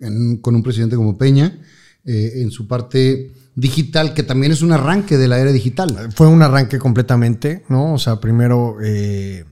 [0.00, 1.58] en- con un presidente como Peña
[2.04, 6.10] eh, en su parte digital, que también es un arranque de la era digital?
[6.14, 7.94] Fue un arranque completamente, ¿no?
[7.94, 9.46] O sea, primero, eh,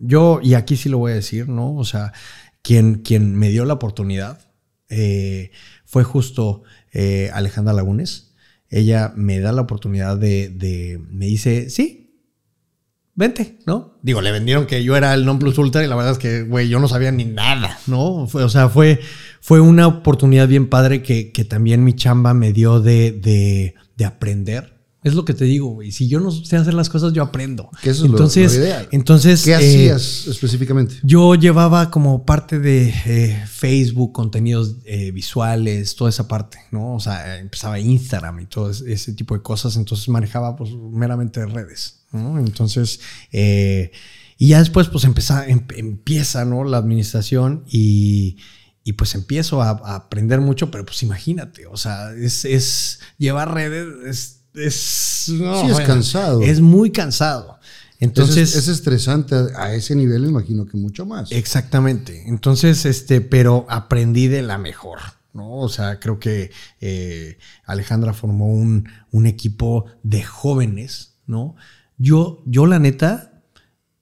[0.00, 1.76] yo, y aquí sí lo voy a decir, ¿no?
[1.76, 2.14] O sea,
[2.62, 4.48] quien, quien me dio la oportunidad
[4.88, 5.50] eh,
[5.84, 8.32] fue justo eh, Alejandra Lagunes.
[8.70, 12.05] Ella me da la oportunidad de, de- me dice, sí,
[13.16, 13.94] vente, ¿no?
[14.02, 16.42] Digo, le vendieron que yo era el non plus ultra y la verdad es que,
[16.42, 18.26] güey, yo no sabía ni nada, ¿no?
[18.28, 19.00] Fue- o sea, fue,
[19.40, 24.04] fue una oportunidad bien padre que, que también mi chamba me dio de, de, de
[24.04, 24.75] aprender.
[25.06, 25.92] Es lo que te digo, güey.
[25.92, 27.70] Si yo no sé hacer las cosas, yo aprendo.
[27.80, 28.88] Que eso es lo- entonces, lo ideal.
[28.90, 30.96] entonces ¿Qué eh, hacías específicamente?
[31.04, 36.94] yo llevaba como parte de eh, Facebook, contenidos eh, visuales, toda esa parte, ¿no?
[36.96, 42.00] O sea, empezaba Instagram y todo ese, tipo de cosas, entonces manejaba pues meramente redes,
[42.10, 42.40] ¿no?
[42.40, 42.98] Entonces,
[43.30, 43.92] eh,
[44.38, 46.64] y ya después pues empeza- em- empieza, ¿no?
[46.64, 48.38] La administración y,
[48.82, 53.54] y, pues empiezo a, a aprender mucho, pero pues imagínate, o sea, es, es llevar
[53.54, 54.35] redes, es...
[54.56, 56.42] es no, Sí, es bueno, cansado.
[56.42, 57.58] Es muy cansado.
[57.98, 61.32] Entonces, es, es estresante a, ese nivel, imagino que mucho más.
[61.32, 62.24] Exactamente.
[62.28, 64.98] Entonces, este, pero aprendí de la mejor,
[65.32, 65.56] ¿no?
[65.56, 66.50] O sea, creo que
[66.80, 71.56] eh, Alejandra formó un, un equipo de jóvenes, ¿no?
[71.96, 73.42] Yo, yo la neta,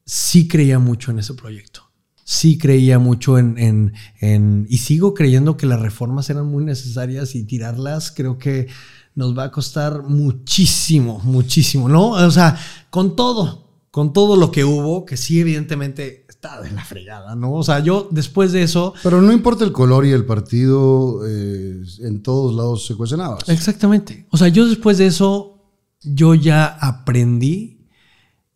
[0.04, 1.82] sí creía mucho en ese proyecto.
[2.24, 7.34] Sí creía mucho en, en, en- y sigo creyendo que las reformas eran muy necesarias
[7.34, 8.66] y tirarlas creo que
[9.14, 12.10] nos va a costar muchísimo, muchísimo, ¿no?
[12.10, 12.58] O sea,
[12.90, 17.52] con todo, con todo lo que hubo, que sí, evidentemente está de la fregada, ¿no?
[17.52, 18.94] O sea, yo después de eso.
[19.02, 23.48] Pero no importa el color y el partido, eh, en todos lados se cuecen habas.
[23.48, 24.26] Exactamente.
[24.30, 25.62] O sea, yo después de eso,
[26.02, 27.88] yo ya aprendí.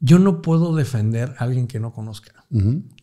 [0.00, 2.32] Yo no puedo defender a alguien que no conozca.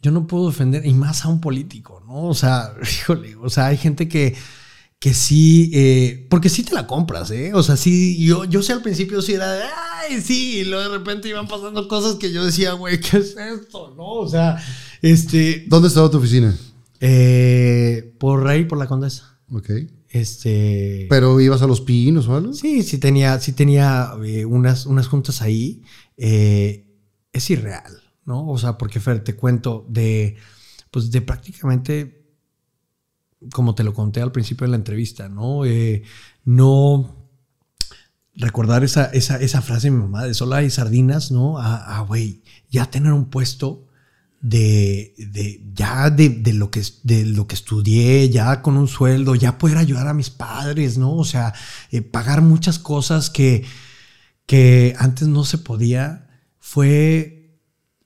[0.01, 2.23] Yo no puedo defender, y más a un político, ¿no?
[2.27, 4.35] O sea, híjole, o sea, hay gente que,
[5.05, 7.51] que sí, eh, porque sí te la compras, ¿eh?
[7.53, 10.89] O sea, sí, yo, yo sé al principio sí era de, ay, sí, y luego
[10.89, 13.93] de repente iban pasando cosas que yo decía, güey, ¿qué es esto?
[13.95, 14.13] ¿No?
[14.13, 14.57] O sea,
[15.03, 16.57] este, ¿Dónde estaba tu oficina?
[17.01, 19.37] eh, por ahí, por la condesa.
[19.51, 19.69] Ok.
[20.09, 21.05] Este.
[21.07, 22.53] ¿Pero ibas a los pinos o algo?
[22.53, 25.83] Sí, sí tenía, sí tenía eh, unas, unas juntas ahí.
[26.17, 28.47] Es irreal, ¿no?
[28.47, 30.35] O sea, porque Fer, te cuento de,
[30.89, 32.24] pues de prácticamente,
[33.51, 35.65] como te lo conté al principio de la entrevista, ¿no?
[35.65, 36.03] Eh,
[36.43, 37.25] no
[38.35, 41.57] recordar esa, esa, esa frase de mi mamá de sola y sardinas, ¿no?
[41.57, 43.87] A, a, güey, ya tener un puesto
[44.41, 49.35] de, de ya de, de lo que, de lo que estudié, ya con un sueldo,
[49.35, 51.15] ya poder ayudar a mis padres, ¿no?
[51.15, 51.53] O sea,
[51.91, 53.65] eh, pagar muchas cosas que,
[54.45, 56.27] que antes no se podía,
[56.59, 57.59] fue,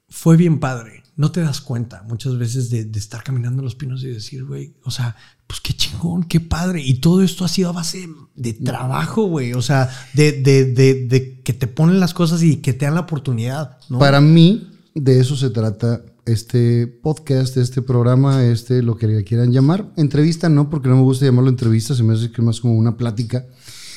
[0.07, 0.98] fue bien padre.
[1.19, 4.73] No te das cuenta muchas veces de, estar caminando en los pinos y decir, güey,
[4.85, 5.17] o sea,
[5.47, 6.81] pues qué chingón, qué padre.
[6.81, 9.51] Y todo esto ha sido a base de trabajo, güey.
[9.51, 13.01] O sea, de, de, de, que te ponen las cosas y que te dan la
[13.01, 13.79] oportunidad.
[13.99, 19.91] Para mí, de eso se trata este podcast, este programa, este, lo que quieran llamar.
[19.97, 22.75] Entrevista no, porque no me gusta llamarlo entrevista, se me hace que es más como
[22.75, 23.45] una plática.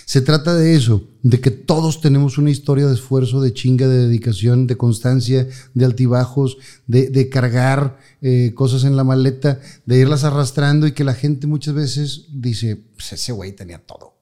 [0.04, 4.06] Se trata de eso, de que todos tenemos una historia de esfuerzo, de chinga, de
[4.08, 6.56] dedicación, de constancia, de altibajos,
[6.86, 11.46] de, de cargar eh, cosas en la maleta, de irlas arrastrando y que la gente
[11.46, 14.12] muchas veces dice, pues ese güey tenía todo.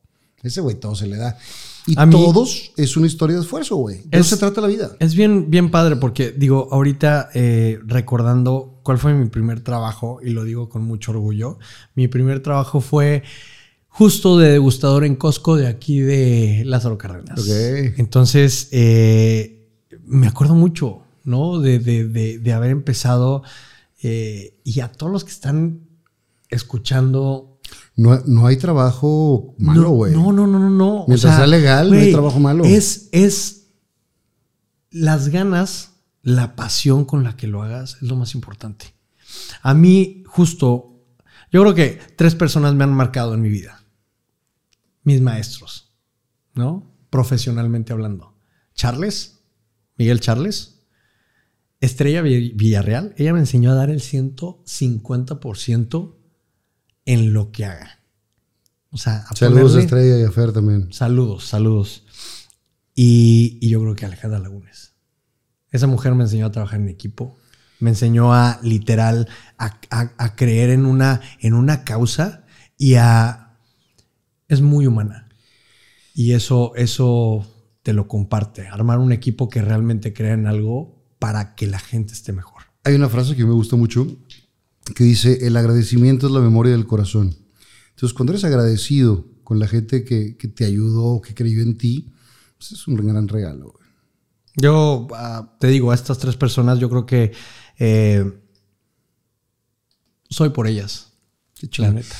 [0.43, 1.37] Ese güey todo se le da.
[1.87, 3.99] Y A mí- todos es una historia de esfuerzo, güey.
[4.05, 4.91] De Es- eso se trata la vida.
[4.99, 10.31] Es bien, bien padre porque digo, ahorita eh, recordando cuál fue mi primer trabajo, y
[10.31, 11.59] lo digo con mucho orgullo,
[11.95, 13.23] mi primer trabajo fue
[13.91, 17.45] justo de degustador en Costco de aquí de Lázaro Cárdenas.
[17.99, 19.69] Entonces, eh,
[20.07, 21.59] me acuerdo mucho, ¿no?
[21.61, 23.43] De, de- de- de haber empezado
[24.03, 25.81] eh, y a todos los que están
[26.49, 27.59] escuchando
[27.97, 30.13] No, no hay trabajo malo, güey.
[30.15, 31.05] No, no, no, no, no.
[31.07, 32.65] Mientras sea legal, no hay trabajo malo.
[32.65, 33.67] Es, es
[34.91, 35.91] las ganas,
[36.23, 38.95] la pasión con la que lo hagas es lo más importante.
[39.63, 40.97] A mí, justo,
[41.53, 43.80] yo creo que tres personas me han marcado en mi vida.
[45.03, 45.93] Mis maestros,
[46.55, 46.91] ¿no?
[47.11, 48.37] Profesionalmente hablando.
[48.75, 49.41] Charles,
[49.97, 50.83] Miguel Charles,
[51.81, 56.17] Estrella Vill- Villarreal, ella me enseñó a dar el 150%
[57.07, 58.01] en lo que haga.
[58.91, 60.93] O sea, a Saludos a Estrella y a Fer también.
[60.93, 62.05] Saludos, saludos.
[62.95, 64.95] Y, y yo creo que Alejandra Lagunes.
[65.71, 67.37] Esa mujer me enseñó a trabajar en equipo.
[67.79, 69.29] Me enseñó a literal
[69.59, 72.45] a, a- a creer en una, en una causa
[72.77, 73.47] y a.
[74.51, 75.29] Es muy humana.
[76.15, 77.47] Y eso, eso
[77.83, 78.67] te lo comparte.
[78.67, 82.65] Armar un equipo que realmente crea en algo para que la gente esté mejor.
[82.85, 84.07] Hay una frase que me gusta mucho
[84.95, 87.37] que dice, el agradecimiento es la memoria del corazón.
[87.91, 92.11] Entonces, cuando eres agradecido con la gente que, que te ayudó, que creyó en ti,
[92.59, 93.75] pues es un gran regalo.
[94.57, 97.33] Yo ah, te digo, a estas tres personas, yo creo que
[97.79, 98.25] eh,
[100.29, 101.13] soy por ellas.
[101.55, 102.17] Qué La neta.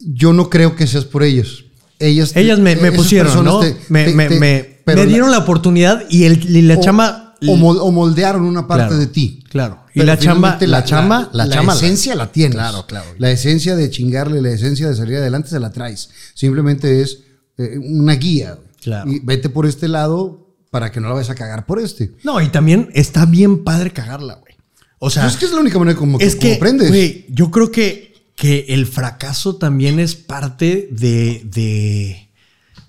[0.00, 1.64] Yo no creo que seas por ellas.
[1.98, 3.60] Ellas, Ellas me, pusieron, ¿no?
[3.60, 6.80] te- me, te- me- te- me- la- dieron la oportunidad y, el, y la o-
[6.80, 7.26] chamba.
[7.46, 9.42] O, mol- o moldearon una parte Claro, de ti.
[9.48, 9.80] Claro.
[9.94, 12.54] Y la chamba, la, chamba, la, chamba esencia la tienes.
[12.54, 13.06] Claro, claro.
[13.16, 16.10] La esencia de chingarle, la esencia de salir adelante se la traes.
[16.34, 17.20] Simplemente es
[17.56, 18.58] eh, una guía.
[18.82, 19.10] Claro.
[19.10, 22.12] Y vete por este lado para que no la vayas a cagar por este.
[22.24, 24.54] No, y también está bien padre cagarla, güey.
[24.98, 26.88] O sea, Pues es que es la única manera como, es como que, aprendes.
[26.88, 28.09] güey, yo creo que,
[28.40, 32.30] que el fracaso también es parte de, de,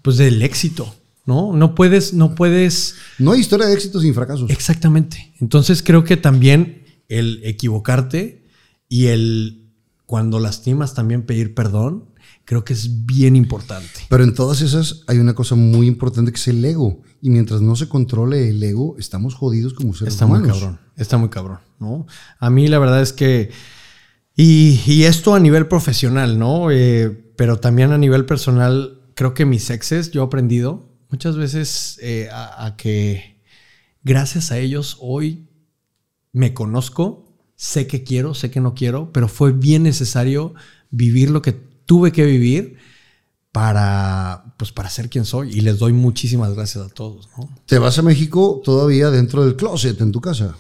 [0.02, 0.96] pues del éxito,
[1.26, 1.52] ¿no?
[1.52, 4.50] No puedes, no puedes, No hay historia de éxito sin fracasos.
[4.50, 5.34] exactamente.
[5.42, 8.46] Entonces creo que también el equivocarte
[8.88, 9.74] y el
[10.06, 12.06] cuando lastimas también pedir perdón,
[12.46, 14.08] creo que es bien importante.
[14.08, 17.02] Pero en todas esas hay una cosa muy importante que es el ego.
[17.22, 20.60] Y mientras no se controle el ego, estamos jodidos como seres Está muy humanos.
[20.60, 22.08] cabrón, está muy cabrón, ¿no?
[22.40, 23.52] A mí la verdad es que,
[24.36, 26.72] y, y esto a nivel profesional, ¿no?
[26.72, 32.00] Eh, pero también a nivel personal, creo que mis exes, yo he aprendido muchas veces
[32.02, 33.42] eh, a, a que
[34.04, 35.50] gracias a ellos hoy
[36.32, 40.54] me conozco, sé que quiero, sé que no quiero, pero fue bien necesario
[40.90, 42.78] vivir lo que tuve que vivir
[43.52, 45.52] para, pues para ser quien soy.
[45.52, 47.50] Y les doy muchísimas gracias a todos, ¿no?
[47.66, 50.56] Te vas a México todavía dentro del closet en tu casa.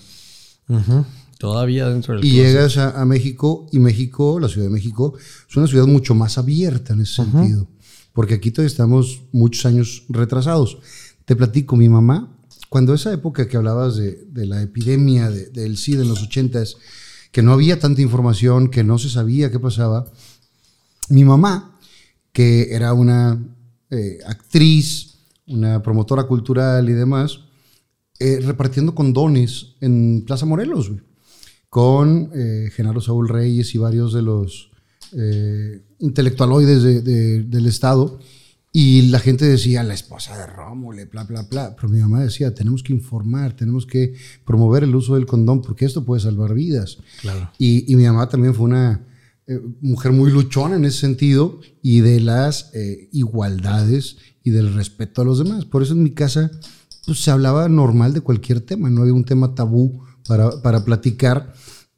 [1.41, 2.45] Todavía dentro del Y closet.
[2.45, 5.15] llegas a, a México y México, la Ciudad de México,
[5.49, 7.67] es una ciudad mucho más abierta en ese sentido.
[8.13, 10.77] Porque aquí todavía estamos muchos años retrasados.
[11.25, 12.37] Te platico, mi mamá,
[12.69, 16.77] cuando esa época que hablabas de, de la epidemia de- del SIDA en los ochentas,
[17.31, 20.11] que no había tanta información, que no se sabía qué pasaba,
[21.09, 21.79] mi mamá,
[22.33, 23.43] que era una
[23.89, 25.15] eh, actriz,
[25.47, 27.39] una promotora cultural y demás,
[28.19, 31.01] eh, repartiendo condones en Plaza Morelos, güey,
[31.71, 34.69] con eh, Genaro Saúl Reyes y varios de los
[35.13, 38.19] eh, intelectualoides de- de- del Estado.
[38.73, 41.73] Y la gente decía, la esposa de Rómulo, bla, bla, bla.
[41.77, 44.15] Pero mi mamá decía, tenemos que informar, tenemos que
[44.45, 46.97] promover el uso del condón, porque esto puede salvar vidas.
[47.21, 47.49] Claro.
[47.57, 49.05] Y, y mi mamá también fue una
[49.47, 55.21] eh, mujer muy luchona en ese sentido y de las eh, igualdades y del respeto
[55.21, 55.63] a los demás.
[55.63, 56.51] Por eso en mi casa
[57.05, 61.53] pues, se hablaba normal de cualquier tema, no había un tema tabú para, para platicar.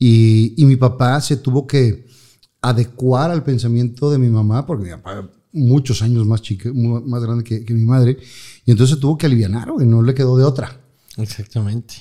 [0.06, 2.06] Y, y mi papá se tuvo que
[2.62, 7.46] adecuar al pensamiento de mi mamá, porque mi papá muchos años más chica, más grande
[7.46, 8.18] que, que mi madre,
[8.66, 10.78] y entonces se tuvo que aliviar, güey, no le quedó de otra.
[11.16, 11.94] Exactamente.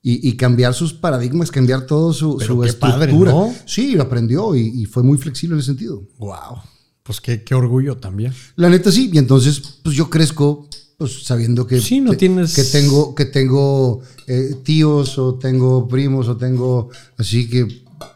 [0.00, 3.32] Y, y cambiar sus paradigmas, cambiar todo su, Pero su qué padre, estructura.
[3.32, 3.54] ¿no?
[3.66, 6.02] Sí, lo aprendió y, y fue muy flexible en ese sentido.
[6.18, 6.62] Wow.
[7.02, 8.32] Pues qué, qué orgullo también.
[8.56, 10.66] La neta sí, y entonces pues yo crezco
[11.00, 15.88] pues sabiendo que, Sí, no que- tienes- que tengo, que tengo eh, tíos o tengo
[15.88, 17.66] primos o tengo así que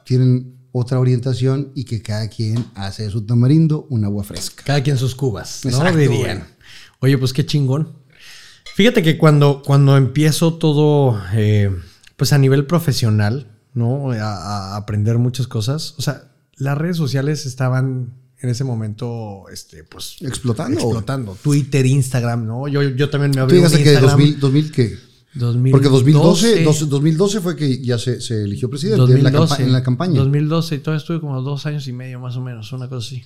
[0.04, 4.62] tienen otra orientación y que cada quien hace de su tamarindo un agua fresca.
[4.66, 5.70] Cada quien sus cubas, ¿no?
[5.70, 6.46] Exacto, Dirían.
[7.00, 7.94] Oye, pues qué chingón.
[8.74, 11.70] Fíjate que cuando, cuando empiezo todo, eh,
[12.16, 14.10] pues a nivel profesional, ¿no?
[14.12, 15.94] A, a aprender muchas cosas.
[15.96, 18.12] O sea, las redes sociales estaban
[18.44, 20.16] en ese momento, este, pues...
[20.20, 20.78] Explotando.
[20.78, 21.36] Explotando.
[21.42, 22.68] Twitter, Instagram, ¿no?
[22.68, 24.10] Yo, yo también me Tú abrí llegaste que Instagram.
[24.18, 24.96] 2000, 2000 qué?
[25.34, 25.70] 2012.
[25.72, 29.66] Porque 2012, 12 2012 fue que ya se, se eligió presidente en, la 2012, campa-
[29.66, 30.18] en la campaña.
[30.20, 33.24] 2012 y todavía estuve como dos años y medio más o menos, una cosa así.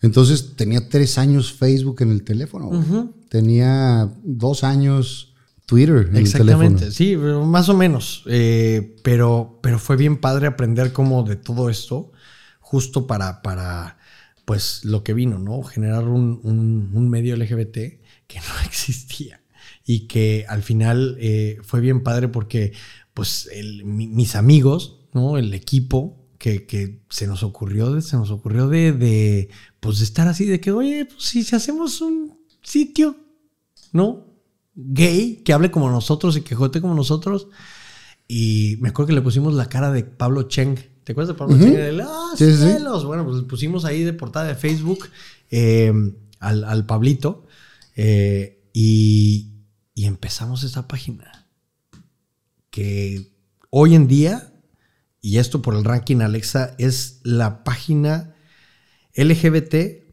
[0.00, 3.10] Entonces tenía tres años Facebook en el teléfono.
[3.28, 5.34] Tenía dos años
[5.66, 6.92] Twitter en el Exactamente, teléfono.
[6.92, 8.22] sí, pero más o menos.
[8.26, 12.12] Eh, pero, pero fue bien padre aprender como de todo esto,
[12.60, 13.97] justo para, para
[14.48, 15.62] pues lo que vino, ¿no?
[15.62, 17.76] Generar un, un- medio LGBT
[18.26, 19.42] que no existía.
[19.84, 22.72] Y que al final eh, fue bien padre porque,
[23.12, 23.50] pues,
[23.84, 25.36] mis amigos, ¿no?
[25.36, 29.50] El equipo que, que se nos ocurrió, de- se nos ocurrió de, de,
[29.80, 33.16] pues, de estar así, de que, oye, pues, si, si hacemos un sitio,
[33.92, 34.32] ¿no?
[34.74, 37.48] Gay, que hable como nosotros y que jote como nosotros.
[38.26, 40.78] Y me acuerdo que le pusimos la cara de Pablo Cheng.
[41.08, 41.58] ¿Te acuerdas de.
[41.58, 41.74] Cheng?
[41.74, 42.76] El, ¡Ah, Sí, sí, sí.
[43.06, 45.08] Bueno, pues pusimos ahí de portada de Facebook
[45.50, 45.90] eh,
[46.38, 47.46] al, al Pablito.
[47.96, 49.52] eh, y,
[49.94, 51.46] y empezamos esta página.
[52.68, 53.32] Que
[53.70, 54.52] hoy en día,
[55.22, 58.34] y esto por el ranking Alexa, es la página
[59.14, 60.04] LGBT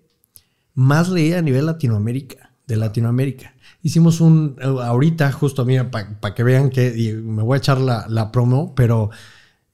[0.75, 3.53] más leída a nivel Latinoamérica, de Latinoamérica.
[3.83, 8.05] Hicimos un, ahorita justo, mira, para que vean que, y me voy a echar la,
[8.07, 9.09] la promo, pero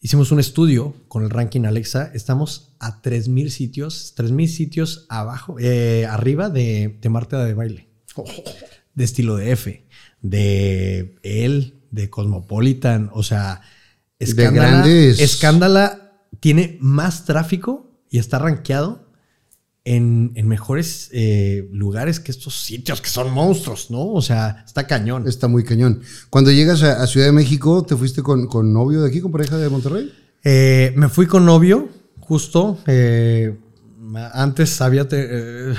[0.01, 6.05] hicimos un estudio con el ranking Alexa, estamos a 3.000 sitios, 3.000 sitios abajo, eh,
[6.09, 7.87] arriba de, de Marta de baile,
[8.95, 9.85] de estilo de F,
[10.21, 13.61] de él, de Cosmopolitan, o sea,
[14.19, 19.10] Escándala, grandes- Escándala tiene más tráfico y está rankeado
[19.83, 24.07] en, en mejores eh, lugares que estos sitios que son monstruos, ¿no?
[24.13, 25.27] O sea, está cañón.
[25.27, 26.01] Está muy cañón.
[26.29, 29.31] Cuando llegas a, a Ciudad de México, ¿te fuiste con, con novio de aquí, con
[29.31, 30.11] pareja de Monterrey?
[30.43, 31.89] Eh, me fui con novio,
[32.19, 32.77] justo.
[32.87, 33.57] eh,
[34.33, 35.07] antes había.
[35.07, 35.73] te-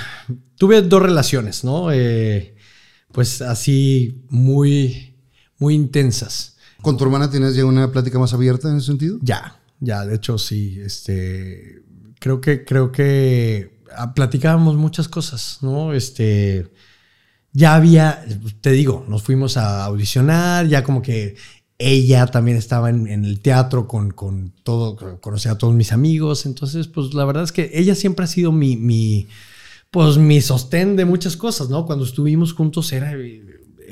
[0.56, 1.88] tuve dos relaciones, ¿no?
[3.12, 5.16] Pues así muy,
[5.58, 6.56] muy intensas.
[6.80, 9.18] ¿Con tu hermana tienes ya una plática más abierta en ese sentido?
[9.22, 11.82] Ya, ya, de hecho sí, este,
[12.18, 13.71] creo que, creo que
[14.14, 15.92] platicábamos muchas cosas, ¿no?
[15.92, 16.72] Este,
[17.52, 18.24] ya había,
[18.60, 21.36] te digo, nos fuimos a audicionar, ya como que
[21.78, 26.46] ella también estaba en, en el teatro con, con todo, conocía a todos mis amigos,
[26.46, 29.28] entonces, pues la verdad es que ella siempre ha sido mi, mi
[29.92, 31.84] pues mi sostén de muchas cosas, ¿no?
[31.84, 33.42] Cuando estuvimos juntos era, eh,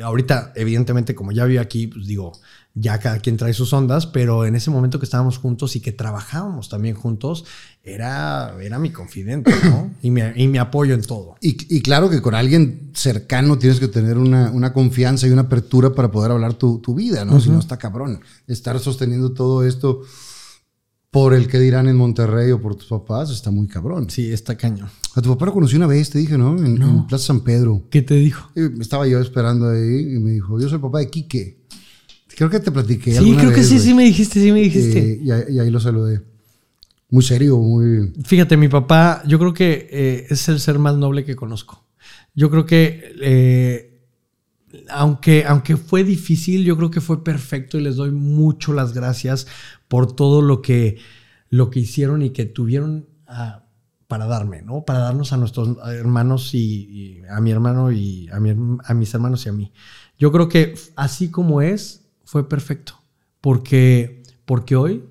[0.03, 2.33] ahorita evidentemente como ya vivo aquí, pues digo,
[2.75, 5.93] ya cada quien trae sus ondas, pero en ese momento que estábamos juntos y que
[5.93, 7.45] trabajábamos también juntos,
[7.83, 9.91] era, era mi confidente, ¿no?
[10.03, 11.37] Y me, y me apoyo en todo.
[11.41, 15.43] Y, y claro que con alguien cercano tienes que tener una, una confianza y una
[15.43, 17.41] apertura para poder hablar tu, tu vida, ¿no?
[17.41, 18.21] Si no está cabrón.
[18.47, 20.03] Estar sosteniendo todo esto
[21.11, 24.09] por el que dirán en Monterrey o por tus papás, está muy cabrón.
[24.09, 24.89] Sí, está caño.
[25.15, 26.57] A tu papá lo conocí una vez, te dije, ¿no?
[26.57, 27.83] En, en Plaza San Pedro.
[27.91, 28.51] ¿Qué te dijo?
[28.81, 31.61] Estaba yo esperando ahí y me dijo, yo soy el papá de Quique.
[32.41, 33.13] Creo que te platiqué.
[33.13, 34.99] Sí, creo que sí, sí me dijiste, sí me dijiste.
[35.13, 36.23] Eh, y, ahí- y ahí lo saludé.
[37.11, 38.15] Muy serio, muy...
[38.25, 41.85] Fíjate, mi papá, yo creo que eh, es el ser más noble que conozco.
[42.35, 44.01] Yo creo que, eh,
[44.89, 49.47] aunque, aunque fue difícil, yo creo que fue perfecto y les doy mucho las gracias
[49.87, 50.97] por todo lo que,
[51.51, 53.67] lo que hicieron y que tuvieron ah,
[54.07, 54.87] para darme, ¿no?
[54.87, 58.95] Para darnos a nuestros hermanos y, y a mi hermano y a, mi herm- a
[58.95, 59.73] mis hermanos y a mí.
[60.19, 62.00] Yo creo que así como es,
[62.31, 62.95] fue perfecto.
[63.41, 65.03] Porque, porque hoy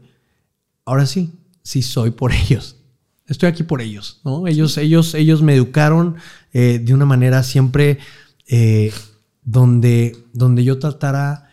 [0.86, 1.34] ahora sí,
[1.64, 2.78] sí soy por ellos.
[3.28, 4.48] Estoy aquí por ellos, ¿no?
[4.48, 6.16] Ellos, ellos, ellos me educaron
[6.54, 8.00] eh, de una manera siempre
[8.48, 8.94] eh,
[9.44, 11.50] donde, donde yo tratara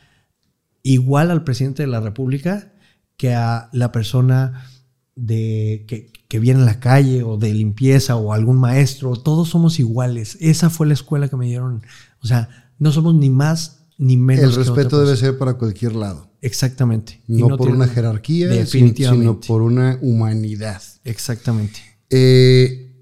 [0.84, 2.72] igual al presidente de la República
[3.16, 4.68] que a la persona
[5.16, 9.16] de, que, que viene en la calle o de limpieza o algún maestro.
[9.16, 10.38] Todos somos iguales.
[10.40, 11.82] Esa fue la escuela que me dieron.
[12.22, 14.44] O sea, no somos ni más ni menos.
[14.44, 16.30] El que respeto debe ser para cualquier lado.
[16.40, 17.22] Exactamente.
[17.26, 19.22] No, por una jerarquía, Definitivamente.
[19.22, 20.82] sino por una humanidad.
[21.04, 21.80] Exactamente.
[22.10, 22.92] Eh,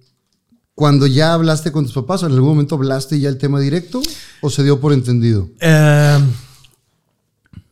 [0.75, 4.03] cuando ya hablaste con tus papás, ¿en algún momento hablaste ya el tema directo
[4.41, 5.51] o se dio por entendido?
[5.61, 6.19] Eh,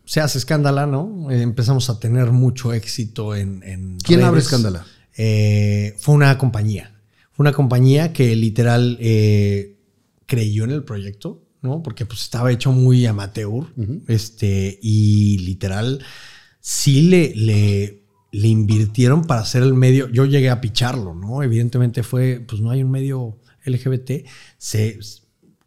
[0.05, 1.31] se hace escándala, ¿no?
[1.31, 3.63] Eh, empezamos a tener mucho éxito en.
[3.63, 4.85] en ¿Quién abre escándala?
[5.17, 6.93] Eh, fue una compañía.
[7.33, 9.79] Fue una compañía que literal eh,
[10.27, 11.83] creyó en el proyecto, ¿no?
[11.83, 13.73] Porque pues estaba hecho muy amateur.
[14.09, 16.05] Este, y literal,
[16.61, 18.03] sí le, le,
[18.33, 20.09] le invirtieron para hacer el medio.
[20.11, 21.43] Yo llegué a picharlo, ¿no?
[21.43, 24.27] Evidentemente fue, pues no hay un medio LGBT.
[24.59, 24.99] Se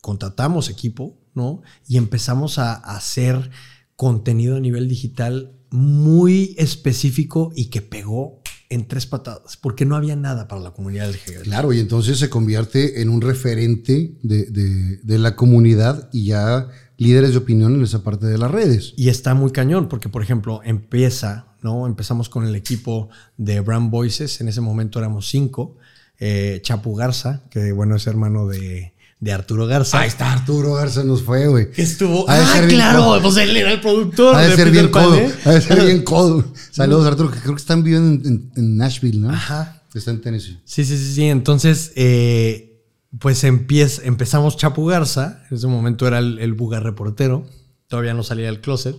[0.02, 1.62] contratamos equipo, ¿no?
[1.88, 3.50] Y empezamos a, a hacer
[3.96, 8.42] contenido a nivel digital muy específico y que pegó
[8.76, 11.44] en tres patadas, porque no había nada para la comunidad LGBT.
[11.44, 16.68] Claro, y entonces se convierte en un referente de, de- de la comunidad y ya
[16.98, 18.94] líderes de opinión en esa parte de las redes.
[18.96, 21.88] Y está muy cañón, porque por ejemplo, empieza, ¿no?
[21.88, 25.76] Empezamos con el equipo de Brand Voices, en ese momento éramos cinco,
[26.20, 30.00] eh, Chapu Garza, que bueno, es hermano de, de Arturo Garza.
[30.02, 31.72] Ahí está, Arturo Garza nos fue, güey.
[31.72, 32.26] Que estuvo.
[32.28, 33.22] Ah, claro, codo.
[33.24, 34.36] pues él era el productor.
[34.36, 35.16] Ha de de ser bien codo.
[35.16, 35.34] ¿eh?
[35.46, 36.46] Ha de ser bien codo.
[36.72, 39.30] Saludos, Arturo, que creo que están viviendo en, en- en Nashville, ¿no?
[39.32, 39.82] Ajá.
[39.94, 40.60] Está en Tennessee.
[40.66, 41.24] Sí, sí, sí, sí.
[41.26, 42.84] Entonces, eh,
[43.18, 45.42] pues empieza, empezamos Chapu Garza.
[45.50, 47.48] En ese momento era el, el buga reportero.
[47.88, 48.98] Todavía no salía del closet.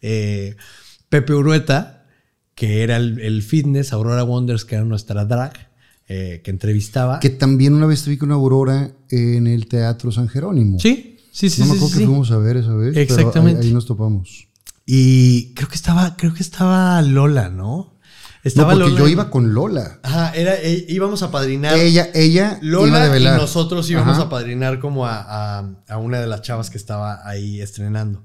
[0.00, 0.56] Eh,
[1.08, 2.06] Pepe Urueta,
[2.56, 3.92] que era el, el fitness.
[3.92, 5.70] Aurora Wonders, que era nuestra drag,
[6.08, 7.20] eh, que entrevistaba.
[7.20, 10.78] Que también una vez vi con Aurora en el Teatro San Jerónimo.
[10.78, 11.60] Sí, sí, sí.
[11.62, 12.06] No me acuerdo sí, que sí.
[12.06, 12.90] fuimos a ver esa vez.
[12.94, 13.60] pero Exactamente.
[13.62, 14.48] ahí, ahí nos topamos.
[14.84, 17.92] Y creo que estaba, creo que estaba Lola, ¿no?
[18.44, 20.00] Estaba no, porque Lola yo iba con Lola.
[20.02, 21.78] Ajá, era, eh, íbamos a padrinar.
[21.78, 24.22] Ella, ella iba Lola y nosotros íbamos Ajá.
[24.26, 28.24] a padrinar como a, a- a una de las chavas que estaba ahí estrenando.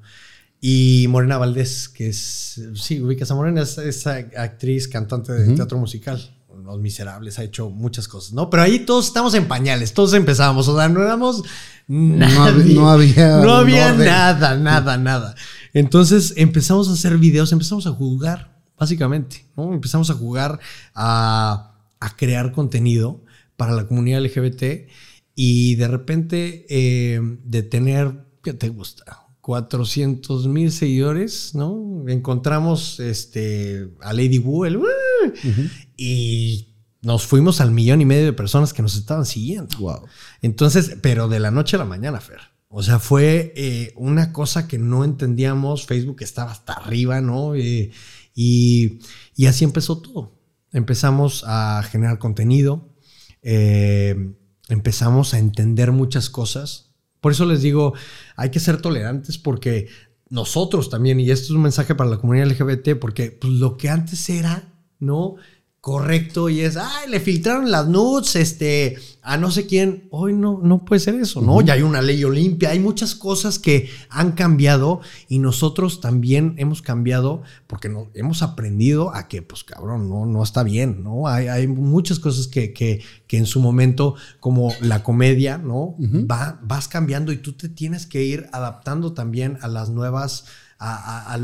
[0.60, 5.78] Y Morena Valdés, que es, sí, ubicas a Morena, es esa actriz, cantante de teatro
[5.78, 6.36] musical.
[6.68, 8.50] Los Miserables ha hecho muchas cosas, ¿no?
[8.50, 11.44] Pero ahí todos estamos en pañales, todos empezamos, o sea, no éramos
[11.88, 12.76] nadie.
[12.76, 15.36] no había no había nada, nada, nada.
[15.74, 19.74] Entonces empezamos a hacer videos, empezamos a jugar, básicamente, ¿no?
[19.74, 20.60] Empezamos a jugar
[20.94, 23.24] a, a crear contenido
[23.56, 24.90] para la comunidad LGBT
[25.36, 29.28] y de repente eh, de tener, ¿qué te gusta?
[29.42, 32.04] 400 mil seguidores, ¿no?
[32.08, 34.78] Encontramos este, a Lady Wu, el,
[35.26, 36.68] "Uh", y
[37.02, 39.78] nos fuimos al millón y medio de personas que nos estaban siguiendo.
[39.80, 40.06] Wow.
[40.42, 42.40] Entonces, pero de la noche a la mañana, Fer.
[42.70, 45.86] O sea, fue eh, una cosa que no entendíamos.
[45.86, 47.56] Facebook estaba hasta arriba, ¿no?
[47.56, 47.92] Eh,
[48.36, 49.00] y,
[49.36, 50.38] y así empezó todo.
[50.72, 52.94] Empezamos a generar contenido,
[53.42, 54.36] eh,
[54.68, 56.92] empezamos a entender muchas cosas.
[57.22, 57.94] Por eso les digo,
[58.36, 59.88] hay que ser tolerantes porque
[60.30, 63.90] nosotros también, y esto es un mensaje para la comunidad LGBT, porque pues, lo que
[63.90, 65.36] antes era, ¿no?
[65.80, 70.10] Correcto, y es, ay, le filtraron las nudes este, a no sé quién.
[70.12, 71.62] Hoy no, no puede ser eso, ¿no?
[71.62, 75.00] Ya hay una ley olimpia, hay muchas cosas que han cambiado
[75.30, 80.44] y nosotros también hemos cambiado porque no, hemos aprendido a que, pues cabrón, no, no
[80.44, 81.26] está bien, ¿no?
[81.30, 85.96] Hay, hay muchas cosas que, que, que en su momento, como la comedia, ¿no?
[86.30, 90.46] Va, vas cambiando y tú te tienes que ir adaptando también a las nuevas,
[90.80, 91.38] a, a, a,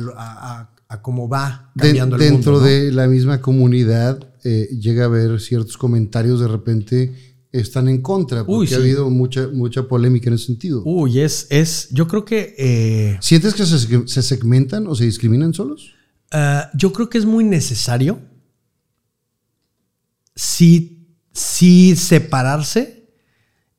[0.60, 2.66] a- a cómo va De- cambiando el dentro mundo.
[2.68, 2.72] ¿no?
[2.72, 7.14] de la misma comunidad eh, llega a haber ciertos comentarios de repente
[7.52, 10.82] están en contra porque Uy, ha habido mucha mucha polémica en ese sentido.
[10.86, 15.54] Uy, es, es, yo creo que, eh, ¿Sientes que se, se segmentan o se discriminan
[15.54, 15.94] solos?
[16.32, 18.20] ah, yo creo que es muy necesario
[20.36, 23.10] sí, sí separarse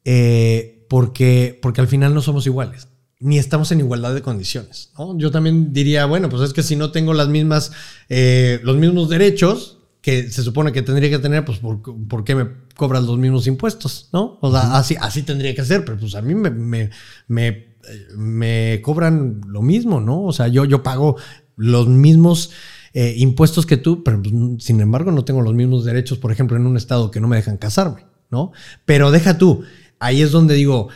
[0.05, 2.89] eh, porque, porque al final no somos iguales
[3.21, 4.91] ni estamos en igualdad de condiciones.
[5.17, 7.73] Yo también diría, bueno, pues es que si no tengo las mismas,
[8.09, 12.49] eh, los mismos derechos que se supone que tendría que tener, pues ¿por, qué me
[12.77, 14.11] cobras los mismos impuestos?
[14.13, 14.39] ¿No?
[14.43, 16.91] O sea, así, así tendría que ser, pero pues a mí me, me,
[17.27, 17.77] me,
[18.15, 20.23] me cobran lo mismo, ¿no?
[20.25, 21.17] O sea, yo, yo pago
[21.57, 22.51] los mismos
[22.93, 26.57] eh, impuestos que tú, pero pues, sin embargo no tengo los mismos derechos, por ejemplo,
[26.57, 28.53] en un estado que no me dejan casarme, ¿no?
[28.85, 29.65] Pero deja tú,
[29.99, 30.91] ahí es donde digo,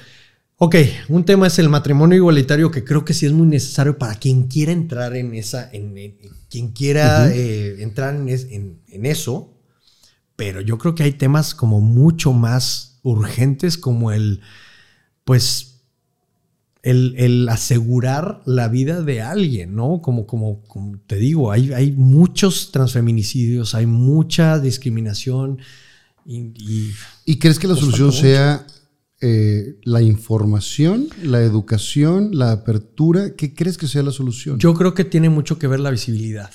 [0.60, 0.74] Ok,
[1.08, 4.48] un tema es el matrimonio igualitario que creo que sí es muy necesario para quien
[4.48, 5.94] quiera entrar en esa, en,
[6.50, 9.54] quien quiera eh, entrar en, eso,
[10.34, 14.40] pero yo creo que hay temas como mucho más urgentes como el,
[15.22, 15.82] pues,
[16.82, 20.02] el, asegurar la vida de alguien, ¿no?
[20.02, 25.60] Como, como, como te digo, hay, hay muchos transfeminicidios, hay mucha discriminación.
[26.26, 26.90] Y,
[27.24, 28.66] ¿Y crees que la solución sea
[29.20, 34.58] eh, la información, la educación, la apertura, ¿qué crees que sea la solución?
[34.58, 36.50] Yo creo que tiene mucho que ver la visibilidad.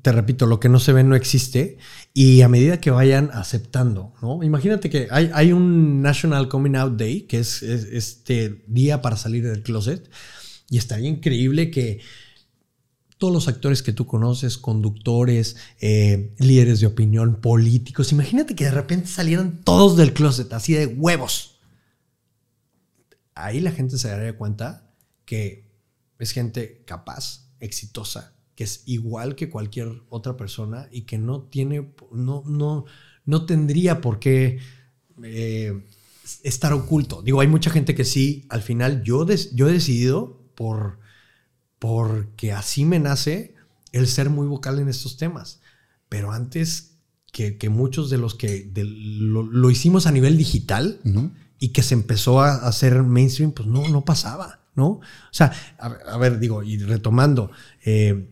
[0.00, 1.76] Te repito, lo que no se ve no existe
[2.14, 4.42] y a medida que vayan aceptando, ¿no?
[4.42, 9.46] Imagínate que hay, un National Coming Out Day, que es, es este día para salir
[9.46, 10.08] del closet,
[10.70, 12.00] y estaría increíble que
[13.22, 18.10] todos los actores que tú conoces, conductores, eh, líderes de opinión, políticos.
[18.10, 21.60] Imagínate que de repente salieran todos del closet, así de huevos.
[23.36, 24.92] Ahí la gente se daría cuenta
[25.24, 25.70] que
[26.18, 31.92] es gente capaz, exitosa, que es igual que cualquier otra persona y que no tiene,
[32.10, 32.86] no, no,
[33.24, 34.58] no tendría por qué
[35.22, 35.86] eh,
[36.42, 37.22] estar oculto.
[37.22, 39.24] Digo, hay mucha gente que sí, al final yo,
[39.54, 40.98] yo he decidido por
[41.82, 43.56] porque así me nace
[43.90, 45.58] el ser muy vocal en estos temas.
[46.08, 46.98] Pero antes
[47.32, 51.00] que, muchos de los que lo, hicimos a nivel digital
[51.58, 54.86] y que se empezó a hacer mainstream, pues no, no pasaba, ¿no?
[54.90, 55.00] O
[55.32, 57.50] sea, a, ver, digo, y retomando,
[57.84, 58.30] eh,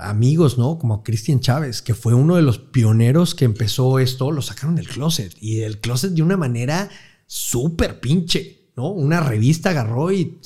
[0.00, 0.80] amigos, ¿no?
[0.80, 4.88] Como Cristian Chávez, que fue uno de los pioneros que empezó esto, lo sacaron del
[4.88, 6.90] closet y del closet de una manera
[7.28, 8.90] súper pinche, ¿no?
[8.90, 10.40] Una revista agarró y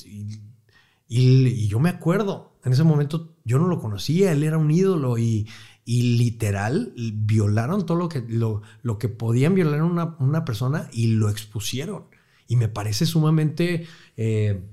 [1.15, 5.17] y, yo me acuerdo, en ese momento yo no lo conocía, él era un ídolo
[5.17, 5.47] y,
[5.85, 11.07] literal violaron todo lo que, lo, lo que podían violar a una, una, persona y
[11.07, 12.05] lo expusieron.
[12.47, 13.85] Y me parece sumamente...
[14.15, 14.63] Eh,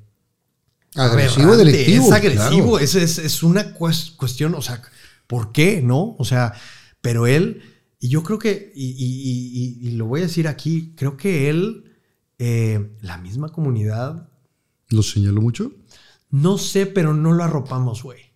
[0.94, 2.06] agresivo, delictivo.
[2.06, 4.82] Es agresivo, es, es, una cuestión, o sea,
[5.26, 5.82] ¿por qué?
[5.82, 6.14] ¿No?
[6.18, 6.54] O sea,
[7.00, 7.62] pero él,
[7.98, 11.96] y yo creo que, y, lo voy a decir aquí, creo que él,
[12.38, 14.28] eh, la misma comunidad...
[14.88, 15.72] ¿Lo señaló mucho?
[16.30, 18.30] No sé, pero no lo arropamos, güey.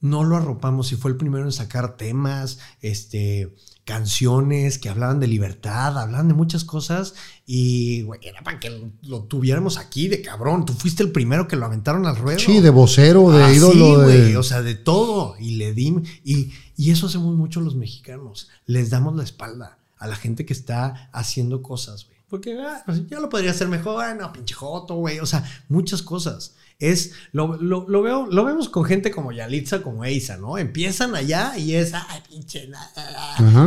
[0.00, 3.54] No lo arropamos y fue el primero en sacar temas, este,
[3.84, 7.14] canciones que hablaban de libertad, hablaban de muchas cosas
[7.46, 10.66] y, güey, era para que lo, tuviéramos aquí de cabrón.
[10.66, 12.38] Tú fuiste el primero que lo aventaron al ruedo.
[12.38, 14.00] Sí, de vocero, de ídolo.
[14.00, 14.36] de...
[14.36, 15.36] o sea, de todo.
[15.38, 15.96] Y le di...
[16.24, 18.48] Y, y eso hacemos mucho los mexicanos.
[18.66, 22.16] Les damos la espalda a la gente que está haciendo cosas, güey.
[22.28, 25.20] Porque ah, pues, ya lo podría hacer mejor, no, pinche joto, güey.
[25.20, 30.04] O sea, muchas cosas es, lo, lo, veo, lo vemos con gente como Yalitza, como
[30.04, 30.58] Eiza, ¿no?
[30.58, 32.68] Empiezan allá y es, ay, pinche,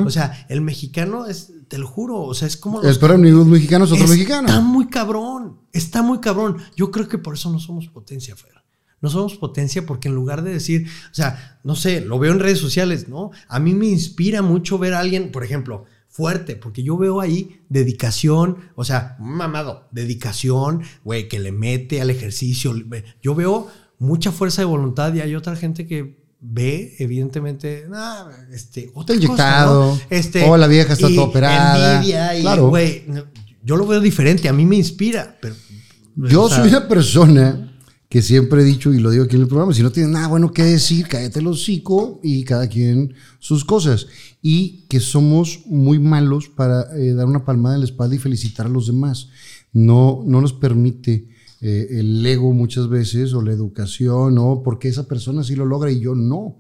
[0.06, 2.82] O sea, el mexicano es, te lo juro, o sea, es como...
[2.84, 4.48] Es para amigos mexicanos, otro mexicano.
[4.48, 6.58] Está muy cabrón, está muy cabrón.
[6.76, 8.60] Yo creo que por eso no somos potencia, Fer.
[9.02, 12.40] No somos potencia porque en lugar de decir, o sea, no sé, lo veo en
[12.40, 13.32] redes sociales, ¿no?
[13.48, 15.86] A mí me inspira mucho ver a alguien, por ejemplo,
[16.20, 22.10] fuerte, porque yo veo ahí dedicación, o sea, mamado, dedicación, güey, que le mete al
[22.10, 22.76] ejercicio.
[23.22, 23.70] Yo veo
[24.00, 29.92] mucha fuerza de voluntad y hay otra gente que ve, evidentemente, ah, este, otra inyectado,
[29.92, 32.04] cosa, este, o la vieja está toda operada.
[32.04, 32.68] y, claro.
[32.68, 33.06] güey,
[33.64, 35.38] yo lo veo diferente, a mí me inspira.
[35.40, 35.56] Pero,
[36.18, 37.69] yo soy una persona
[38.10, 40.28] que siempre he dicho y lo digo aquí en el programa, si no tienes nada
[40.28, 44.08] bueno que decir, cállate el hocico y cada quien sus cosas.
[44.42, 48.66] Y que somos muy malos para eh, dar una palmada en la espalda y felicitar
[48.66, 49.30] a los demás.
[49.74, 51.28] No, no nos permite
[51.62, 54.64] eh, el ego muchas veces o la educación, ¿no?
[54.64, 56.58] Porque esa persona sí lo logra y yo no.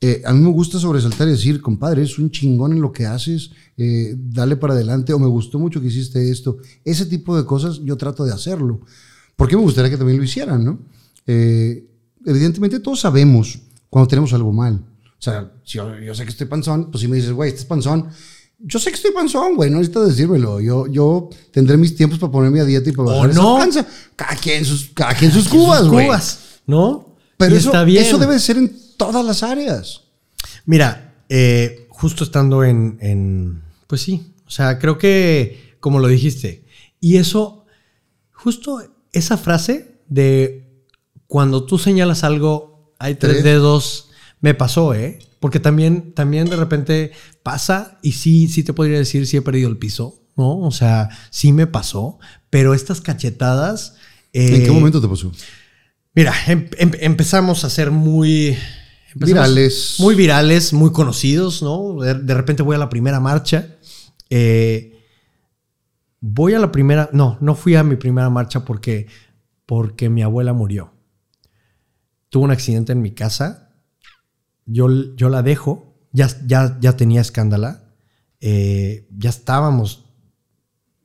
[0.00, 3.04] Eh, a mí me gusta sobresaltar y decir, compadre, es un chingón en lo que
[3.04, 3.50] haces,
[4.16, 6.58] dale para adelante, o me gustó mucho que hiciste esto.
[6.84, 8.82] Ese tipo de cosas yo trato de hacerlo
[9.38, 10.80] porque me gustaría que también lo hicieran, ¿no?
[11.24, 11.86] Eh,
[12.26, 14.84] evidentemente todos sabemos cuando tenemos algo mal.
[15.04, 18.08] O sea, si yo, sé que estoy panzón, pues si me dices, güey, estás panzón,
[18.58, 20.58] yo sé que estoy panzón, güey, no necesitas decírmelo.
[20.58, 23.86] Yo, yo tendré mis tiempos para ponerme a dieta y para bajar esa panza.
[24.16, 26.06] Cada quien sus, cada quien sus cubas, güey.
[26.06, 27.14] cubas, ¿no?
[27.36, 30.00] Pero eso, eso debe ser en todas las áreas.
[30.66, 36.64] Mira, eh, justo estando en, en, pues sí, o sea, creo que, como lo dijiste,
[36.98, 37.66] y eso,
[38.32, 38.82] justo
[39.12, 40.84] esa frase de
[41.26, 43.44] cuando tú señalas algo, hay tres, Tres.
[43.44, 44.10] dedos,
[44.40, 45.18] me pasó, ¿eh?
[45.40, 47.12] Porque también, también de repente
[47.42, 50.58] pasa y sí, sí te podría decir si he perdido el piso, ¿no?
[50.60, 52.18] O sea, sí me pasó,
[52.50, 53.94] pero estas cachetadas...
[54.32, 55.30] ¿En qué eh, momento te pasó?
[56.14, 58.56] Mira, em- em- empezamos a ser muy...
[59.14, 59.96] Virales.
[59.98, 62.00] Muy virales, muy conocidos, ¿no?
[62.00, 63.76] De, de repente voy a la primera marcha.
[64.30, 64.97] eh,
[66.20, 67.10] voy a la primera...
[67.12, 69.06] No, no fui a mi primera marcha porque,
[69.66, 70.92] porque mi abuela murió.
[72.28, 73.74] Tuvo un accidente en mi casa.
[74.66, 75.98] Yo, yo la dejo.
[76.12, 77.94] Ya, ya, ya tenía escándala.
[78.40, 80.06] eh, ya estábamos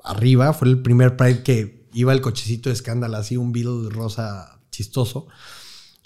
[0.04, 0.54] arriba.
[0.54, 5.28] Fue el primer Pride que iba el cochecito de escándala, así un Beetle rosa chistoso.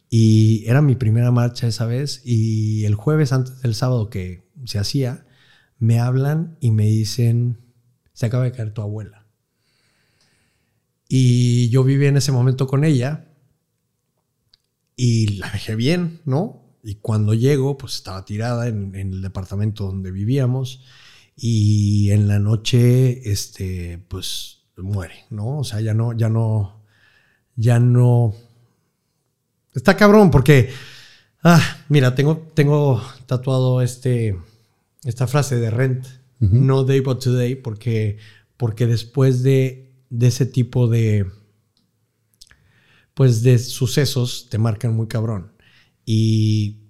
[0.09, 2.21] Y era mi primera marcha esa vez.
[2.23, 5.25] Y el jueves antes del sábado que se hacía,
[5.79, 7.59] me hablan y me dicen,
[8.17, 9.27] se acaba de caer tu abuela.
[11.07, 13.27] Y yo viví en ese momento con ella
[14.95, 16.63] y la dejé bien, ¿no?
[16.81, 20.83] Y cuando llego, pues estaba tirada en, el departamento donde vivíamos
[21.35, 25.59] y en la noche, este, pues muere, ¿no?
[25.59, 26.81] O sea, ya no, ya no,
[27.55, 28.33] ya no.
[29.75, 30.71] Está cabrón porque,
[31.43, 34.35] ah, mira, tengo, tengo tatuado este,
[35.03, 38.17] esta frase de Rent, no day but today, porque,
[38.57, 41.25] porque después de, de ese tipo de,
[43.13, 45.51] pues de sucesos te marcan muy cabrón.
[46.05, 46.83] Y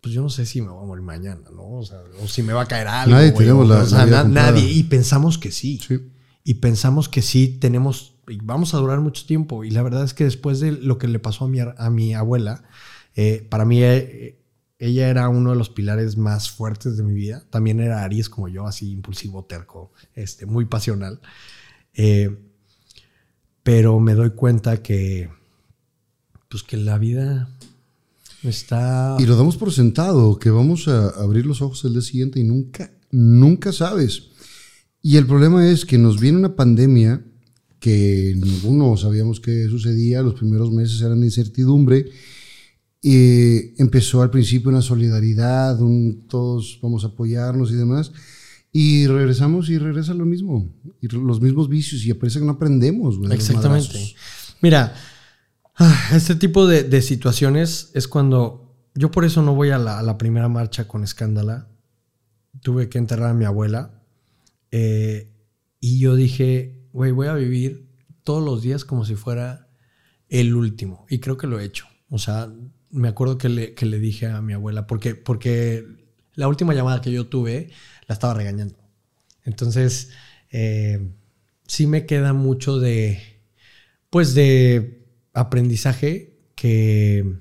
[0.00, 1.68] pues yo no sé si me voy a morir mañana, ¿no?
[1.78, 3.14] O sea, o si me va a caer algo.
[3.14, 4.50] Nadie tenemos o- la- o sea, na- comprada.
[4.52, 4.70] nadie.
[4.72, 5.78] Y pensamos que sí.
[5.86, 5.98] Sí.
[6.44, 9.64] Y pensamos que sí tenemos, y vamos a durar mucho tiempo.
[9.64, 12.14] Y la verdad es que después de lo que le pasó a mi, a mi
[12.14, 12.64] abuela,
[13.16, 14.40] eh, para mí eh,
[14.78, 17.44] ella era uno de los pilares más fuertes de mi vida.
[17.50, 21.20] También era Aries como yo, así impulsivo, terco, este, muy pasional.
[21.94, 22.36] Eh,
[23.64, 25.30] pero me doy cuenta que,
[26.48, 27.50] pues que la vida
[28.44, 29.16] está...
[29.18, 32.44] Y lo damos por sentado, que vamos a abrir los ojos el día siguiente y
[32.44, 34.28] nunca, nunca sabes.
[35.02, 37.24] Y el problema es que nos viene una pandemia
[37.80, 42.10] que ninguno sabíamos qué sucedía, los primeros meses eran de incertidumbre.
[43.00, 48.12] Y empezó al principio una solidaridad, un todos vamos a apoyarnos y demás.
[48.72, 50.72] Y regresamos y regresa lo mismo.
[51.00, 52.04] Y los mismos vicios.
[52.04, 53.18] Y parece que no aprendemos.
[53.18, 54.14] güey, Exactamente.
[54.60, 54.94] Mira,
[55.76, 59.98] ah, este tipo de, de situaciones es cuando yo por eso no voy a la,
[60.00, 61.68] a la primera marcha con escándala.
[62.60, 64.02] Tuve que enterrar a mi abuela.
[64.70, 65.32] eh,
[65.80, 67.88] y yo dije, güey, voy a vivir
[68.24, 69.68] todos los días como si fuera
[70.28, 71.06] el último.
[71.08, 71.86] Y creo que lo he hecho.
[72.10, 72.52] O sea,
[72.90, 75.84] me acuerdo que le, que le dije a mi abuela, porque, porque
[76.34, 77.70] la última llamada que yo tuve
[78.06, 78.76] la estaba regañando.
[79.44, 80.10] Entonces,
[80.50, 81.10] eh,
[81.66, 83.20] sí me queda mucho de,
[84.10, 87.38] pues, de aprendizaje que,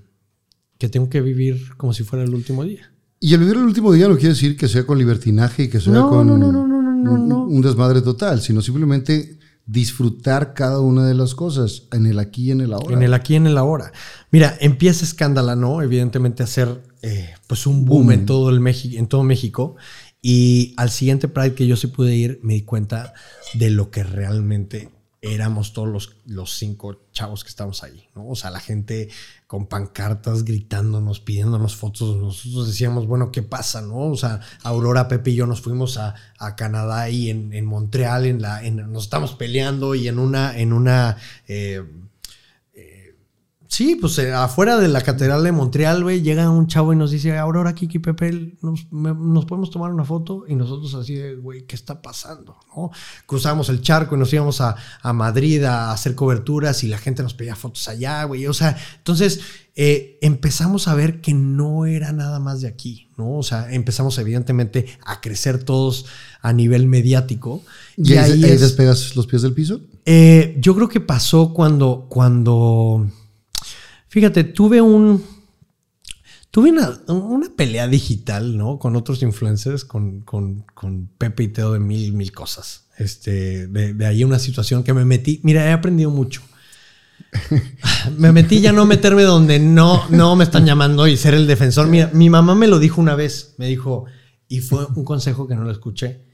[0.77, 2.91] que tengo que vivir como si fuera el último día.
[3.19, 5.79] Y el vivir el último día no quiere decir que sea con libertinaje y que
[5.79, 9.36] sea No, con no, no, un desmadre total, sino simplemente
[9.67, 12.95] disfrutar cada una de las cosas en el aquí y en el ahora.
[12.95, 13.91] En el aquí y en el ahora.
[14.31, 15.81] Mira, empieza Escándala, ¿no?
[15.81, 18.11] Evidentemente a hacer eh, pues un boom, Boom.
[18.11, 19.75] En, todo el México, en todo México.
[20.21, 23.13] Y al siguiente Pride que yo sí pude ir, me di cuenta
[23.53, 24.89] de lo que realmente
[25.21, 28.27] éramos todos los, los cinco chavos que estábamos ahí, ¿no?
[28.27, 29.09] O sea, la gente
[29.47, 32.17] con pancartas gritándonos, pidiéndonos fotos.
[32.17, 33.95] Nosotros decíamos, bueno, ¿qué pasa, no?
[34.11, 38.25] O sea, Aurora, Pepe y yo nos fuimos a, a Canadá y en, en Montreal,
[38.25, 41.17] en la, en- nos estamos peleando y en una, en una
[41.47, 41.81] eh,
[43.69, 47.11] Sí, pues eh, afuera de la Catedral de Montreal, güey, llega un chavo y nos
[47.11, 51.35] dice, Aurora, Kiki, Pepe, nos, me- nos podemos tomar una foto y nosotros así de,
[51.35, 52.55] güey, ¿qué está pasando?
[52.75, 52.91] ¿No?
[53.25, 57.23] Cruzamos el charco y nos íbamos a, a Madrid a hacer coberturas y la gente
[57.23, 58.47] nos pedía fotos allá, güey.
[58.47, 59.41] O sea, entonces
[59.75, 63.37] eh, empezamos a ver que no era nada más de aquí, ¿no?
[63.37, 66.05] O sea, empezamos evidentemente a crecer todos
[66.41, 67.61] a nivel mediático.
[67.97, 69.81] ¿Y ahí, ahí es- despegas los pies del piso?
[70.05, 73.07] eh, yo creo que pasó cuando, cuando,
[74.07, 75.23] fíjate, tuve un,
[76.51, 78.79] tuve una, una pelea digital, ¿no?
[78.79, 82.87] Con otros influencers, con, con, con Pepe y Teo de mil, mil cosas.
[82.97, 85.39] Este, de, de ahí una situación que me metí.
[85.43, 86.41] Mira, he aprendido mucho.
[88.17, 91.87] me metí ya no meterme donde no, no me están llamando y ser el defensor.
[91.87, 93.55] Mira, mi mamá me lo dijo una vez.
[93.57, 94.05] Me dijo,
[94.47, 96.25] y fue un consejo que no lo escuché.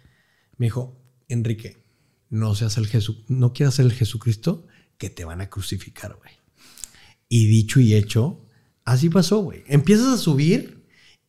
[0.57, 1.83] Me dijo, Enrique,
[2.29, 4.65] no seas el Jesús, no quieras ser el Jesucristo
[4.97, 6.31] que te van a crucificar, güey.
[7.35, 8.39] Y dicho y hecho,
[8.85, 9.63] así pasó, güey.
[9.67, 10.83] Empiezas a subir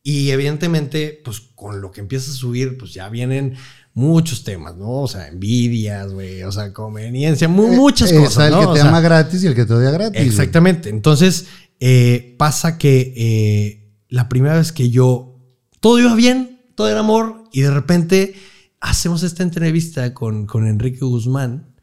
[0.07, 3.55] Y evidentemente, pues con lo que empieza a subir, pues ya vienen
[3.95, 5.01] muchos temas, ¿no?
[5.01, 8.45] O sea, envidias, güey, o sea, conveniencia, mu- Eh, muchas está cosas.
[8.45, 8.59] el ¿no?
[8.59, 10.21] que O te sea, ama gratis y el que te odia gratis.
[10.21, 10.89] Exactamente.
[10.89, 11.47] Entonces,
[11.79, 15.39] eh, pasa que eh, la primera vez que yo,
[15.79, 18.35] todo iba bien, todo era amor, y de repente
[18.81, 21.73] hacemos esta entrevista con, con Enrique Guzmán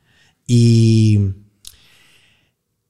[0.46, 1.18] y,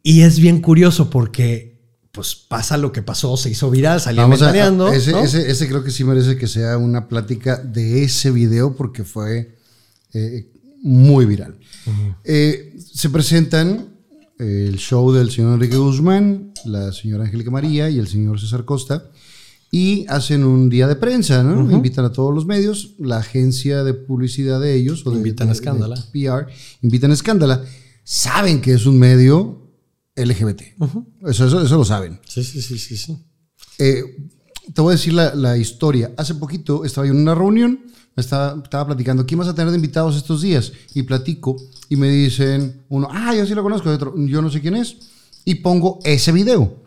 [0.03, 1.73] y es bien curioso porque
[2.13, 5.21] pues pasa lo que pasó, se hizo viral, salió ventaneando, ese, ¿no?
[5.21, 9.57] ese, ese creo que sí merece que sea una plática de ese video porque fue
[10.13, 10.51] eh,
[10.83, 11.59] muy viral.
[12.25, 13.95] Eh, se presentan
[14.39, 18.65] eh, el show del señor Enrique Guzmán, la señora Angélica María y el señor César
[18.67, 19.11] Costa
[19.71, 21.71] y hacen un día de prensa, ¿no?
[21.73, 25.53] Invitan a todos los medios, la agencia de publicidad de ellos, o de, Invitan a
[25.53, 25.97] Escándala.
[26.13, 26.53] PR,
[26.83, 27.65] invitan a Escándala,
[28.05, 29.62] saben que es un medio
[30.17, 30.63] LGBT.
[31.29, 32.21] eso, eso, eso lo saben.
[32.27, 33.17] Sí, sí, sí, sí, sí.
[33.79, 34.03] Eh,
[34.75, 36.13] te voy a decir la, la historia.
[36.17, 37.81] Hace poquito estaba yo en una reunión,
[38.15, 40.73] me estaba, estaba platicando, ¿quién vas a tener de invitados estos días?
[40.95, 41.57] Y platico
[41.89, 44.77] y me dicen uno, ah, yo sí lo conozco, y otro, yo no sé quién
[44.77, 44.97] es.
[45.45, 46.83] Y pongo ese video.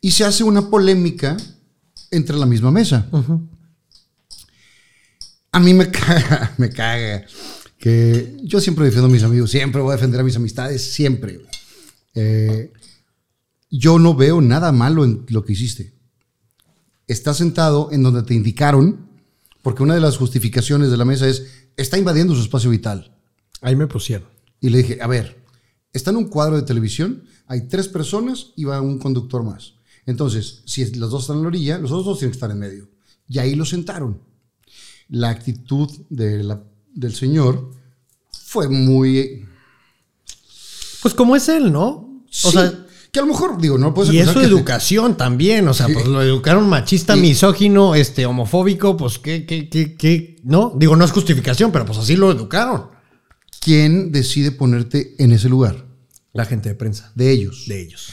[0.00, 1.36] Y se hace una polémica
[2.10, 3.08] entre la misma mesa.
[5.50, 7.24] A mí me caga, me caga.
[7.78, 11.40] Que yo siempre defiendo a mis amigos, siempre voy a defender a mis amistades, siempre.
[12.14, 12.72] Eh,
[13.70, 15.94] yo no veo nada malo en lo que hiciste.
[17.06, 19.08] Estás sentado en donde te indicaron,
[19.62, 23.16] porque una de las justificaciones de la mesa es, está invadiendo su espacio vital.
[23.60, 24.28] Ahí me pusieron.
[24.60, 25.42] Y le dije, a ver,
[25.92, 29.74] está en un cuadro de televisión, hay tres personas y va un conductor más.
[30.06, 32.58] Entonces, si los dos están en la orilla, los otros dos tienen que estar en
[32.58, 32.88] medio.
[33.28, 34.20] Y ahí lo sentaron.
[35.08, 36.62] La actitud de la-
[36.94, 37.70] del señor
[38.32, 39.46] fue muy...
[41.02, 41.86] Pues como es él, ¿no?
[41.86, 42.72] O sí, sea,
[43.12, 45.86] que a lo mejor, digo, no puedes y es su que- educación también, o sea,
[45.86, 45.94] Sí.
[45.94, 47.20] pues lo educaron machista, Sí.
[47.20, 51.98] misógino, este, homofóbico, pues qué, qué, qué, qué, no, digo, no es justificación, pero pues
[51.98, 52.86] así lo educaron.
[53.60, 55.86] ¿Quién decide ponerte en ese lugar?
[56.32, 57.64] La gente de prensa, De ellos.
[57.66, 58.08] de ellos.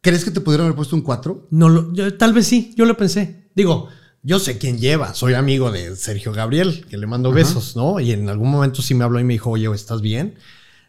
[0.00, 1.48] ¿Crees que te pudieron haber puesto un 4?
[1.50, 3.50] No lo, yo- tal vez sí, yo lo pensé.
[3.56, 3.88] Digo,
[4.22, 7.98] yo sé quién lleva, soy amigo de Sergio Gabriel, que le mando besos, ¿no?
[7.98, 10.36] Y en algún momento sí me habló y me dijo, oye, ¿estás bien?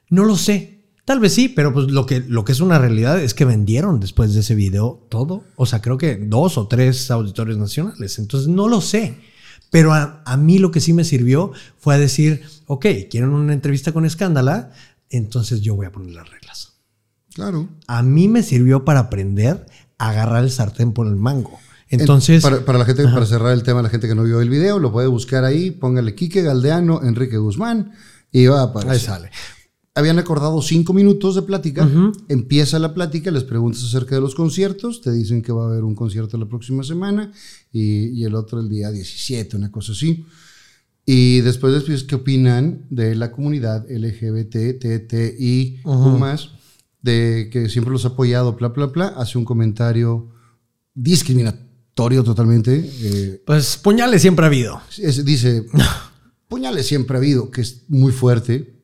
[0.09, 0.76] No lo sé.
[1.07, 4.01] Tal vez sí, pero pues lo que, lo que es una realidad es que vendieron
[4.01, 5.45] después de ese video todo.
[5.55, 8.19] O sea, creo que dos o tres auditorios nacionales.
[8.19, 9.17] Entonces no lo sé.
[9.71, 13.53] Pero a, a mí lo que sí me sirvió fue a decir, ok, quieren una
[13.53, 14.73] entrevista con Escándala,
[15.09, 16.73] entonces yo voy a poner las reglas.
[17.33, 17.69] Claro.
[17.87, 19.65] A mí me sirvió para aprender
[19.97, 21.57] a agarrar el sartén por el mango.
[21.87, 24.49] Entonces, para, para la gente, para cerrar el tema, la gente que no vio el
[24.49, 27.93] video, lo puede buscar ahí, póngale Quique Galdeano, Enrique Guzmán,
[28.29, 28.91] y va a aparecer.
[28.91, 29.31] ahí sale.
[29.97, 31.85] Habían acordado cinco minutos de plática.
[32.29, 35.83] Empieza la plática, les preguntas acerca de los conciertos, te dicen que va a haber
[35.83, 37.31] un concierto la próxima semana
[37.71, 40.25] y, y el otro el día 17, una cosa así.
[41.05, 45.79] Y después después qué opinan de la comunidad LGBT, TTI,
[46.19, 46.49] más,
[47.01, 49.07] de que siempre los ha apoyado, bla, bla, bla.
[49.17, 50.29] Hace un comentario
[50.93, 52.89] discriminatorio totalmente.
[53.01, 54.81] eh, Pues puñales siempre ha habido.
[54.97, 55.65] es- dice,
[56.49, 58.79] puñales siempre ha habido, que es muy fuerte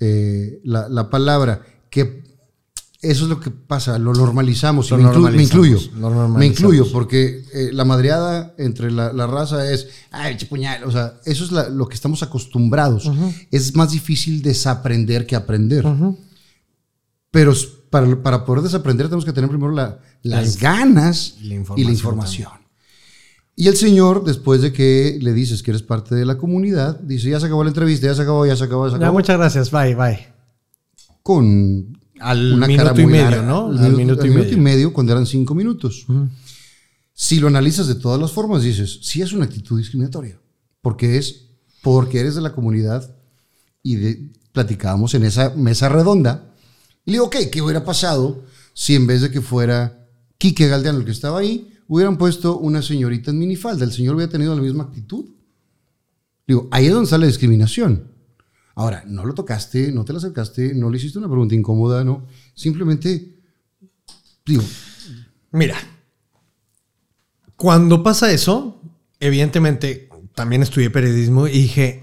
[0.00, 2.20] eh, la, la palabra, que
[3.02, 4.88] eso es lo que pasa, lo normalizamos.
[4.88, 5.78] y Lo me, inclu- me normalizamos, incluyo.
[6.00, 6.38] normalizamos.
[6.38, 10.84] Me incluyo, porque eh, la madreada entre la, la raza es, ay, puñal.
[10.84, 13.10] O sea, eso es la- lo que estamos acostumbrados.
[13.50, 15.86] Es más difícil desaprender que aprender.
[17.30, 17.54] Pero
[17.90, 21.54] para, para poder desaprender tenemos que tener primero la- las ganas y la
[21.90, 22.50] y información.
[23.60, 27.28] Y el señor, después de que le dices que eres parte de la comunidad, dice,
[27.28, 29.18] ya se acabó la entrevista, ya se acabó, ya se acabó, ya se Ya, acabó.
[29.18, 29.70] muchas gracias.
[29.70, 30.18] Bye, bye.
[31.22, 33.46] Con Al una minuto cara y muy medio, larga.
[33.46, 33.66] ¿no?
[33.66, 34.58] Al Al minuto, al y minuto medio.
[34.58, 36.06] y medio cuando eran cinco minutos.
[37.12, 40.40] Si lo analizas de todas las formas, dices, sí es una actitud discriminatoria.
[40.80, 41.48] Porque es
[41.82, 43.14] porque eres de la comunidad
[43.82, 46.54] y de, platicábamos en esa mesa redonda.
[47.04, 48.42] Y le digo, ok, ¿qué hubiera pasado
[48.72, 50.06] si en vez de que fuera
[50.38, 53.84] Quique Galdeano el que estaba ahí, hubieran puesto una señorita en minifalda?
[53.84, 55.26] El señor hubiera tenido la misma actitud.
[56.46, 58.12] Digo, ahí es donde sale la discriminación.
[58.74, 62.26] Ahora, no lo tocaste, no te lo acercaste, no le hiciste una pregunta incómoda, no.
[62.54, 63.36] Simplemente,
[64.46, 64.62] digo,
[65.52, 65.76] Mira,
[67.56, 68.80] cuando pasa eso,
[69.18, 72.00] evidentemente también estudié periodismo y dije,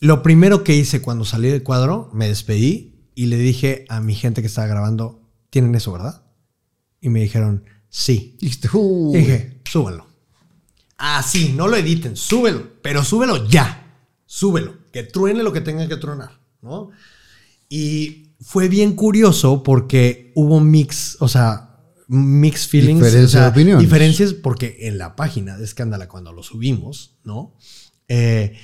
[0.00, 4.14] lo primero que hice cuando salí del cuadro, me despedí y le dije a mi
[4.14, 6.24] gente que estaba grabando, ¿tienen eso, verdad?
[7.00, 8.36] Y me dijeron, sí.
[8.40, 9.16] dijiste, "Uy".
[9.16, 10.06] Y dije, súbelo.
[10.96, 13.76] Ah, sí, no lo editen, súbelo, pero súbelo ya.
[14.26, 16.90] Súbelo, que truene lo que tenga que tronar, ¿no?
[17.68, 23.00] Y fue bien curioso porque hubo mix, o sea, mixed feelings.
[23.02, 23.82] Diferencia de opiniones.
[23.82, 27.54] Diferencias porque en la página de Escándala, cuando lo subimos, ¿no?
[28.08, 28.56] Eh,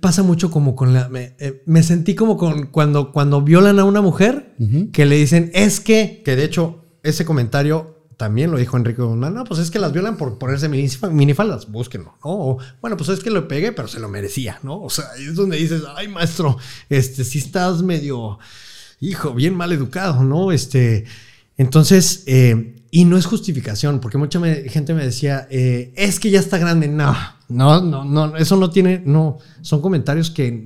[0.00, 1.08] pasa mucho como con la...
[1.08, 4.56] Me, eh, me sentí como con cuando, cuando violan a una mujer
[4.92, 9.32] que le dicen, es que, que de hecho ese comentario también lo dijo Enrique Guzmán,
[9.32, 12.30] no, pues es que las violan por ponerse minifaldas, búsquenlo, ¿no?
[12.30, 14.82] O, bueno, pues es que lo pegué, pero se lo merecía, ¿no?
[14.82, 16.58] O sea, es donde dices, ay, maestro,
[16.90, 18.38] este, sí estás medio,
[19.00, 20.52] hijo, bien mal educado, ¿no?
[20.52, 21.06] Este,
[21.56, 26.40] entonces, eh, y no es justificación, porque mucha gente me decía, eh, es que ya
[26.40, 27.16] está grande, no,
[27.48, 30.62] no, no, no, eso no tiene, no, son comentarios que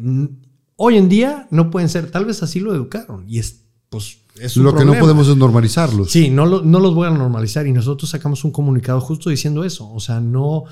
[0.75, 4.57] hoy en día no pueden ser, tal vez así lo educaron, y es, pues, es
[4.57, 6.11] un Lo que no podemos es normalizarlos.
[6.11, 9.65] Sí, no, lo- no los voy a normalizar y nosotros sacamos un comunicado justo diciendo
[9.65, 9.91] eso.
[9.91, 10.65] O sea, no,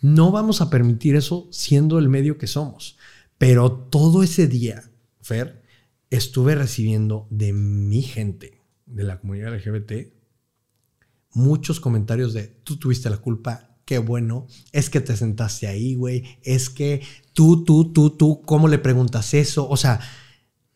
[0.00, 2.96] no vamos a permitir eso siendo el medio que somos.
[3.38, 4.82] Pero todo ese día,
[5.20, 5.62] Fer,
[6.10, 10.12] estuve recibiendo de mi gente, de la comunidad LGBT,
[11.32, 16.38] muchos comentarios de tú tuviste la culpa, qué bueno, es que te sentaste ahí, güey,
[16.42, 17.02] es que
[17.32, 19.68] tú, tú, tú, tú, ¿cómo le preguntas eso?
[19.68, 20.00] O sea,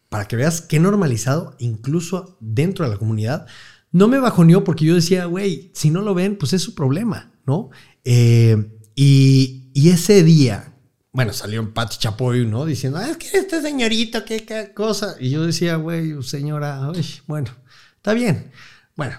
[0.09, 3.47] para que veas qué normalizado, incluso dentro de la comunidad,
[3.93, 7.32] no me bajoneó porque yo decía, güey, si no lo ven, pues es su problema,
[7.47, 7.70] ¿no?
[8.05, 10.74] Eh, y, y ese día,
[11.12, 12.64] bueno, salió en Pati Chapoy, ¿no?
[12.64, 15.16] Diciendo, "Ah, es que este señorito, qué, qué cosa.
[15.20, 17.51] Y yo decía, güey, señora, uy, bueno,
[17.97, 18.51] está bien.
[18.97, 19.16] Bueno,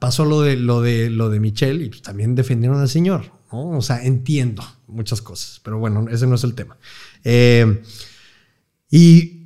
[0.00, 3.70] pasó lo de, lo de, lo de Michelle y pues también defendieron al señor, ¿no?
[3.70, 6.76] O sea, entiendo muchas cosas, pero bueno, ese no es el tema.
[7.24, 7.82] Eh,
[8.90, 9.41] y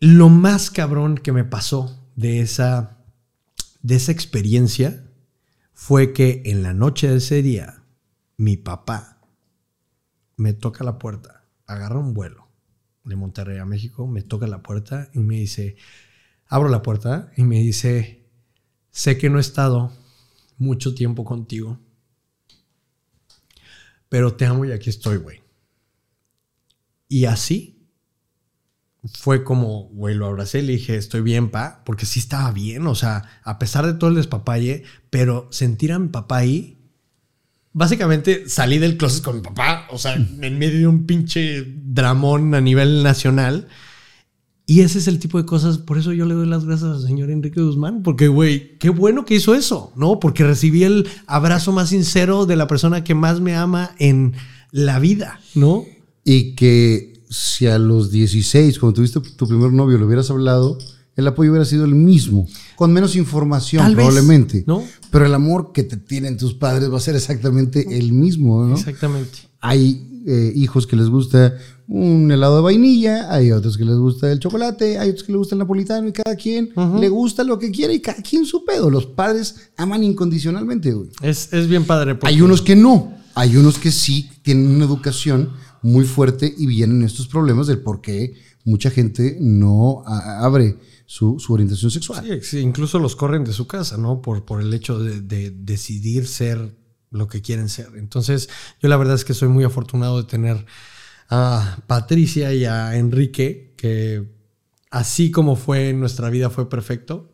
[0.00, 3.04] lo más cabrón que me pasó de esa,
[3.82, 5.06] de esa experiencia
[5.74, 7.84] fue que en la noche de ese día,
[8.38, 9.20] mi papá
[10.36, 12.48] me toca la puerta, agarra un vuelo
[13.04, 15.76] de Monterrey a México, me toca la puerta y me dice,
[16.46, 18.26] abro la puerta y me dice,
[18.90, 19.92] sé que no he estado
[20.56, 21.78] mucho tiempo contigo,
[24.08, 25.42] pero te amo y aquí estoy, güey.
[27.06, 27.69] Y así
[29.04, 32.86] fue como, güey, lo abracé y le dije, estoy bien, pa, porque sí estaba bien,
[32.86, 36.78] o sea, a pesar de todo el despapalle, pero sentir a mi papá ahí,
[37.72, 42.54] básicamente salí del closet con mi papá, o sea, en medio de un pinche dramón
[42.54, 43.68] a nivel nacional.
[44.66, 47.02] Y ese es el tipo de cosas, por eso yo le doy las gracias al
[47.02, 50.20] señor Enrique Guzmán, porque, güey, qué bueno que hizo eso, ¿no?
[50.20, 54.34] Porque recibí el abrazo más sincero de la persona que más me ama en
[54.70, 55.84] la vida, ¿no?
[56.22, 60.76] Y que si a los 16, cuando tuviste tu primer novio, le hubieras hablado,
[61.16, 62.46] el apoyo hubiera sido el mismo,
[62.76, 64.64] con menos información Tal vez, probablemente.
[64.66, 64.82] ¿no?
[65.10, 68.74] Pero el amor que te tienen tus padres va a ser exactamente el mismo, ¿no?
[68.74, 69.38] Exactamente.
[69.60, 71.54] Hay eh, hijos que les gusta
[71.88, 75.38] un helado de vainilla, hay otros que les gusta el chocolate, hay otros que les
[75.38, 76.70] gusta el napolitano y cada quien
[77.00, 78.90] le gusta lo que quiere y cada quien su pedo.
[78.90, 81.10] Los padres aman incondicionalmente, güey.
[81.22, 82.14] Es, es bien padre.
[82.14, 85.50] porque- Hay unos que no, hay unos que sí tienen una educación
[85.82, 88.34] muy fuerte y vienen estos problemas del por qué
[88.64, 90.76] mucha gente no abre
[91.06, 92.40] su, su orientación sexual.
[92.42, 94.20] Sí, incluso los corren de su casa, ¿no?
[94.20, 96.76] Por, por el hecho de, de decidir ser
[97.10, 97.88] lo que quieren ser.
[97.96, 98.48] Entonces,
[98.80, 100.64] yo la verdad es que soy muy afortunado de tener
[101.28, 104.28] a Patricia y a Enrique, que
[104.90, 107.32] así como fue nuestra vida fue perfecto.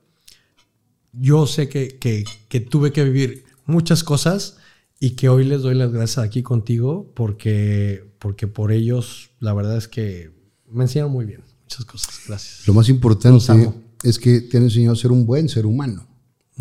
[1.12, 4.58] Yo sé que, que, que tuve que vivir muchas cosas
[5.00, 9.76] y que hoy les doy las gracias aquí contigo porque, porque por ellos la verdad
[9.76, 10.32] es que
[10.68, 12.22] me enseñaron muy bien muchas cosas.
[12.26, 12.66] Gracias.
[12.66, 13.72] Lo más importante
[14.02, 16.08] es que te han enseñado a ser un buen ser humano.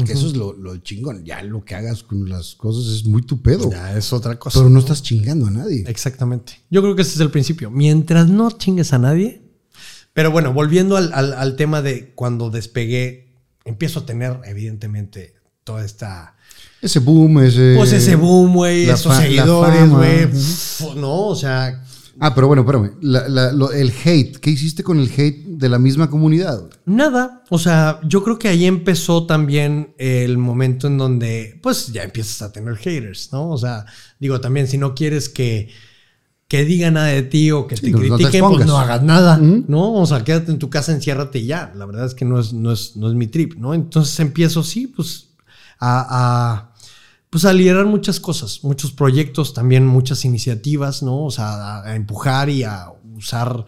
[0.06, 1.26] Que eso es lo, lo chingón.
[1.26, 3.72] Ya lo que hagas con las cosas es muy tu pedo.
[3.72, 4.60] Ya es otra cosa.
[4.60, 5.86] Pero no estás chingando a nadie.
[5.88, 6.62] Exactamente.
[6.70, 7.72] Yo creo que ese es el principio.
[7.72, 9.42] Mientras no chingues a nadie.
[10.14, 15.34] Pero bueno, volviendo al, al- al tema de cuando despegué, empiezo a tener, evidentemente,
[15.64, 16.35] toda esta.
[16.82, 17.74] Ese boom, ese.
[17.78, 20.28] Pues ese boom, güey, esos seguidores, güey.
[20.98, 21.82] No, o sea,
[22.18, 22.92] Ah, pero bueno, espérame.
[23.02, 24.38] La- la- lo- el hate.
[24.38, 26.62] ¿Qué hiciste con el hate de la misma comunidad?
[26.86, 27.44] nada.
[27.50, 32.42] O sea, yo creo que ahí empezó también el momento en donde, pues ya empiezas
[32.42, 33.50] a tener haters, ¿no?
[33.50, 33.86] O sea,
[34.20, 35.68] digo, también si no quieres que,
[36.48, 38.68] que digan nada de ti o que Sí, te no- no te critiquen, pues expongas.
[38.68, 39.38] no hagas nada.
[39.38, 39.94] ¿no?
[39.96, 41.74] O sea, quédate en tu casa, enciérrate y ya.
[41.76, 43.74] La verdad es que no es, no es, no es mi trip, ¿no?
[43.74, 45.32] Entonces empiezo, sí, pues
[45.80, 46.74] a, a,
[47.30, 51.26] pues a liderar muchas cosas, muchos proyectos, también muchas iniciativas, ¿no?
[51.26, 53.66] O sea, a, a empujar y a usar,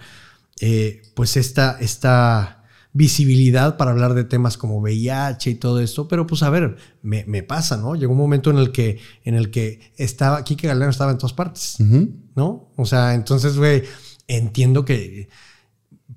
[0.60, 2.58] eh, pues esta, esta
[2.94, 7.26] visibilidad para hablar de temas como VIH y todo esto, pero pues a ver, me,
[7.26, 7.96] me pasa, ¿no?
[7.96, 11.34] Llegó un momento en el que, en el que estaba, Kike Galeno estaba en todas
[11.34, 11.78] partes.
[11.80, 12.72] ¿no?
[12.76, 13.84] O sea, entonces, güey,
[14.28, 15.30] entiendo que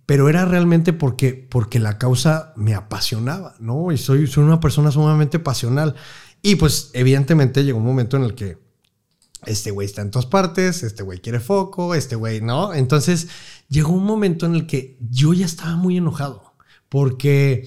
[0.07, 3.93] pero era realmente porque, porque la causa me apasionaba, ¿no?
[3.93, 5.95] Y soy, soy una persona sumamente pasional.
[6.43, 8.59] Y pues evidentemente llegó un momento en el que
[9.47, 12.73] este güey está en todas partes, este güey quiere foco, este güey no.
[12.75, 13.29] Entonces
[13.69, 16.51] llegó un momento en el que yo ya estaba muy enojado
[16.89, 17.67] porque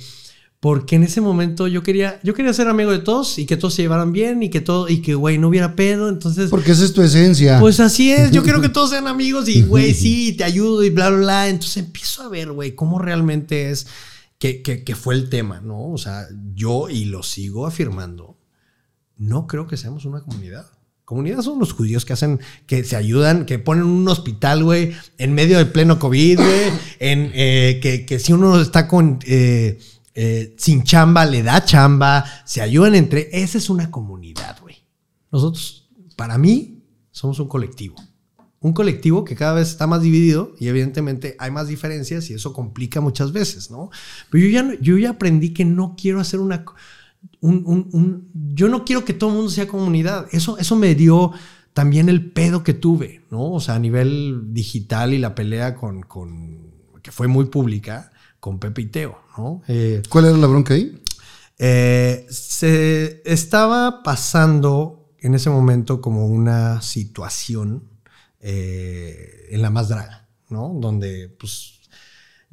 [0.63, 3.73] porque en ese momento yo quería yo quería ser amigo de todos y que todos
[3.73, 6.85] se llevaran bien y que todo y que güey no hubiera pedo, entonces Porque esa
[6.85, 7.59] es tu esencia.
[7.59, 10.89] pues así es, yo quiero que todos sean amigos y güey, sí, te ayudo y
[10.89, 13.87] bla bla bla, entonces empiezo a ver, güey, cómo realmente es
[14.39, 15.91] que, que, que fue el tema, ¿no?
[15.91, 18.37] O sea, yo y lo sigo afirmando,
[19.17, 20.67] no creo que seamos una comunidad.
[21.03, 25.33] Comunidad son los judíos que hacen, que se ayudan, que ponen un hospital, güey, en
[25.33, 26.69] medio del pleno COVID, güey,
[26.99, 29.77] en, eh, que, que si uno está con, eh,
[30.15, 34.75] eh, sin chamba, le da chamba, se ayudan entre, esa es una comunidad, güey.
[35.31, 37.95] Nosotros, para mí, somos un colectivo.
[38.59, 42.53] Un colectivo que cada vez está más dividido y evidentemente hay más diferencias y eso
[42.53, 43.89] complica muchas veces, ¿no?
[44.29, 46.63] Pero yo ya, yo ya aprendí que no quiero hacer una...
[47.41, 50.27] un- un- un- yo no quiero que todo el mundo sea comunidad.
[50.31, 51.31] Eso, eso me dio
[51.73, 53.51] también el pedo que tuve, ¿no?
[53.51, 56.71] O sea, a nivel digital y la pelea con, con
[57.01, 59.61] que fue muy pública, con Pepe y Teo, ¿no?
[59.67, 60.99] Eh, ¿Cuál era la bronca ahí?
[61.59, 67.83] eh, se estaba pasando en ese momento como una situación
[68.39, 70.75] eh, en la más draga, ¿no?
[70.79, 71.79] Donde pues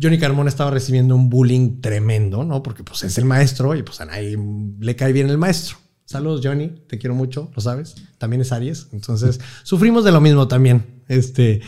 [0.00, 2.62] Johnny Carmona estaba recibiendo un bullying tremendo, ¿no?
[2.62, 4.38] Porque pues es el maestro y pues a nadie
[4.78, 5.76] le cae bien el maestro.
[6.04, 7.94] Saludos Johnny, te quiero mucho, lo sabes.
[8.18, 11.02] También es Aries, entonces sufrimos de lo mismo también.
[11.08, 11.60] Este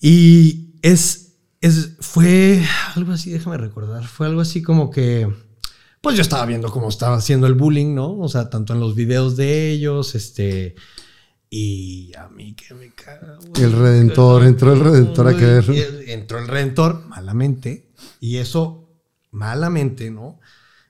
[0.00, 1.21] y es,
[1.62, 2.62] es fue
[2.94, 5.26] algo así, déjame recordar, fue algo así como que
[6.02, 8.18] pues yo estaba viendo cómo estaba haciendo el bullying, ¿no?
[8.18, 10.74] O sea, tanto en los videos de ellos, este.
[11.48, 13.62] Y a mí que me güey.
[13.62, 15.64] El Redentor, entró el Redentor a caer.
[15.70, 17.92] El- Entró el Redentor, malamente.
[18.18, 18.90] Y eso,
[19.30, 20.40] malamente, ¿no?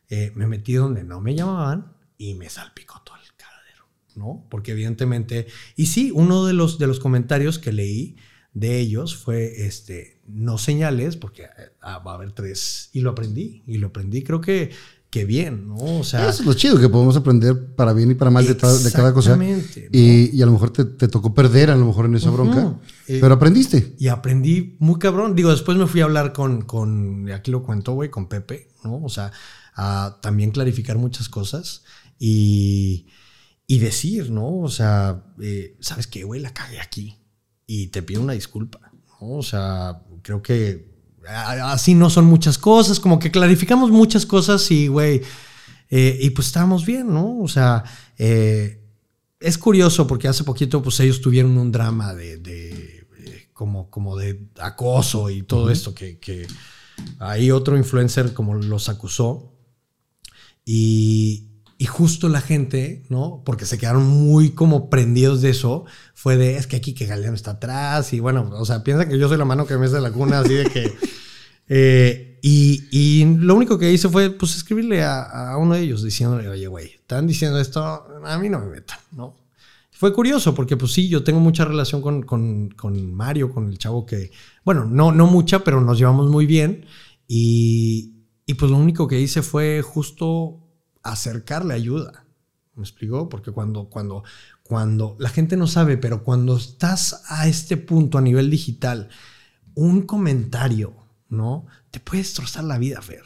[0.09, 3.85] Eh, me metí donde no me llamaban y me salpicó todo el cagadero,
[4.15, 4.47] ¿no?
[4.51, 5.47] Porque evidentemente.
[5.77, 8.17] Y sí, uno de los, de los comentarios que leí
[8.55, 13.11] de ellos fue este no señales porque eh, ah, va a haber tres y lo
[13.11, 14.71] aprendí y lo aprendí creo que
[15.13, 18.15] que bien no o sea Eso es lo chido, que podemos aprender para bien y
[18.15, 19.35] para mal de, cada cosa.
[19.35, 19.89] Exactamente, ¿no?
[19.93, 22.79] Y, y a lo mejor te, te tocó perder, a lo mejor en esa bronca.
[23.07, 23.95] Eh, pero aprendiste.
[23.99, 25.37] y aprendí muy cabrón.
[25.37, 29.03] Digo, después me fui a hablar con, con aquí lo cuento, güey, con Pepe, ¿no?
[29.03, 29.33] O sea,
[29.75, 31.85] a también clarificar muchas cosas
[32.19, 33.07] y,
[33.67, 34.61] y decir, ¿no?
[34.61, 36.41] O sea, eh, ¿sabes qué, güey?
[36.41, 37.19] La cagué aquí
[37.67, 39.37] y te pido una disculpa, ¿no?
[39.37, 40.91] O sea, creo que
[41.29, 45.23] así no son muchas cosas, como que clarificamos muchas cosas y, güey,
[45.91, 47.41] eh, y pues estábamos bien, ¿no?
[47.41, 47.85] O sea,
[48.19, 48.83] eh,
[49.39, 54.17] es curioso porque hace poquito pues ellos tuvieron un drama de, de, eh, como, como
[54.17, 56.47] de acoso y todo esto que, que
[57.19, 59.53] ahí otro influencer como los acusó
[60.65, 61.52] y,
[61.83, 63.43] y justo la gente, ¿no?
[63.45, 65.85] Porque se quedaron muy como prendidos de eso,
[66.15, 69.19] fue de, es que aquí que Galeano está atrás y bueno, o sea, piensa que
[69.19, 70.93] yo soy la mano que me hace la cuna, así de que...
[71.69, 76.05] eh, y, y lo único que hice fue pues escribirle a, a uno de ellos
[76.05, 79.35] diciéndole, oye, güey, están diciendo esto, a mí no me metan, ¿no?
[79.91, 83.79] Fue curioso porque pues sí, yo tengo mucha relación con, con, con Mario, con el
[83.79, 84.31] chavo que,
[84.65, 86.87] bueno, no, no mucha, pero nos llevamos muy bien
[87.27, 88.13] y,
[88.47, 90.62] y pues lo único que hice fue justo
[91.03, 92.25] acercarle ayuda.
[92.75, 93.29] ¿Me explicó?
[93.29, 94.25] Porque cuando, cuando,
[94.63, 99.11] cuando la gente no sabe, pero cuando estás a este punto a nivel digital,
[99.75, 100.95] un comentario,
[101.29, 101.67] ¿no?
[101.91, 103.23] Te puede destrozar la vida, Fer.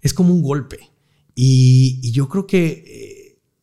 [0.00, 0.90] Es como un golpe.
[1.34, 2.84] Y, yo creo que...
[2.86, 3.16] eh,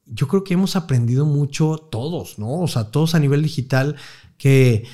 [0.06, 2.60] yo creo que hemos aprendido mucho todos, ¿no?
[2.60, 3.96] O sea, todos a nivel digital
[4.38, 4.86] que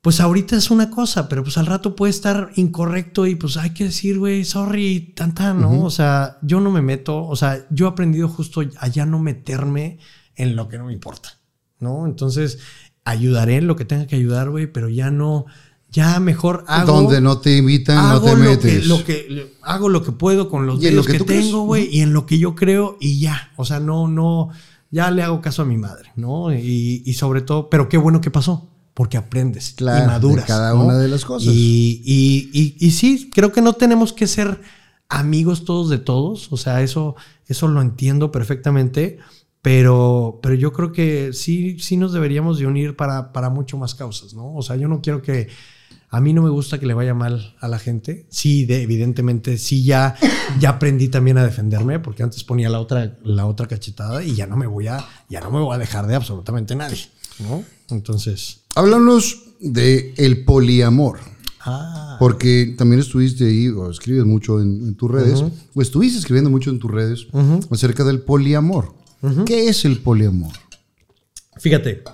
[0.00, 3.70] pues ahorita es una cosa, pero pues al rato puede estar incorrecto y pues hay
[3.70, 5.82] que decir, güey, sorry, tanta, ¿no?
[5.84, 9.18] O sea, yo no me meto, o sea, yo he aprendido justo a ya no
[9.18, 9.98] meterme
[10.36, 11.40] en lo que no me importa,
[11.80, 12.06] ¿no?
[12.06, 12.58] Entonces,
[13.04, 15.46] ayudaré en lo que tenga que ayudar, güey, pero ya no,
[15.90, 16.92] ya mejor hago.
[16.92, 18.82] Donde no te invitan, no te lo metes.
[18.82, 22.12] que, lo que hago lo que puedo con los medios que tengo, güey, y en
[22.12, 23.50] lo que yo creo y ya.
[23.56, 24.50] O sea, no, no,
[24.92, 26.54] ya le hago caso a mi madre, ¿no?
[26.54, 30.44] Y, y sobre todo, pero qué bueno que pasó, porque aprendes Claro, y maduras.
[30.44, 30.84] de cada ¿no?
[30.84, 31.54] una de las cosas.
[31.54, 34.60] Y, y, y, y sí, creo que no tenemos que ser
[35.08, 36.52] amigos todos de todos.
[36.52, 37.14] O sea, eso,
[37.46, 39.18] eso lo entiendo perfectamente.
[39.62, 43.94] Pero, pero yo creo que sí, sí nos deberíamos de unir para, para mucho más
[43.94, 44.52] causas, ¿no?
[44.54, 45.48] O sea, yo no quiero que,
[46.10, 48.26] a mí no me gusta que le vaya mal a la gente.
[48.30, 50.16] Sí, de- evidentemente, sí ya,
[50.58, 54.46] ya aprendí también a defenderme, porque antes ponía la otra, la otra cachetada y ya
[54.46, 56.98] no me voy a, ya no me voy a dejar de absolutamente nadie,
[57.40, 57.62] ¿no?
[57.90, 61.18] Entonces, Háblanos de el poliamor.
[61.60, 62.16] Ah.
[62.20, 65.44] Porque también estuviste ahí, o escribes mucho en, en tus redes,
[65.74, 67.26] o estuviste escribiendo mucho en tus redes
[67.70, 68.94] acerca del poliamor.
[69.44, 70.52] ¿Qué es el poliamor?
[71.56, 72.04] Fíjate,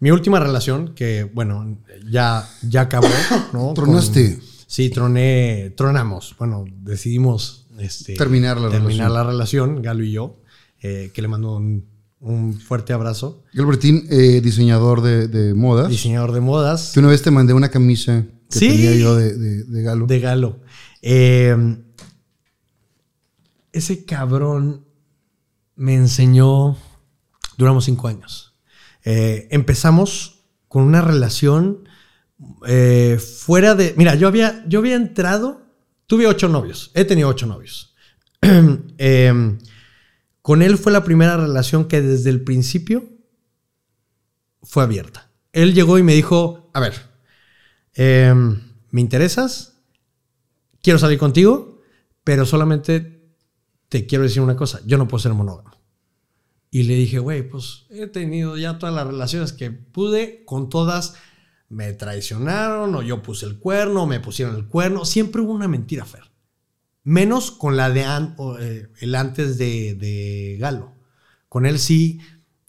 [0.00, 1.78] mi última relación, que bueno,
[2.10, 3.08] ya, ya acabó,
[3.52, 3.74] ¿no?
[3.74, 4.36] ¿Tronaste?
[4.36, 6.34] Con- sí, troné, tronamos.
[6.38, 9.14] Bueno, decidimos este, Terminar la terminar relación.
[9.14, 10.36] la relación, Galo y yo,
[10.80, 11.84] eh, que le mando un,
[12.20, 13.44] un fuerte abrazo.
[13.52, 15.88] Gilbertín, eh, diseñador de, de modas.
[15.88, 16.92] Diseñador de modas.
[16.92, 18.68] Que una vez te mandé una camisa que Sí.
[18.68, 20.06] tenía yo de, de- de galo.
[20.06, 20.60] De Galo.
[21.02, 21.56] Eh,
[23.72, 24.84] ese cabrón
[25.74, 26.76] me enseñó.
[27.58, 28.54] Duramos cinco años.
[29.04, 31.88] Eh, empezamos con una relación
[32.66, 33.94] eh, fuera de.
[33.96, 35.62] Mira, yo había, yo había entrado.
[36.06, 36.90] Tuve ocho novios.
[36.94, 37.94] He tenido ocho novios.
[38.42, 39.32] Eh,
[40.46, 43.08] con él fue la primera relación que desde el principio
[44.62, 45.32] fue abierta.
[45.52, 46.94] Él llegó y me dijo: A ver,
[47.94, 48.32] eh,
[48.92, 49.82] ¿me interesas?
[50.80, 51.82] Quiero salir contigo,
[52.22, 53.28] pero solamente
[53.88, 55.72] te quiero decir una cosa: yo no puedo ser monógamo.
[56.70, 61.14] Y le dije, güey, pues he tenido ya todas las relaciones que pude, con todas
[61.68, 65.04] me traicionaron, o yo puse el cuerno, o me pusieron el cuerno.
[65.06, 66.30] Siempre hubo una mentira, Fer.
[67.06, 70.92] Menos con la de an- eh, el antes de, de Galo.
[71.48, 72.20] Con él sí,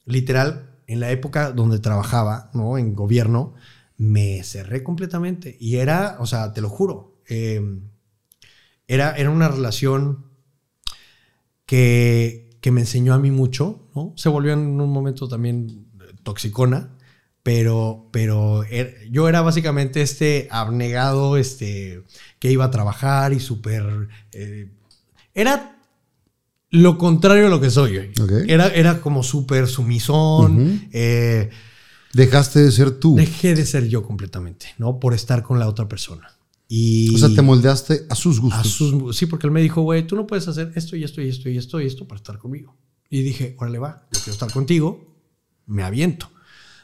[0.06, 2.78] literal, en la época donde trabajaba, ¿no?
[2.78, 3.56] En gobierno,
[3.98, 5.58] me cerré completamente.
[5.60, 7.62] Y era, o sea, te lo juro, eh,
[8.88, 10.26] era, era una relación
[11.66, 14.14] que, que me enseñó a mí mucho, ¿no?
[14.16, 16.92] Se volvió en un momento también eh, toxicona,
[17.44, 22.04] pero, pero er- yo era básicamente este abnegado, este,
[22.40, 24.08] que iba a trabajar y súper...
[24.32, 24.72] eh,
[25.34, 25.80] era
[26.72, 28.12] lo contrario a lo que soy hoy.
[28.48, 30.88] Era, era como súper sumisón.
[30.92, 31.50] eh,
[32.14, 33.16] Dejaste de ser tú.
[33.16, 35.00] dejé de ser yo completamente, ¿no?
[35.00, 36.30] Por estar con la otra persona.
[36.68, 38.60] Y O sea, te moldeaste a sus gustos.
[38.60, 41.22] a sus- sí, porque él me dijo, güey, tú no puedes hacer esto y esto
[41.22, 42.76] y esto y esto y esto para estar conmigo.
[43.10, 45.16] Y dije, órale, va, yo quiero estar contigo,
[45.68, 46.30] me aviento.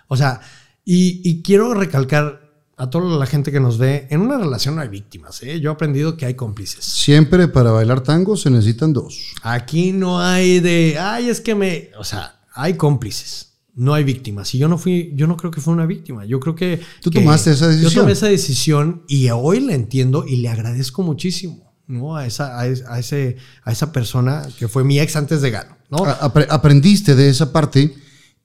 [0.08, 0.40] O sea,
[0.86, 2.43] y, y quiero recalcar
[2.78, 5.60] a toda la gente que nos ve, en una relación no hay víctimas, ¿eh?
[5.60, 6.84] Yo he aprendido que hay cómplices.
[6.84, 9.20] Siempre para bailar tango se necesitan dos.
[9.44, 13.50] Aquí no hay de, ay, es que me, o sea, hay cómplices.
[13.76, 14.54] No hay víctimas.
[14.54, 16.26] Y yo no fui, yo no creo que fue una víctima.
[16.26, 16.80] Yo creo que.
[17.02, 17.91] Tú que tomaste esa decisión.
[17.91, 22.16] Yo tomé esa decisión y hoy la entiendo y le agradezco muchísimo, ¿no?
[22.16, 25.50] A esa, a, es- a ese, a esa persona que fue mi ex antes de
[25.50, 26.06] Galo, ¿no?
[26.06, 27.95] A- apre- aprendiste de esa parte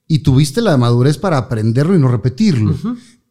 [0.07, 2.75] y tuviste la madurez para aprenderlo y no repetirlo.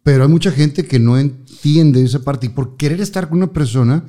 [0.08, 3.52] Pero hay mucha gente que no entiende esa parte y por querer estar con una
[3.52, 4.06] persona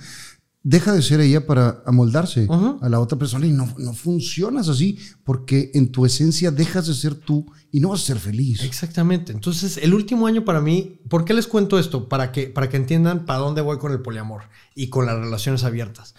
[0.63, 4.97] deja de ser ella para amoldarse a la otra persona y no, no funcionas así
[5.25, 8.63] porque en tu esencia dejas de ser tú y no vas a ser feliz.
[8.63, 9.33] Exactamente.
[9.33, 12.07] Entonces, el último año para mí, ¿por qué les cuento esto?
[12.07, 14.43] Para que, para que entiendan para dónde voy con el poliamor
[14.75, 16.15] y con las relaciones abiertas.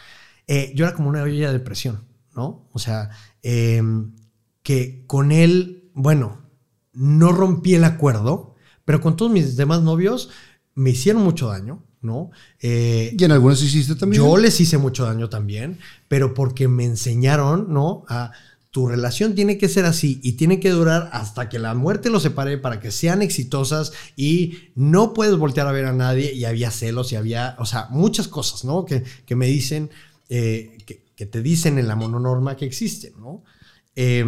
[0.46, 2.04] Eh, yo era como una olla de presión,
[2.36, 2.68] ¿no?
[2.72, 3.08] O sea,
[3.42, 3.82] eh,
[4.62, 6.42] que con él, bueno,
[6.92, 8.49] no rompí el acuerdo,
[8.90, 10.30] pero con todos mis demás novios
[10.74, 12.32] me hicieron mucho daño, ¿no?
[12.60, 14.20] Eh, Y en algunas hiciste también.
[14.20, 18.04] yo les hice mucho daño también, pero porque me enseñaron, ¿no?
[18.08, 18.32] A
[18.72, 22.24] tu relación tiene que ser así y tiene que durar hasta que la muerte los
[22.24, 26.72] separe para que sean exitosas y no puedes voltear a ver a nadie y había
[26.72, 28.84] celos y había, o sea, muchas cosas, ¿no?
[28.84, 29.90] Que, que me dicen,
[30.30, 33.44] eh, que, que te dicen en la mononorma que existen, ¿no?
[33.94, 34.24] Eh,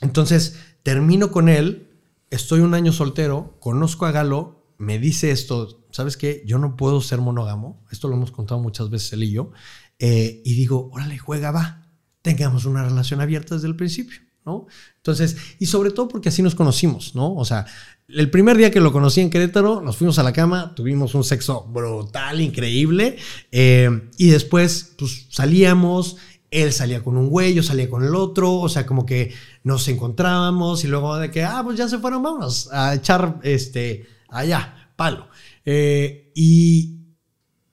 [0.00, 1.91] entonces, termino con él,
[2.32, 6.42] estoy un año soltero, conozco a Galo, me dice esto, ¿sabes qué?
[6.46, 9.52] Yo no puedo ser monógamo, esto lo hemos contado muchas veces él y yo,
[9.98, 11.86] eh, y digo, órale, juega, va,
[12.22, 14.66] tengamos una relación abierta desde el principio, ¿no?
[14.96, 17.34] Entonces, y sobre todo porque así nos conocimos, ¿no?
[17.34, 17.66] O sea,
[18.08, 21.24] el primer día que lo conocí en Querétaro, nos fuimos a la cama, tuvimos un
[21.24, 23.18] sexo brutal, increíble,
[23.50, 26.16] eh, y después, pues salíamos,
[26.50, 29.32] él salía con un güey, yo salía con el otro, o sea, como que
[29.64, 34.06] nos encontrábamos y luego de que, ah, pues ya se fueron, vámonos a echar, este,
[34.28, 35.28] allá, palo.
[35.64, 36.98] Eh, y,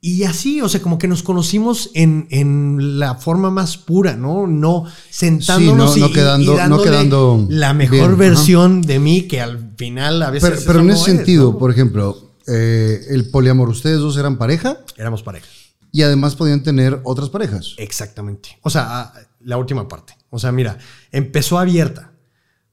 [0.02, 4.48] y así, o sea, como que nos conocimos en, en la forma más pura, ¿no?
[4.48, 8.16] No sentándonos Sí, no- no y- quedando- y no quedando la mejor bien, ajá.
[8.16, 11.58] versión de mí que al final a veces pero, pero en ese sentido, ¿no?
[11.58, 12.18] por ejemplo,
[12.48, 15.48] eh, el poliamor, ustedes dos eran pareja éramos pareja.
[15.92, 17.74] y además podían tener otras parejas.
[17.78, 18.58] Exactamente.
[18.62, 20.14] O sea, la última parte.
[20.30, 20.78] O sea, mira,
[21.12, 22.14] empezó abierta.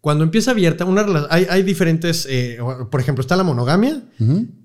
[0.01, 2.59] Cuando empieza abierta, una hay, hay diferentes, eh,
[2.91, 4.05] por ejemplo, está la monogamia,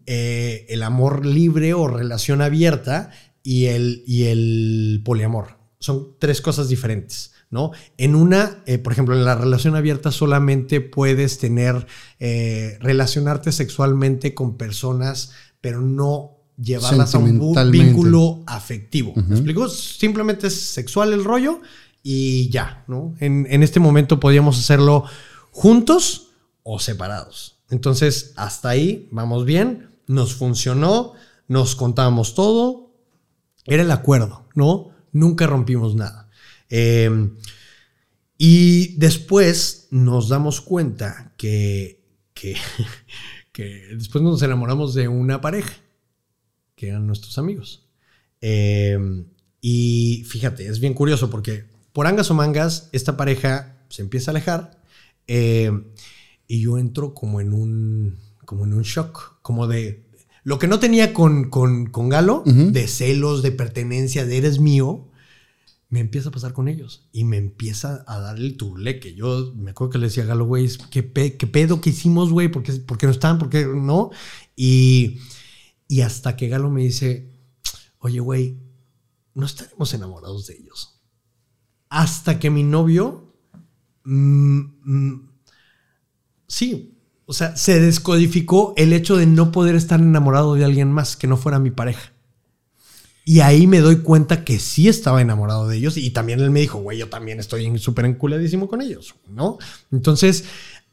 [0.06, 3.10] eh, el amor libre o relación abierta
[3.42, 5.58] y el, y el poliamor.
[5.80, 7.72] Son tres cosas diferentes, ¿no?
[7.98, 11.88] En una, eh, por ejemplo, en la relación abierta solamente puedes tener,
[12.20, 19.14] eh, relacionarte sexualmente con personas, pero no llevarlas a un vínculo afectivo.
[19.16, 19.68] ¿Me explico?
[19.70, 21.62] Simplemente es sexual el rollo
[22.04, 23.16] y ya, ¿no?
[23.20, 25.06] En, en este momento podíamos hacerlo
[25.52, 26.32] juntos
[26.64, 27.60] o separados.
[27.70, 31.14] Entonces, hasta ahí vamos bien, nos funcionó,
[31.48, 32.94] nos contábamos todo,
[33.66, 34.90] era el acuerdo, ¿no?
[35.12, 36.30] Nunca rompimos nada.
[36.70, 37.30] Eh,
[38.38, 42.04] y después nos damos cuenta que,
[43.52, 45.74] que, después nos enamoramos de una pareja,
[46.76, 47.88] que eran nuestros amigos.
[48.42, 48.98] Eh,
[49.62, 54.34] y fíjate, es bien curioso porque por angas o mangas, esta pareja se empieza a
[54.34, 54.82] alejar
[55.28, 55.72] eh,
[56.48, 60.06] y yo entro como en un, como en un shock, como de
[60.44, 65.08] lo que no tenía con, con, con Galo, de celos, de pertenencia, de eres mío,
[65.90, 69.14] me empieza a pasar con ellos y me empieza a dar el turleque.
[69.14, 72.32] Yo me acuerdo que le decía a Galo, güey, ¿qué, pe- qué pedo que hicimos,
[72.32, 72.48] güey?
[72.48, 73.38] ¿Por qué, por qué no están?
[73.38, 74.10] ¿Por qué no?
[74.56, 75.20] Y,
[75.90, 77.30] y hasta que Galo me dice,
[78.00, 78.58] oye, güey,
[79.36, 80.91] no estaremos enamorados de ellos.
[81.92, 83.36] Hasta que mi novio,
[84.06, 85.30] mm, mm,
[86.48, 91.18] sí, o sea, se descodificó el hecho de no poder estar enamorado de alguien más
[91.18, 92.14] que no fuera mi pareja.
[93.26, 95.98] Y ahí me doy cuenta que sí estaba enamorado de ellos.
[95.98, 99.58] Y también él me dijo, güey, yo también estoy súper enculadísimo con ellos, ¿no?
[99.92, 100.46] Entonces,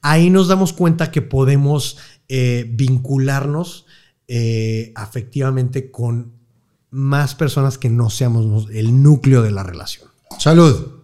[0.03, 1.97] ahí nos damos cuenta que podemos
[2.29, 3.87] eh, vincularnos
[4.27, 6.33] eh, afectivamente con
[6.91, 10.07] más personas que no seamos el núcleo de la relación.
[10.36, 10.98] Salud.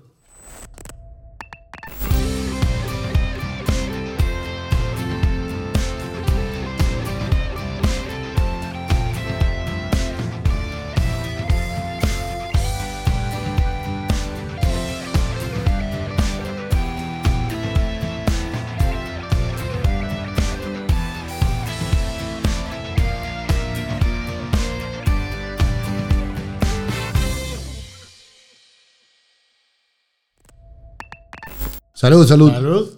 [32.05, 32.91] Salud, salud.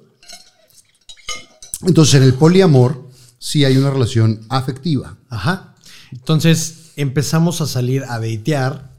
[1.86, 3.08] Entonces, en el poliamor
[3.38, 5.16] sí hay una relación afectiva.
[5.28, 5.76] Ajá.
[6.10, 8.90] Entonces empezamos a salir a datear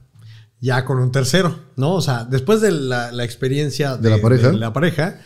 [0.61, 1.95] ya con un tercero, ¿no?
[1.95, 4.51] O sea, después de la, la experiencia ¿De la pareja?
[4.51, 5.19] de la pareja,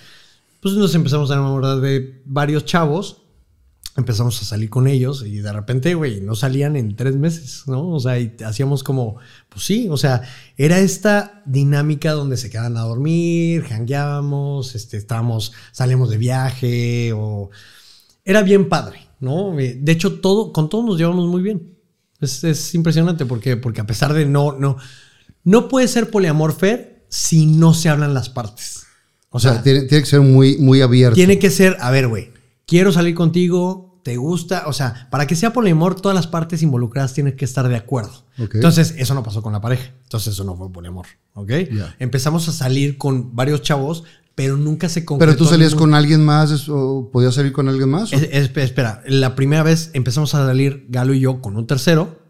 [0.62, 3.21] pues nos empezamos a enamorar de varios chavos.
[3.98, 7.90] Empezamos a salir con ellos y de repente, güey, no salían en tres meses, ¿no?
[7.90, 9.18] O sea, y hacíamos como,
[9.50, 10.22] pues sí, o sea,
[10.56, 17.50] era esta dinámica donde se quedaban a dormir, jangueábamos, este, estábamos, salíamos de viaje o
[18.24, 19.60] era bien padre, ¿no?
[19.60, 21.78] Eh, De hecho, todo, con todos nos llevamos muy bien.
[22.22, 24.78] Es, es impresionante porque, porque a pesar de no, no,
[25.44, 28.84] no puede ser poliamor Fer si no se hablan las partes.
[29.32, 31.16] O sea, tiene, tiene que ser muy, muy abierto.
[31.16, 32.32] Tiene que ser, a ver, güey,
[32.72, 37.14] quiero salir contigo, te gusta, o sea, para que sea poliamor, todas las partes involucradas
[37.14, 38.12] tienen que estar de acuerdo.
[38.56, 39.92] Entonces, eso no pasó con la pareja.
[40.04, 41.52] Entonces, eso no fue poliamor, ¿ok?
[41.72, 41.96] Ya.
[42.00, 44.04] Empezamos a salir con varios chavos,
[44.34, 45.32] pero nunca se concretó.
[45.34, 48.14] Pero tú salías ningún- con alguien más o podías salir con alguien más.
[48.14, 48.16] ¿o?
[48.16, 52.21] Es- es- espera, la primera vez empezamos a salir Galo y yo con un tercero.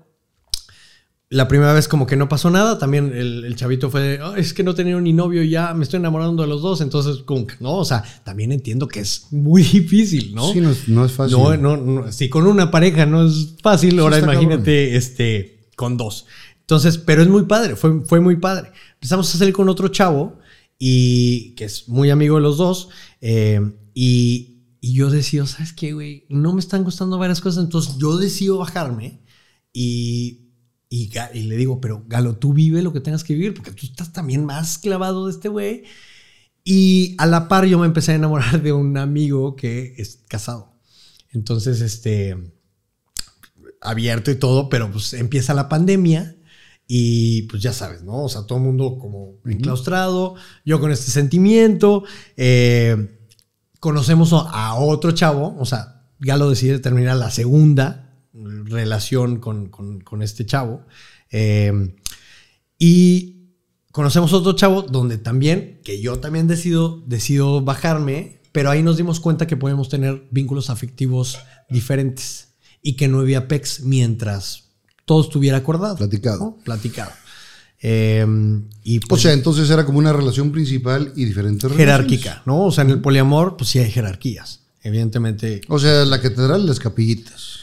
[1.33, 4.41] La primera vez como que no pasó nada, también el, el chavito fue de, "Ay,
[4.41, 7.23] es que no tenía ni novio y ya me estoy enamorando de los dos, entonces
[7.23, 10.51] como que, no, o sea, también entiendo que es muy difícil, ¿no?
[10.51, 11.37] Sí, no, es- no es fácil.
[11.37, 16.25] No, no, no, si con una pareja no es fácil, ahora imagínate este, con dos.
[16.59, 18.71] Entonces, pero es muy padre, fue, fue muy padre.
[18.95, 20.37] Empezamos a salir con otro chavo
[20.77, 22.89] y que es muy amigo de los dos
[23.21, 23.61] eh,
[23.93, 26.25] y, y yo decido, ¿sabes qué, güey?
[26.27, 29.21] No me están gustando varias cosas, entonces yo decido bajarme
[29.73, 30.50] y,
[30.93, 31.09] y,
[31.43, 34.43] le digo, pero Galo, tú vive lo que tengas que vivir porque tú estás también
[34.43, 35.83] más clavado de este güey.
[36.65, 40.73] Y a la par yo me empecé a enamorar de un amigo que es casado.
[41.31, 42.35] Entonces, este,
[43.79, 46.35] abierto y todo, pero pues empieza la pandemia
[46.87, 48.23] y pues ya sabes, ¿no?
[48.23, 50.35] O sea, todo el mundo como enclaustrado,
[50.65, 52.03] yo con este sentimiento,
[52.35, 53.17] eh,
[53.79, 58.00] conocemos a otro chavo, o sea, Galo decide terminar la segunda
[58.33, 60.85] relación con, con- con este chavo.
[61.31, 61.95] eh,
[62.79, 63.37] y
[63.91, 69.19] conocemos otro chavo donde también, que yo también decido, decido bajarme, pero ahí nos dimos
[69.19, 71.37] cuenta que podemos tener vínculos afectivos
[71.69, 74.69] diferentes y que no había PEX mientras
[75.05, 75.97] todo estuviera acordado.
[75.97, 76.39] Platicado.
[76.39, 76.57] ¿no?
[76.63, 77.11] Platicado.
[77.83, 78.25] Eh,
[78.83, 81.77] y O pues, sea, entonces era como una relación principal y diferentes relaciones.
[81.77, 82.65] jerárquica, ¿no?
[82.65, 84.61] O sea, en el poliamor, pues sí hay jerarquías.
[84.83, 87.60] Evidentemente, O sea, la catedral, las capillitas.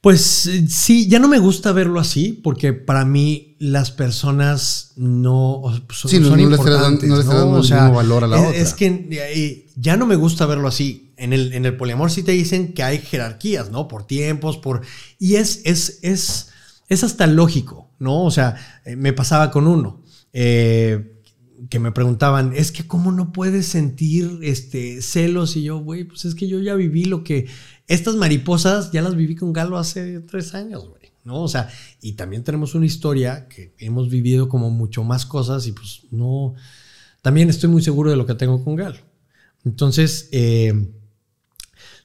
[0.00, 5.56] Pues eh, sí, ya no me gusta verlo así, porque para mí las personas no
[5.60, 7.92] o- son, Sí, no- son no le estaré dan- importantes, no le dando el mismo
[7.94, 8.58] valor a la es, otra.
[8.60, 11.12] Es que eh, ya no me gusta verlo así.
[11.18, 13.88] En el, en el poliamor sí te dicen que hay jerarquías, ¿no?
[13.88, 14.80] Por tiempos, por...
[15.18, 16.48] Y es, es, es,
[16.88, 18.24] es hasta lógico, ¿no?
[18.24, 18.56] O sea,
[18.86, 20.02] eh, me pasaba con uno.
[20.32, 21.19] Eh,
[21.68, 26.24] que me preguntaban, es que cómo no puedes sentir este, celos y yo, güey, pues
[26.24, 27.46] es que yo ya viví lo que
[27.86, 31.42] estas mariposas ya las viví con Galo hace tres años, güey, ¿no?
[31.42, 31.68] O sea,
[32.00, 36.54] y también tenemos una historia que hemos vivido como mucho más cosas y pues no,
[37.20, 38.98] también estoy muy seguro de lo que tengo con Galo.
[39.64, 40.72] Entonces, eh,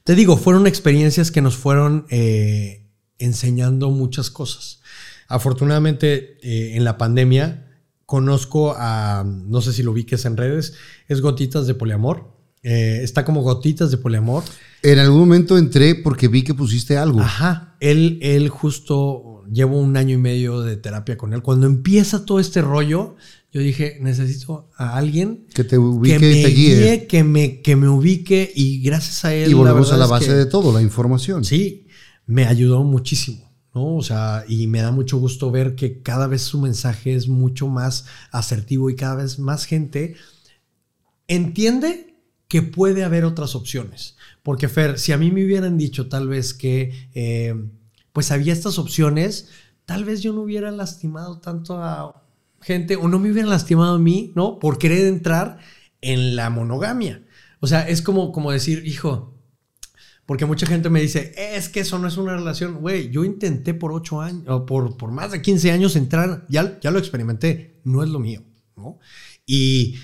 [0.04, 2.86] te digo, fueron experiencias que nos fueron eh,
[3.18, 4.80] enseñando muchas cosas.
[5.28, 7.65] Afortunadamente, eh, en la pandemia,
[8.06, 10.74] conozco a, no sé si lo ubiques en redes,
[11.08, 12.34] es Gotitas de Poliamor.
[12.62, 14.42] Eh, está como Gotitas de Poliamor.
[14.82, 17.20] En algún momento entré porque vi que pusiste algo.
[17.20, 21.42] Ajá, él, él justo llevo un año y medio de terapia con él.
[21.42, 23.14] Cuando empieza todo este rollo,
[23.52, 27.06] yo dije, necesito a alguien que te ubique que y te me guíe.
[27.06, 29.50] que me, que me ubique y gracias a él.
[29.50, 31.44] Y volvemos a la es base que- de todo, la información.
[31.44, 31.86] Sí,
[32.26, 33.45] me ayudó muchísimo,
[33.76, 33.94] ¿no?
[33.96, 37.68] O sea, y me da mucho gusto ver que cada vez su mensaje es mucho
[37.68, 40.16] más asertivo y cada vez más gente
[41.28, 42.16] entiende
[42.48, 44.16] que puede haber otras opciones.
[44.42, 47.54] Porque, Fer, si a mí me hubieran dicho tal vez que eh,
[48.14, 49.50] pues había estas opciones,
[49.84, 52.24] tal vez yo no hubiera lastimado tanto a
[52.62, 54.58] gente o no me hubieran lastimado a mí, ¿no?
[54.58, 55.58] Por querer entrar
[56.00, 57.26] en la monogamia.
[57.60, 59.35] O sea, es como, como decir, hijo,
[60.26, 62.80] porque mucha gente me dice, es que eso no es una relación.
[62.80, 66.90] Güey, yo intenté por ocho años, por, por más de 15 años entrar, ya, ya
[66.90, 68.42] lo experimenté, no es lo mío,
[68.76, 68.98] ¿no?
[69.46, 69.96] Y,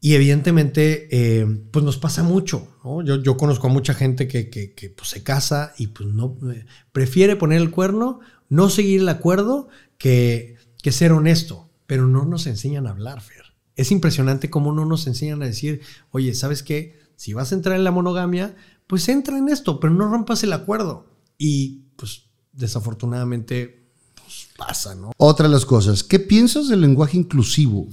[0.00, 3.02] y evidentemente, eh, pues nos pasa mucho, ¿no?
[3.02, 6.38] Yo, yo conozco a mucha gente que, que, que, pues, se casa y pues no,
[6.52, 9.68] eh, prefiere poner el cuerno, no seguir el acuerdo,
[9.98, 13.42] que, que ser honesto, pero no nos enseñan a hablar, Fer.
[13.74, 15.80] Es impresionante cómo no nos enseñan a decir,
[16.12, 17.00] oye, ¿sabes qué?
[17.16, 18.54] Si vas a entrar en la monogamia,
[18.86, 21.06] pues entra en esto, pero no rompas el acuerdo.
[21.38, 22.22] Y pues
[22.52, 25.12] desafortunadamente pues, pasa, ¿no?
[25.16, 27.88] Otra de las cosas, ¿qué piensas del lenguaje inclusivo?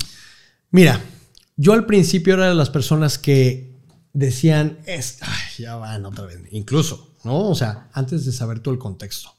[0.72, 1.02] Mira,
[1.56, 3.76] yo al principio era de las personas que
[4.14, 7.50] decían, es, ay, ya van otra vez, incluso, ¿no?
[7.50, 9.30] O sea, antes de saber todo el contexto.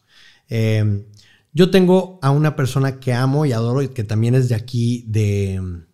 [0.48, 1.06] Eh,
[1.52, 5.04] yo tengo a una persona que amo y adoro y que también es de aquí,
[5.06, 5.84] de,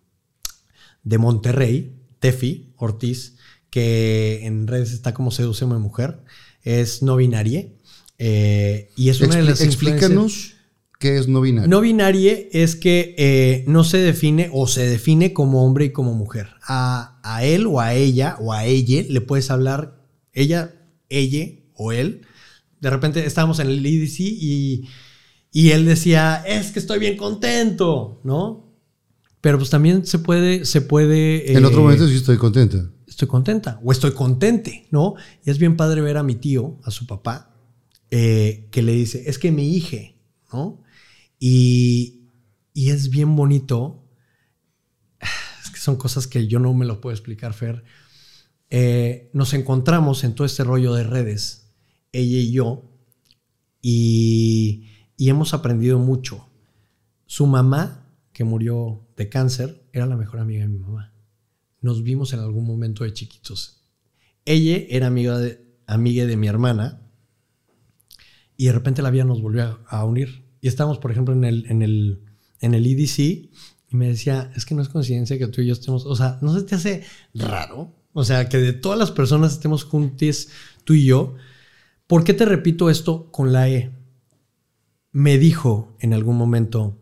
[1.03, 3.37] de Monterrey, Tefi Ortiz,
[3.71, 6.19] que en redes está como Sedúceme Mujer,
[6.63, 7.65] es no binaria.
[8.19, 10.53] eh, y es una de las explícanos
[10.99, 11.67] qué es no binario.
[11.67, 16.13] no binarie es que eh, no se define o se define como hombre y como
[16.13, 16.49] mujer.
[16.61, 19.99] A, a él o a ella o a ella le puedes hablar
[20.33, 20.75] ella,
[21.09, 22.21] ella o él.
[22.79, 24.87] De repente estábamos en el EDC y,
[25.51, 28.71] y él decía, es que estoy bien contento, ¿no?
[29.41, 31.51] Pero pues también se puede, se puede...
[31.51, 32.91] en eh, otro momento sí estoy contenta.
[33.11, 35.15] Estoy contenta o estoy contente, ¿no?
[35.45, 37.53] Y es bien padre ver a mi tío, a su papá,
[38.09, 40.15] eh, que le dice, es que mi hija,
[40.51, 40.81] ¿no?
[41.37, 42.29] Y,
[42.73, 44.07] y es bien bonito.
[45.63, 47.83] Es que son cosas que yo no me lo puedo explicar, Fer.
[48.69, 51.75] Eh, nos encontramos en todo este rollo de redes,
[52.13, 52.89] ella y yo,
[53.81, 56.49] y, y hemos aprendido mucho.
[57.27, 61.10] Su mamá, que murió de cáncer, era la mejor amiga de mi mamá
[61.81, 63.83] nos vimos en algún momento de chiquitos.
[64.45, 67.01] Ella era amiga de, amiga de mi hermana
[68.55, 70.45] y de repente la vida nos volvió a, unir.
[70.61, 72.23] Y estábamos, por ejemplo, en el, en, el,
[72.59, 73.49] en el EDC y
[73.95, 76.53] me decía, es que no es coincidencia que tú y yo estemos, o sea, ¿no
[76.53, 77.03] se te hace
[77.33, 77.93] raro?
[78.13, 80.49] O sea, que de todas las personas estemos juntos,
[80.83, 81.35] tú y yo.
[82.07, 83.91] ¿Por qué te repito esto con la E?
[85.11, 86.99] Me dijo en algún momento,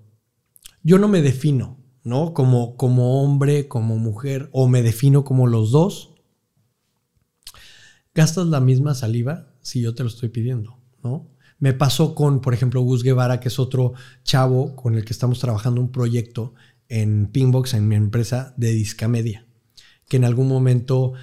[0.83, 1.78] yo no me defino,
[2.09, 2.33] ¿no?
[2.33, 6.15] Como, como hombre, como mujer, o me defino como los dos.
[8.13, 11.29] Gastas la misma saliva si yo te lo estoy pidiendo, ¿no?
[11.59, 15.39] Me pasó con, por ejemplo, Gus Guevara, que es otro chavo con el que estamos
[15.39, 16.55] trabajando un proyecto
[16.87, 19.45] en Pinbox, en mi empresa de Discamedia,
[20.07, 21.13] que en algún momento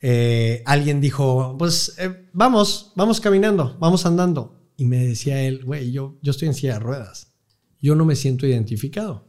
[0.00, 4.70] eh, alguien dijo, pues eh, vamos, vamos caminando, vamos andando.
[4.76, 7.34] Y me decía él, güey, yo, yo estoy en silla de ruedas,
[7.80, 9.27] yo no me siento identificado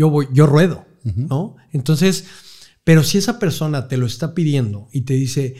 [0.00, 1.56] yo voy, yo ruedo, ¿no?
[1.72, 2.24] Entonces,
[2.84, 5.56] pero si esa persona te lo está pidiendo y te dice,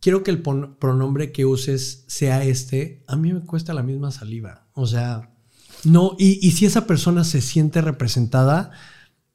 [0.00, 4.66] quiero que el pronombre que uses sea este, a mí me cuesta la misma saliva.
[4.72, 5.32] O sea,
[5.84, 8.72] no, y, y si esa persona se siente representada,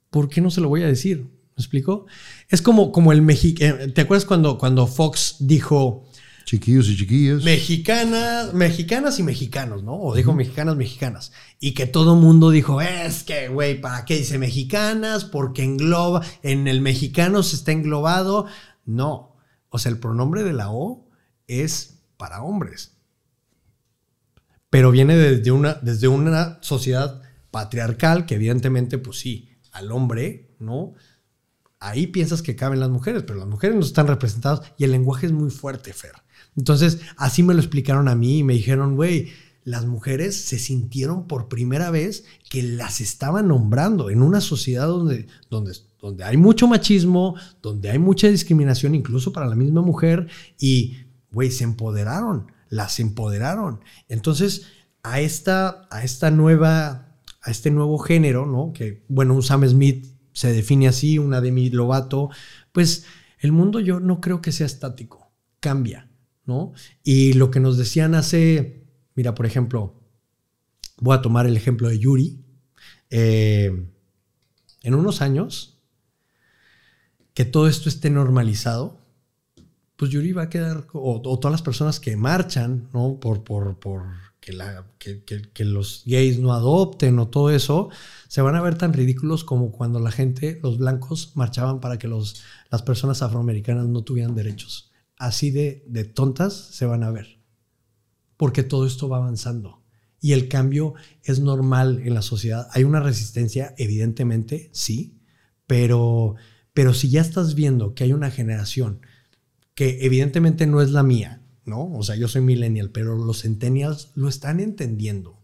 [0.09, 1.21] ¿por qué no se lo voy a decir?
[1.55, 2.05] ¿Me explico?
[2.49, 3.93] Es como, como el mexicano.
[3.93, 6.05] ¿Te acuerdas cuando, cuando Fox dijo
[6.45, 7.43] Chiquillos y chiquillas.
[7.43, 9.99] mexicanas, mexicanas y mexicanos, ¿no?
[9.99, 11.31] O dijo mexicanas, mexicanas.
[11.59, 15.23] Y que todo mundo dijo, es que, güey, ¿para qué dice mexicanas?
[15.25, 18.47] Porque engloba, en el mexicano se está englobado.
[18.85, 19.37] No.
[19.69, 21.09] O sea, el pronombre de la O
[21.47, 22.97] es para hombres.
[24.69, 30.93] pero viene desde una, desde una sociedad patriarcal que evidentemente, pues sí, al hombre, ¿no?
[31.79, 35.25] Ahí piensas que caben las mujeres, pero las mujeres no están representadas y el lenguaje
[35.25, 36.13] es muy fuerte, Fer.
[36.55, 39.29] Entonces, así me lo explicaron a mí y me dijeron, güey,
[39.63, 45.27] las mujeres se sintieron por primera vez que las estaban nombrando en una sociedad donde,
[45.49, 50.27] donde, donde hay mucho machismo, donde hay mucha discriminación incluso para la misma mujer
[50.59, 50.97] y,
[51.31, 53.81] güey, se empoderaron, las empoderaron.
[54.09, 54.63] Entonces,
[55.03, 58.73] a esta, a esta nueva, a este nuevo género, ¿no?
[58.73, 62.29] Que, bueno, un Sam Smith se define así, una Demi Lovato,
[62.71, 63.05] pues
[63.39, 66.10] el mundo yo no creo que sea estático, cambia,
[66.45, 66.73] ¿no?
[67.03, 68.81] Y lo que nos decían hace
[69.15, 69.93] Mira, por ejemplo,
[70.97, 72.43] voy a tomar el ejemplo de Yuri.
[73.09, 73.87] Eh,
[74.83, 75.77] en unos años,
[77.33, 78.99] que todo esto esté normalizado,
[79.95, 83.19] pues Yuri va a quedar, o, todas las personas que marchan, ¿no?
[83.19, 84.03] Por, por, por
[84.39, 87.89] que, que, los gays no adopten o todo eso,
[88.27, 92.07] se van a ver tan ridículos como cuando la gente, los blancos, marchaban para que
[92.07, 92.41] los,
[92.71, 94.90] las personas afroamericanas no tuvieran derechos.
[95.21, 97.41] Así de, de tontas se van a ver
[98.41, 99.83] porque todo esto va avanzando.
[100.19, 102.67] Y el cambio es normal en la sociedad.
[102.71, 105.21] Hay una resistencia, evidentemente, sí,
[105.67, 106.33] pero,
[106.73, 109.01] pero si ya estás viendo que hay una generación
[109.75, 111.93] que evidentemente no es la mía, ¿no?
[111.93, 115.39] O sea, yo soy millennial, pero los centennials lo están entendiendo.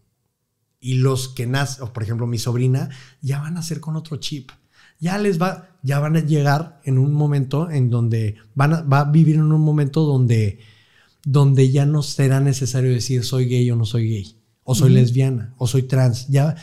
[0.80, 2.88] Y los que nacen, por ejemplo, mi sobrina,
[3.20, 4.50] ya van a ser con otro chip.
[4.98, 9.00] Ya les va, ya van a llegar en un momento en donde van a, va
[9.00, 10.58] a vivir en un momento donde
[11.24, 15.54] donde ya no será necesario decir soy gay o no soy gay, o soy lesbiana,
[15.58, 16.26] o soy trans.
[16.28, 16.56] Ya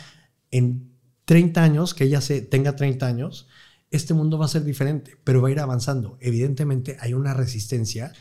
[0.50, 0.90] en
[1.24, 3.46] 30 años, que ella se, tenga 30 años,
[3.90, 6.18] este mundo va a ser diferente, pero va a ir avanzando.
[6.20, 8.12] Evidentemente hay una resistencia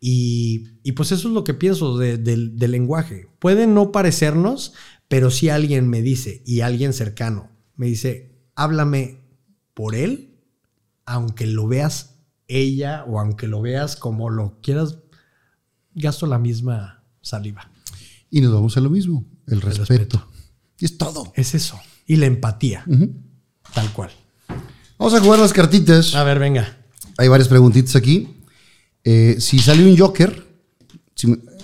[0.00, 3.26] y, pues eso es lo que pienso del lenguaje.
[3.38, 4.74] Puede no parecernos,
[5.08, 9.18] pero si alguien me dice, y alguien cercano, me dice, háblame
[9.78, 10.34] por él,
[11.06, 12.16] aunque lo veas
[12.48, 14.98] ella o aunque lo veas como lo quieras
[15.94, 17.70] gasto la misma saliva.
[18.28, 20.26] Y nos vamos a lo mismo, el respeto.
[20.80, 21.32] Y es todo.
[21.36, 21.78] Es eso.
[22.06, 22.84] Y la empatía.
[23.72, 24.10] Tal cual.
[24.98, 26.12] Vamos a jugar las cartitas.
[26.16, 26.76] A ver, venga.
[27.16, 28.28] Hay varias preguntitas aquí.
[29.04, 30.44] Eh, si sale un Joker,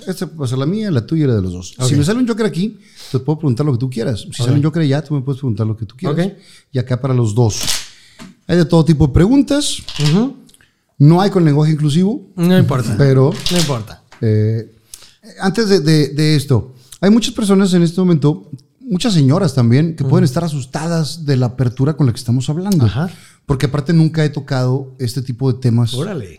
[0.06, 1.74] esta puede ser la mía, la tuya y la de los dos.
[1.88, 2.78] Si me sale un Joker aquí,
[3.10, 4.20] te puedo preguntar lo que tú quieras.
[4.20, 6.30] Si sale un Joker allá, tú me puedes preguntar lo que tú quieras.
[6.70, 7.83] Y acá para los dos.
[8.46, 9.82] Hay de todo tipo de preguntas.
[10.98, 12.30] No hay con lenguaje inclusivo.
[12.36, 12.94] No importa.
[12.96, 13.32] Pero.
[13.50, 14.02] No importa.
[14.20, 14.70] Eh,
[15.40, 18.50] antes de, esto, hay muchas personas en este momento,
[18.80, 22.88] muchas señoras también, que pueden estar asustadas de la apertura con la que estamos hablando.
[23.46, 25.94] Porque aparte nunca he tocado este tipo de temas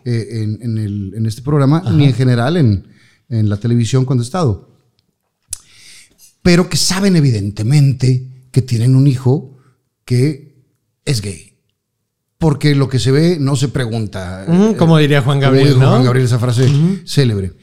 [0.06, 2.86] eh, en, este programa, ni en general en,
[3.27, 4.69] la televisión cuando he estado.
[6.44, 9.57] Pero que saben evidentemente que tienen un hijo
[10.06, 10.64] que
[11.03, 11.55] es gay
[12.38, 14.45] porque lo que se ve no se pregunta.
[14.78, 15.76] como diría Juan Gabriel.
[15.76, 16.70] Juan Gabriel, esa frase
[17.06, 17.53] célebre.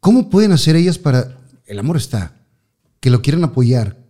[0.00, 1.38] ¿Cómo pueden hacer ellas para...
[1.64, 2.42] El amor está,
[3.00, 4.02] que lo quieran apoyar.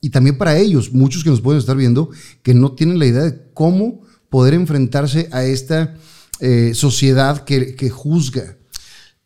[0.00, 2.10] Y también para ellos, muchos que nos pueden estar viendo,
[2.42, 5.94] que no tienen la idea de cómo poder enfrentarse a esta
[6.40, 8.56] eh, sociedad que, juzga.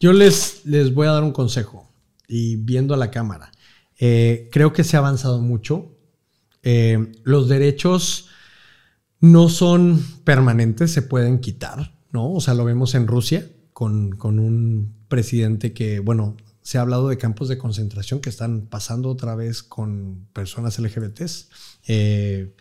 [0.00, 1.88] Yo les, les voy a dar un consejo
[2.26, 3.52] y viendo a la cámara.
[3.98, 5.96] Eh, creo que se ha avanzado mucho.
[6.62, 8.28] Eh, los derechos
[9.20, 12.32] no son permanentes, se pueden quitar, ¿no?
[12.32, 17.08] O sea, lo vemos en Rusia con, con un presidente que, bueno, se ha hablado
[17.08, 21.50] de campos de concentración que están pasando otra vez con personas LGBTs.
[21.86, 22.54] Eh,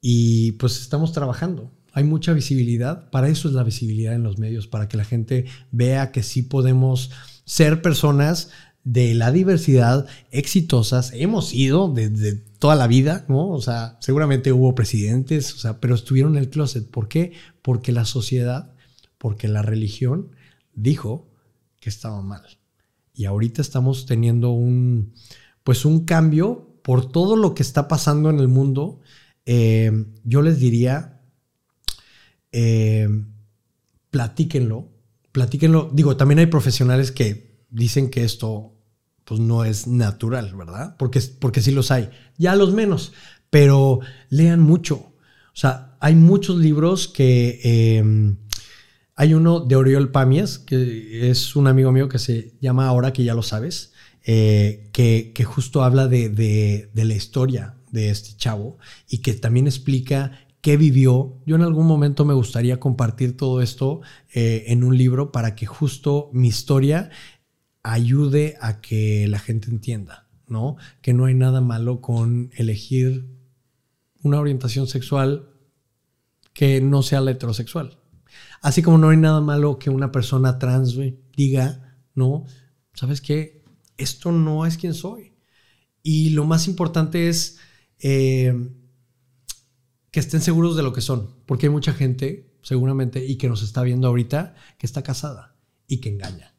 [0.00, 1.70] y pues estamos trabajando.
[1.92, 3.10] Hay mucha visibilidad.
[3.10, 6.40] Para eso es la visibilidad en los medios, para que la gente vea que sí
[6.40, 7.10] podemos
[7.44, 8.50] ser personas
[8.82, 11.12] de la diversidad exitosas.
[11.14, 13.48] Hemos ido desde toda la vida, ¿no?
[13.48, 16.88] O sea, seguramente hubo presidentes, o sea, pero estuvieron en el closet.
[16.88, 17.32] ¿Por qué?
[17.62, 18.74] Porque la sociedad,
[19.18, 20.36] porque la religión
[20.74, 21.28] dijo
[21.80, 22.42] que estaba mal.
[23.14, 25.14] Y ahorita estamos teniendo un,
[25.64, 29.00] pues un cambio por todo lo que está pasando en el mundo.
[29.46, 29.90] Eh,
[30.24, 31.22] yo les diría,
[32.52, 33.08] eh,
[34.10, 34.92] platíquenlo,
[35.32, 35.90] platíquenlo.
[35.94, 38.74] Digo, también hay profesionales que dicen que esto
[39.30, 40.96] pues no es natural, ¿verdad?
[40.98, 42.10] Porque, porque sí los hay.
[42.36, 43.12] Ya los menos,
[43.48, 44.96] pero lean mucho.
[44.96, 47.60] O sea, hay muchos libros que...
[47.62, 48.34] Eh,
[49.14, 53.22] hay uno de Oriol Pamias, que es un amigo mío que se llama Ahora que
[53.22, 53.92] ya lo sabes,
[54.24, 58.78] eh, que, justo habla de, la historia de este chavo
[59.08, 61.36] y que también explica qué vivió.
[61.46, 64.00] Yo en algún momento me gustaría compartir todo esto
[64.34, 67.10] eh, en un libro para que justo mi historia
[67.82, 70.76] ayude a que la gente entienda, ¿no?
[71.02, 73.26] Que no hay nada malo con elegir
[74.22, 75.50] una orientación sexual
[76.52, 77.98] que no sea la heterosexual.
[78.60, 80.96] Así como no hay nada malo que una persona trans
[81.34, 82.44] diga, no,
[82.92, 83.64] ¿sabes qué?
[83.96, 85.32] Esto no es quien soy.
[86.02, 87.58] Y lo más importante es
[87.98, 88.54] eh,
[90.10, 93.62] que estén seguros de lo que son, porque hay mucha gente, seguramente, y que nos
[93.62, 96.49] está viendo ahorita, que está casada y que engaña,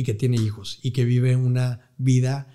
[0.00, 2.48] y que tiene hijos, y que vive una vida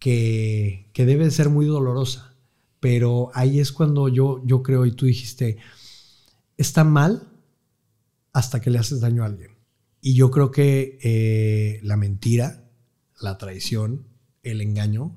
[0.00, 2.34] que, que debe ser muy dolorosa.
[2.80, 5.58] Pero ahí es cuando yo, yo creo, y tú dijiste,
[6.56, 7.28] está mal
[8.32, 9.52] hasta que le haces daño a alguien.
[10.00, 12.68] Y yo creo que eh, la mentira,
[13.20, 14.08] la traición,
[14.42, 15.16] el engaño,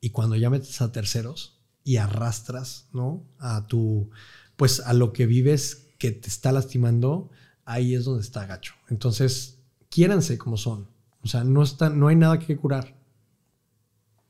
[0.00, 3.28] y cuando ya metes a terceros y arrastras, ¿no?
[3.38, 4.08] A tu,
[4.56, 7.30] pues a lo que vives que te está lastimando,
[7.66, 8.72] ahí es donde está gacho.
[8.88, 9.61] Entonces,
[9.92, 10.88] quiéranse como son.
[11.22, 12.96] O sea, no, está, no hay nada que curar.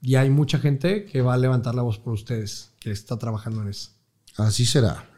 [0.03, 3.63] Y hay mucha gente que va a levantar la voz por ustedes, que está trabajando
[3.63, 3.91] en eso.
[4.37, 5.09] Así será.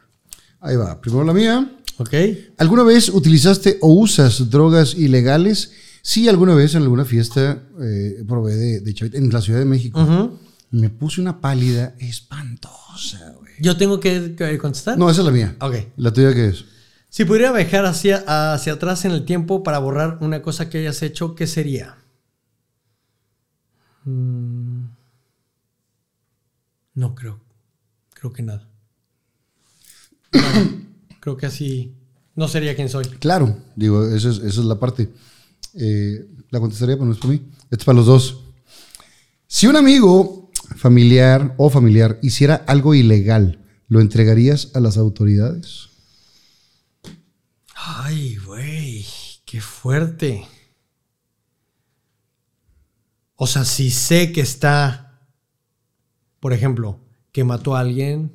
[0.59, 1.01] Ahí va.
[1.01, 1.77] Primero la mía.
[1.97, 2.13] ¿Ok?
[2.57, 5.71] ¿Alguna vez utilizaste o usas drogas ilegales?
[6.01, 9.65] Sí, alguna vez en alguna fiesta eh, probé de, de chavita en la Ciudad de
[9.65, 10.01] México.
[10.01, 10.37] Ujú.
[10.71, 13.53] Me puse una pálida espantosa, güey.
[13.59, 14.97] ¿Yo tengo que, que contestar?
[14.97, 15.55] No, esa es la mía.
[15.61, 15.75] Ok.
[15.97, 16.65] ¿La tuya qué es?
[17.15, 21.01] Si pudiera viajar hacia, hacia atrás en el tiempo para borrar una cosa que hayas
[21.01, 21.95] hecho, ¿qué sería?
[24.03, 24.87] Mm,
[26.95, 27.39] No creo.
[28.15, 28.67] Creo que nada.
[31.21, 31.93] Creo que así
[32.35, 33.05] no sería quien soy.
[33.05, 35.09] Claro, digo, esa es, esa es la parte.
[35.75, 37.41] Eh, la contestaría, pero no es para mí.
[37.71, 38.41] Esto es para los dos.
[39.47, 45.94] Si un amigo, familiar o familiar hiciera algo ilegal, ¿lo entregarías a las autoridades?
[48.07, 49.03] Ay, güey,
[49.45, 50.45] qué fuerte.
[53.35, 55.19] O sea, si sé que está,
[56.39, 56.99] por ejemplo,
[57.31, 58.31] que mató a alguien,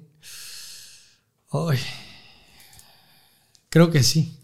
[1.53, 1.79] ay,
[3.69, 4.37] creo que sí.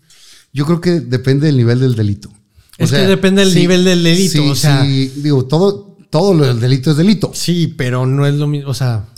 [0.53, 2.31] Yo creo que depende del nivel del delito.
[2.79, 6.47] Es que depende del nivel del delito, sí, o sea- sí, digo, todo, todo lo
[6.47, 7.33] del delito es delito.
[7.35, 8.71] Sí, pero no es lo mismo.
[8.71, 9.09] O sea,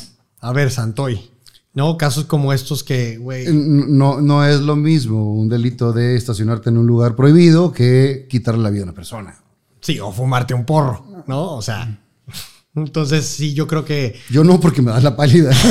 [0.41, 1.31] a ver, Santoy.
[1.75, 1.97] ¿No?
[1.97, 3.47] Casos como estos que, güey.
[3.53, 8.63] No, no es lo mismo un delito de estacionarte en un lugar prohibido que quitarle
[8.63, 9.39] la vida a una persona.
[9.81, 11.55] Sí, o fumarte un porro, ¿no?
[11.57, 12.01] O sea.
[12.75, 14.17] Entonces, sí, yo creo que.
[14.31, 15.53] Yo no, porque me das la pálida.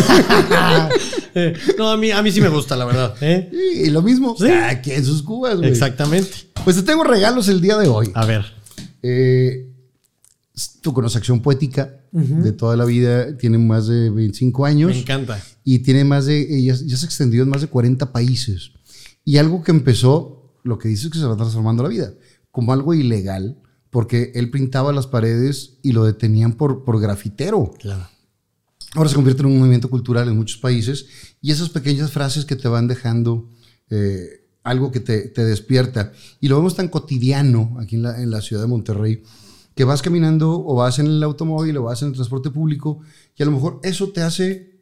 [1.39, 3.13] Eh, no, a mí, a mí sí me gusta, la verdad.
[3.21, 3.51] ¿eh?
[3.85, 4.49] y lo mismo, Sí.
[4.49, 5.69] aquí en sus cubas, güey.
[5.69, 6.31] Exactamente.
[6.63, 8.09] Pues te tengo regalos el día de hoy.
[8.15, 8.43] A ver.
[9.03, 9.69] Eh,
[10.81, 14.89] tú conoces Acción Poética de toda la vida, tiene más de 25 años.
[14.89, 15.39] Me encanta.
[15.69, 18.71] Y tiene más de, ya, ya se extendió en más de 40 países.
[19.25, 22.13] Y algo que empezó, lo que dice es que se va transformando la vida,
[22.51, 27.73] como algo ilegal, porque él pintaba las paredes y lo detenían por, por grafitero.
[27.79, 28.07] Claro.
[28.93, 31.05] Ahora se convierte en un movimiento cultural en muchos países
[31.41, 33.49] y esas pequeñas frases que te van dejando
[33.89, 36.13] eh, algo que te, te despierta.
[36.39, 39.21] Y lo vemos tan cotidiano aquí en la, en la ciudad de Monterrey,
[39.75, 43.01] que vas caminando o vas en el automóvil o vas en el transporte público
[43.35, 44.76] y a lo mejor eso te hace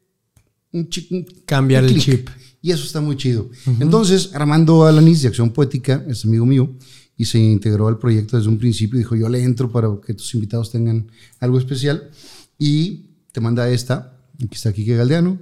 [0.78, 2.30] un, chi- un- Cambiar un el chip.
[2.62, 3.50] Y eso está muy chido.
[3.80, 6.70] Entonces, Armando Alanis de Acción Poética es amigo mío
[7.16, 8.98] y se integró al proyecto desde un principio.
[8.98, 11.08] Dijo, yo le entro para que tus invitados tengan
[11.40, 12.10] algo especial.
[12.58, 14.18] Y te manda esta.
[14.44, 15.38] Aquí está Kike Galdeano.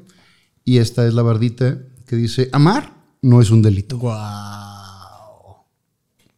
[0.65, 3.97] Y esta es la bardita que dice, amar no es un delito.
[3.97, 5.55] Wow.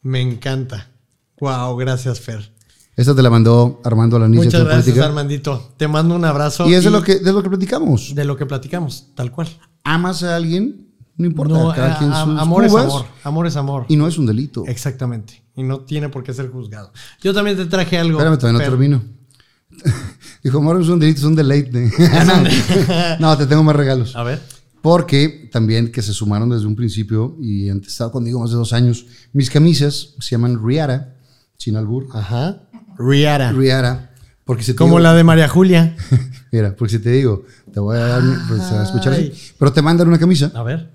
[0.03, 0.91] Me encanta.
[1.39, 2.51] Wow, gracias, Fer.
[2.95, 5.05] Esta te la mandó Armando Alanis de Muchas gracias, Poética.
[5.05, 5.73] Armandito.
[5.77, 6.67] Te mando un abrazo.
[6.69, 8.15] Y es de lo, que, de lo que platicamos.
[8.15, 9.49] de lo que platicamos, tal cual.
[9.83, 11.53] Amas a alguien, no importa.
[11.53, 13.05] No, cada a- quien sus amor cubas, es amor.
[13.23, 13.85] Amor es amor.
[13.89, 14.63] Y no es un delito.
[14.65, 15.43] Exactamente.
[15.55, 16.91] Y no tiene por qué ser juzgado.
[17.21, 18.17] Yo también te traje algo.
[18.17, 18.69] Espérame, todavía no Fer.
[18.69, 19.03] termino.
[20.43, 21.91] Dijo, amor, es un delito, es un deleite.
[23.19, 24.15] no, te tengo más regalos.
[24.15, 24.41] A ver.
[24.81, 28.71] Porque también que se sumaron desde un principio y han estado conmigo más de dos
[28.71, 29.05] años.
[29.33, 31.15] Mis camisas se llaman Riara,
[31.57, 32.07] sin albur.
[32.13, 32.64] Ajá.
[32.97, 33.51] Riara.
[33.51, 34.11] Riara.
[34.43, 35.95] Porque si te Como digo- la de María Julia.
[36.51, 37.43] Mira, porque si te digo,
[37.73, 39.31] te voy a dar, pues, a escuchar así.
[39.57, 40.51] Pero te mandan una camisa.
[40.55, 40.91] A ver.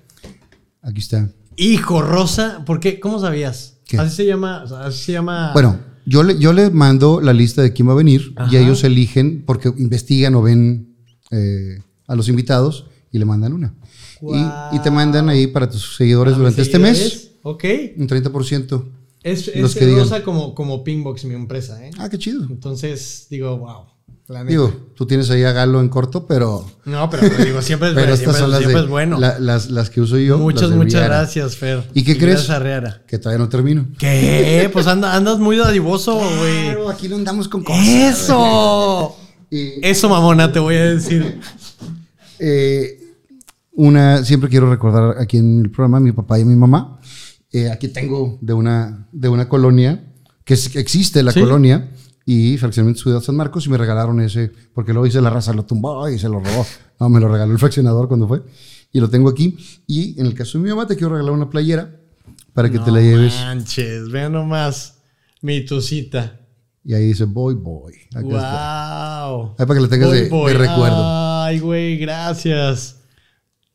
[0.83, 1.29] Aquí está.
[1.57, 2.63] Hijo, Rosa.
[2.65, 3.01] ¿Por qué?
[3.01, 3.79] ¿Cómo sabías?
[3.87, 3.99] ¿Qué?
[3.99, 4.65] Así se llama.
[4.85, 5.51] Así se llama.
[5.53, 8.85] Bueno, yo le, yo le mando la lista de quién va a venir y ellos
[8.85, 10.97] eligen porque investigan o ven
[11.33, 13.75] eh, a los invitados y le mandan una.
[14.23, 17.33] Y, y te mandan ahí para tus seguidores Para durante este mes.
[17.43, 17.65] Ok.
[17.97, 18.85] un 30%.
[19.23, 19.95] Es, es que.
[19.95, 21.91] Rosa como, como Pingbox, mi empresa, ¿eh?
[21.99, 22.45] Ah, qué chido.
[22.45, 23.85] Entonces, digo, wow.
[24.29, 24.45] La.
[24.45, 28.17] Digo, tú tienes ahí a Galo en corto, pero, No, pero digo, siempre es, pero
[28.17, 29.19] siempre, son las, siempre de- es bueno.
[29.19, 30.39] la- las, las que uso yo.
[30.39, 31.83] muchas, muchas gracias, Fer.
[31.95, 32.37] ¿Y qué crees?
[32.47, 33.03] Gracias, Herrera.
[33.09, 33.89] Que todavía no termino.
[33.99, 34.71] ¿Qué?
[34.73, 36.65] Pues anda- andas muy dadivoso, güey.
[36.67, 37.87] Claro, aquí no andamos con cosas.
[37.87, 39.17] ¡Eso!
[39.53, 41.41] Y, Eso, mamona, te voy a decir.
[42.39, 42.99] eh,
[43.73, 47.00] una, siempre quiero recordar aquí en el programa a mi papá y a mi mamá.
[47.53, 50.05] Eh, aquí tengo de una, de una colonia,
[50.45, 51.41] que, es- existe la Sí.
[51.41, 51.91] colonia,
[52.27, 55.65] y fraccionamiento Ciudad San Marcos, y me regalaron ese, porque luego hice la raza, lo
[55.65, 56.65] tumbó y se lo robó.
[57.01, 58.43] No, me lo regaló el fraccionador cuando fue,
[58.93, 59.57] y lo tengo aquí.
[59.87, 61.97] Y en el caso de mi mamá, te quiero regalar una playera
[62.53, 63.35] para que te la lleves.
[63.35, 64.99] Manches, vean nomás.
[65.43, 66.39] Mi tucita.
[66.85, 67.95] Y ahí dice, boy, boy.
[68.15, 68.21] Acá.
[69.29, 69.55] Wow.
[69.59, 71.43] Ahí para que la tengas de- de recuerdo.
[71.43, 73.00] Ay, güey, gracias.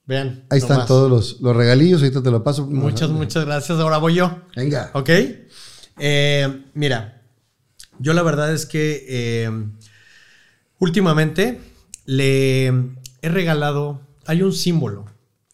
[0.07, 0.45] Vean.
[0.49, 2.67] Ahí están todos los, los regalillos, ahorita te lo paso.
[2.67, 3.79] Muchas, muchas gracias.
[3.79, 4.41] Ahora voy yo.
[4.55, 4.91] Venga.
[4.93, 5.09] ¿Ok?
[5.97, 7.23] Eh, mira,
[7.99, 9.49] yo la verdad es que eh,
[10.79, 11.59] últimamente
[12.05, 15.05] le he regalado, hay un símbolo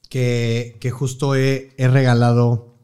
[0.10, 2.78] que, que justo he, he regalado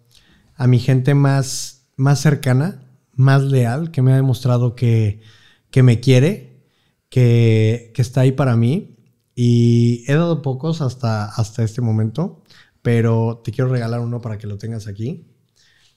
[0.56, 2.84] a mi gente más, más cercana,
[3.14, 5.22] más leal, que me ha demostrado que,
[5.70, 6.64] que me quiere,
[7.10, 8.97] que, que está ahí para mí.
[9.40, 12.42] Y he dado pocos hasta, hasta este momento,
[12.82, 15.28] pero te quiero regalar uno para que lo tengas aquí.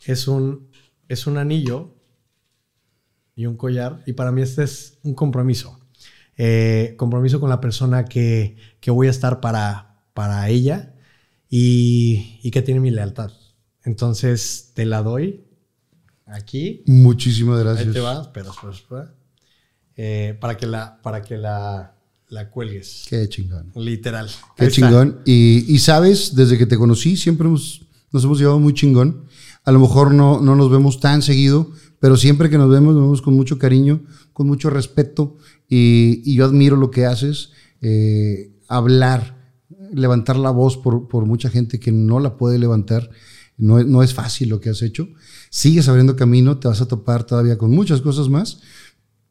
[0.05, 0.69] Es un,
[1.09, 1.97] es un anillo
[3.35, 4.03] y un collar.
[4.05, 5.81] Y para mí este es un compromiso.
[6.37, 10.95] Eh, compromiso con la persona que, que voy a estar para, para ella
[11.49, 13.33] y, y que tiene mi lealtad.
[13.85, 15.47] Entonces te la doy
[16.27, 16.85] aquí.
[16.87, 17.87] Muchísimas gracias.
[17.87, 18.21] Ahí te va.
[18.21, 19.15] Espera, espera, espera.
[19.97, 21.97] Eh, para que la, para que la,
[22.31, 23.05] la cuelgues.
[23.09, 23.71] Qué chingón.
[23.77, 24.29] Literal.
[24.57, 25.21] Qué Ahí chingón.
[25.27, 27.83] Y, y sabes, desde que te conocí, siempre hemos-
[28.13, 29.25] nos hemos llevado muy chingón.
[29.65, 31.71] A lo mejor no, no nos vemos tan seguido,
[32.01, 34.01] pero siempre que nos vemos, nos vemos con mucho cariño,
[34.33, 35.37] con mucho respeto.
[35.69, 37.51] Y, y yo admiro lo que haces.
[37.83, 39.37] eh, hablar,
[39.93, 43.11] levantar la voz por, por mucha gente que no la puede levantar.
[43.59, 45.09] No, no es fácil lo que has hecho.
[45.51, 48.61] Sigues abriendo camino, te vas a topar todavía con muchas cosas más.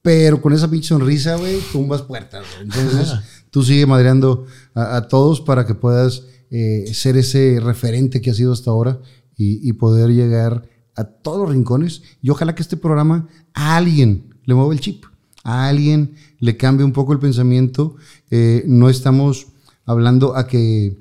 [0.01, 2.45] Pero con esa pinche sonrisa, güey, tumbas puertas.
[2.61, 3.13] Entonces,
[3.49, 8.37] tú sigue madreando a, a todos para que puedas eh, ser ese referente que has
[8.37, 8.99] sido hasta ahora
[9.37, 12.01] y, y poder llegar a todos los rincones.
[12.21, 15.05] Y ojalá que este programa a alguien le mueva el chip,
[15.43, 17.95] a alguien le cambie un poco el pensamiento.
[18.31, 19.47] Eh, no estamos
[19.85, 20.97] hablando a que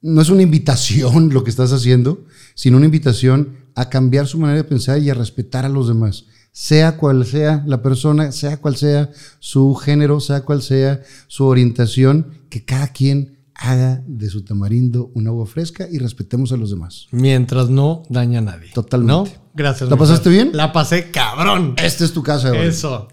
[0.00, 2.24] no es una invitación lo que estás haciendo,
[2.54, 6.26] sino una invitación a cambiar su manera de pensar y a respetar a los demás.
[6.58, 9.10] Sea cual sea la persona, sea cual sea
[9.40, 15.26] su género, sea cual sea su orientación, que cada quien haga de su tamarindo un
[15.26, 17.08] agua fresca y respetemos a los demás.
[17.10, 18.70] Mientras no daña a nadie.
[18.72, 19.32] Totalmente.
[19.34, 19.42] ¿No?
[19.52, 19.90] Gracias.
[19.90, 20.52] ¿La pasaste bien?
[20.54, 21.74] La pasé cabrón.
[21.76, 22.68] Esta es tu casa, güey.
[22.68, 23.08] Eso.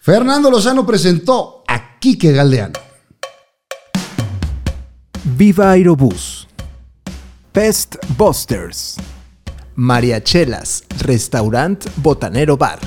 [0.00, 2.78] Fernando Lozano presentó a Quique Galdeano.
[5.36, 6.48] Viva Aerobús.
[7.52, 8.96] Pest Busters.
[9.78, 12.78] Mariachelas, Restaurant Botanero Bar.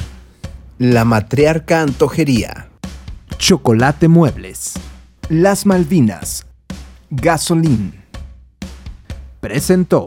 [0.80, 2.70] La Matriarca Antojería.
[3.38, 4.74] Chocolate Muebles.
[5.30, 6.48] Las Malvinas.
[7.12, 7.94] Gasolín.
[9.40, 10.06] Presentó.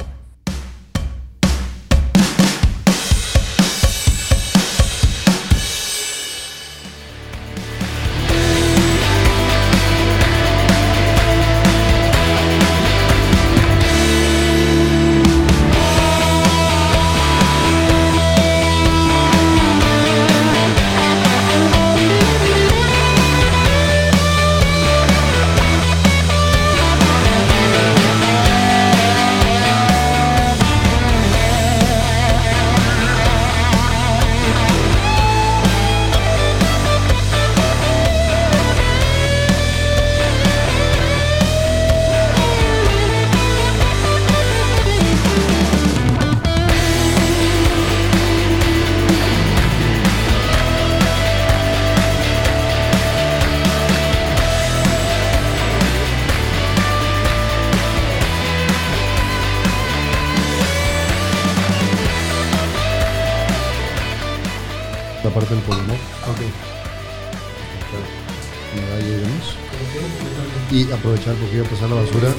[71.34, 72.31] Porque iba a pasar la basura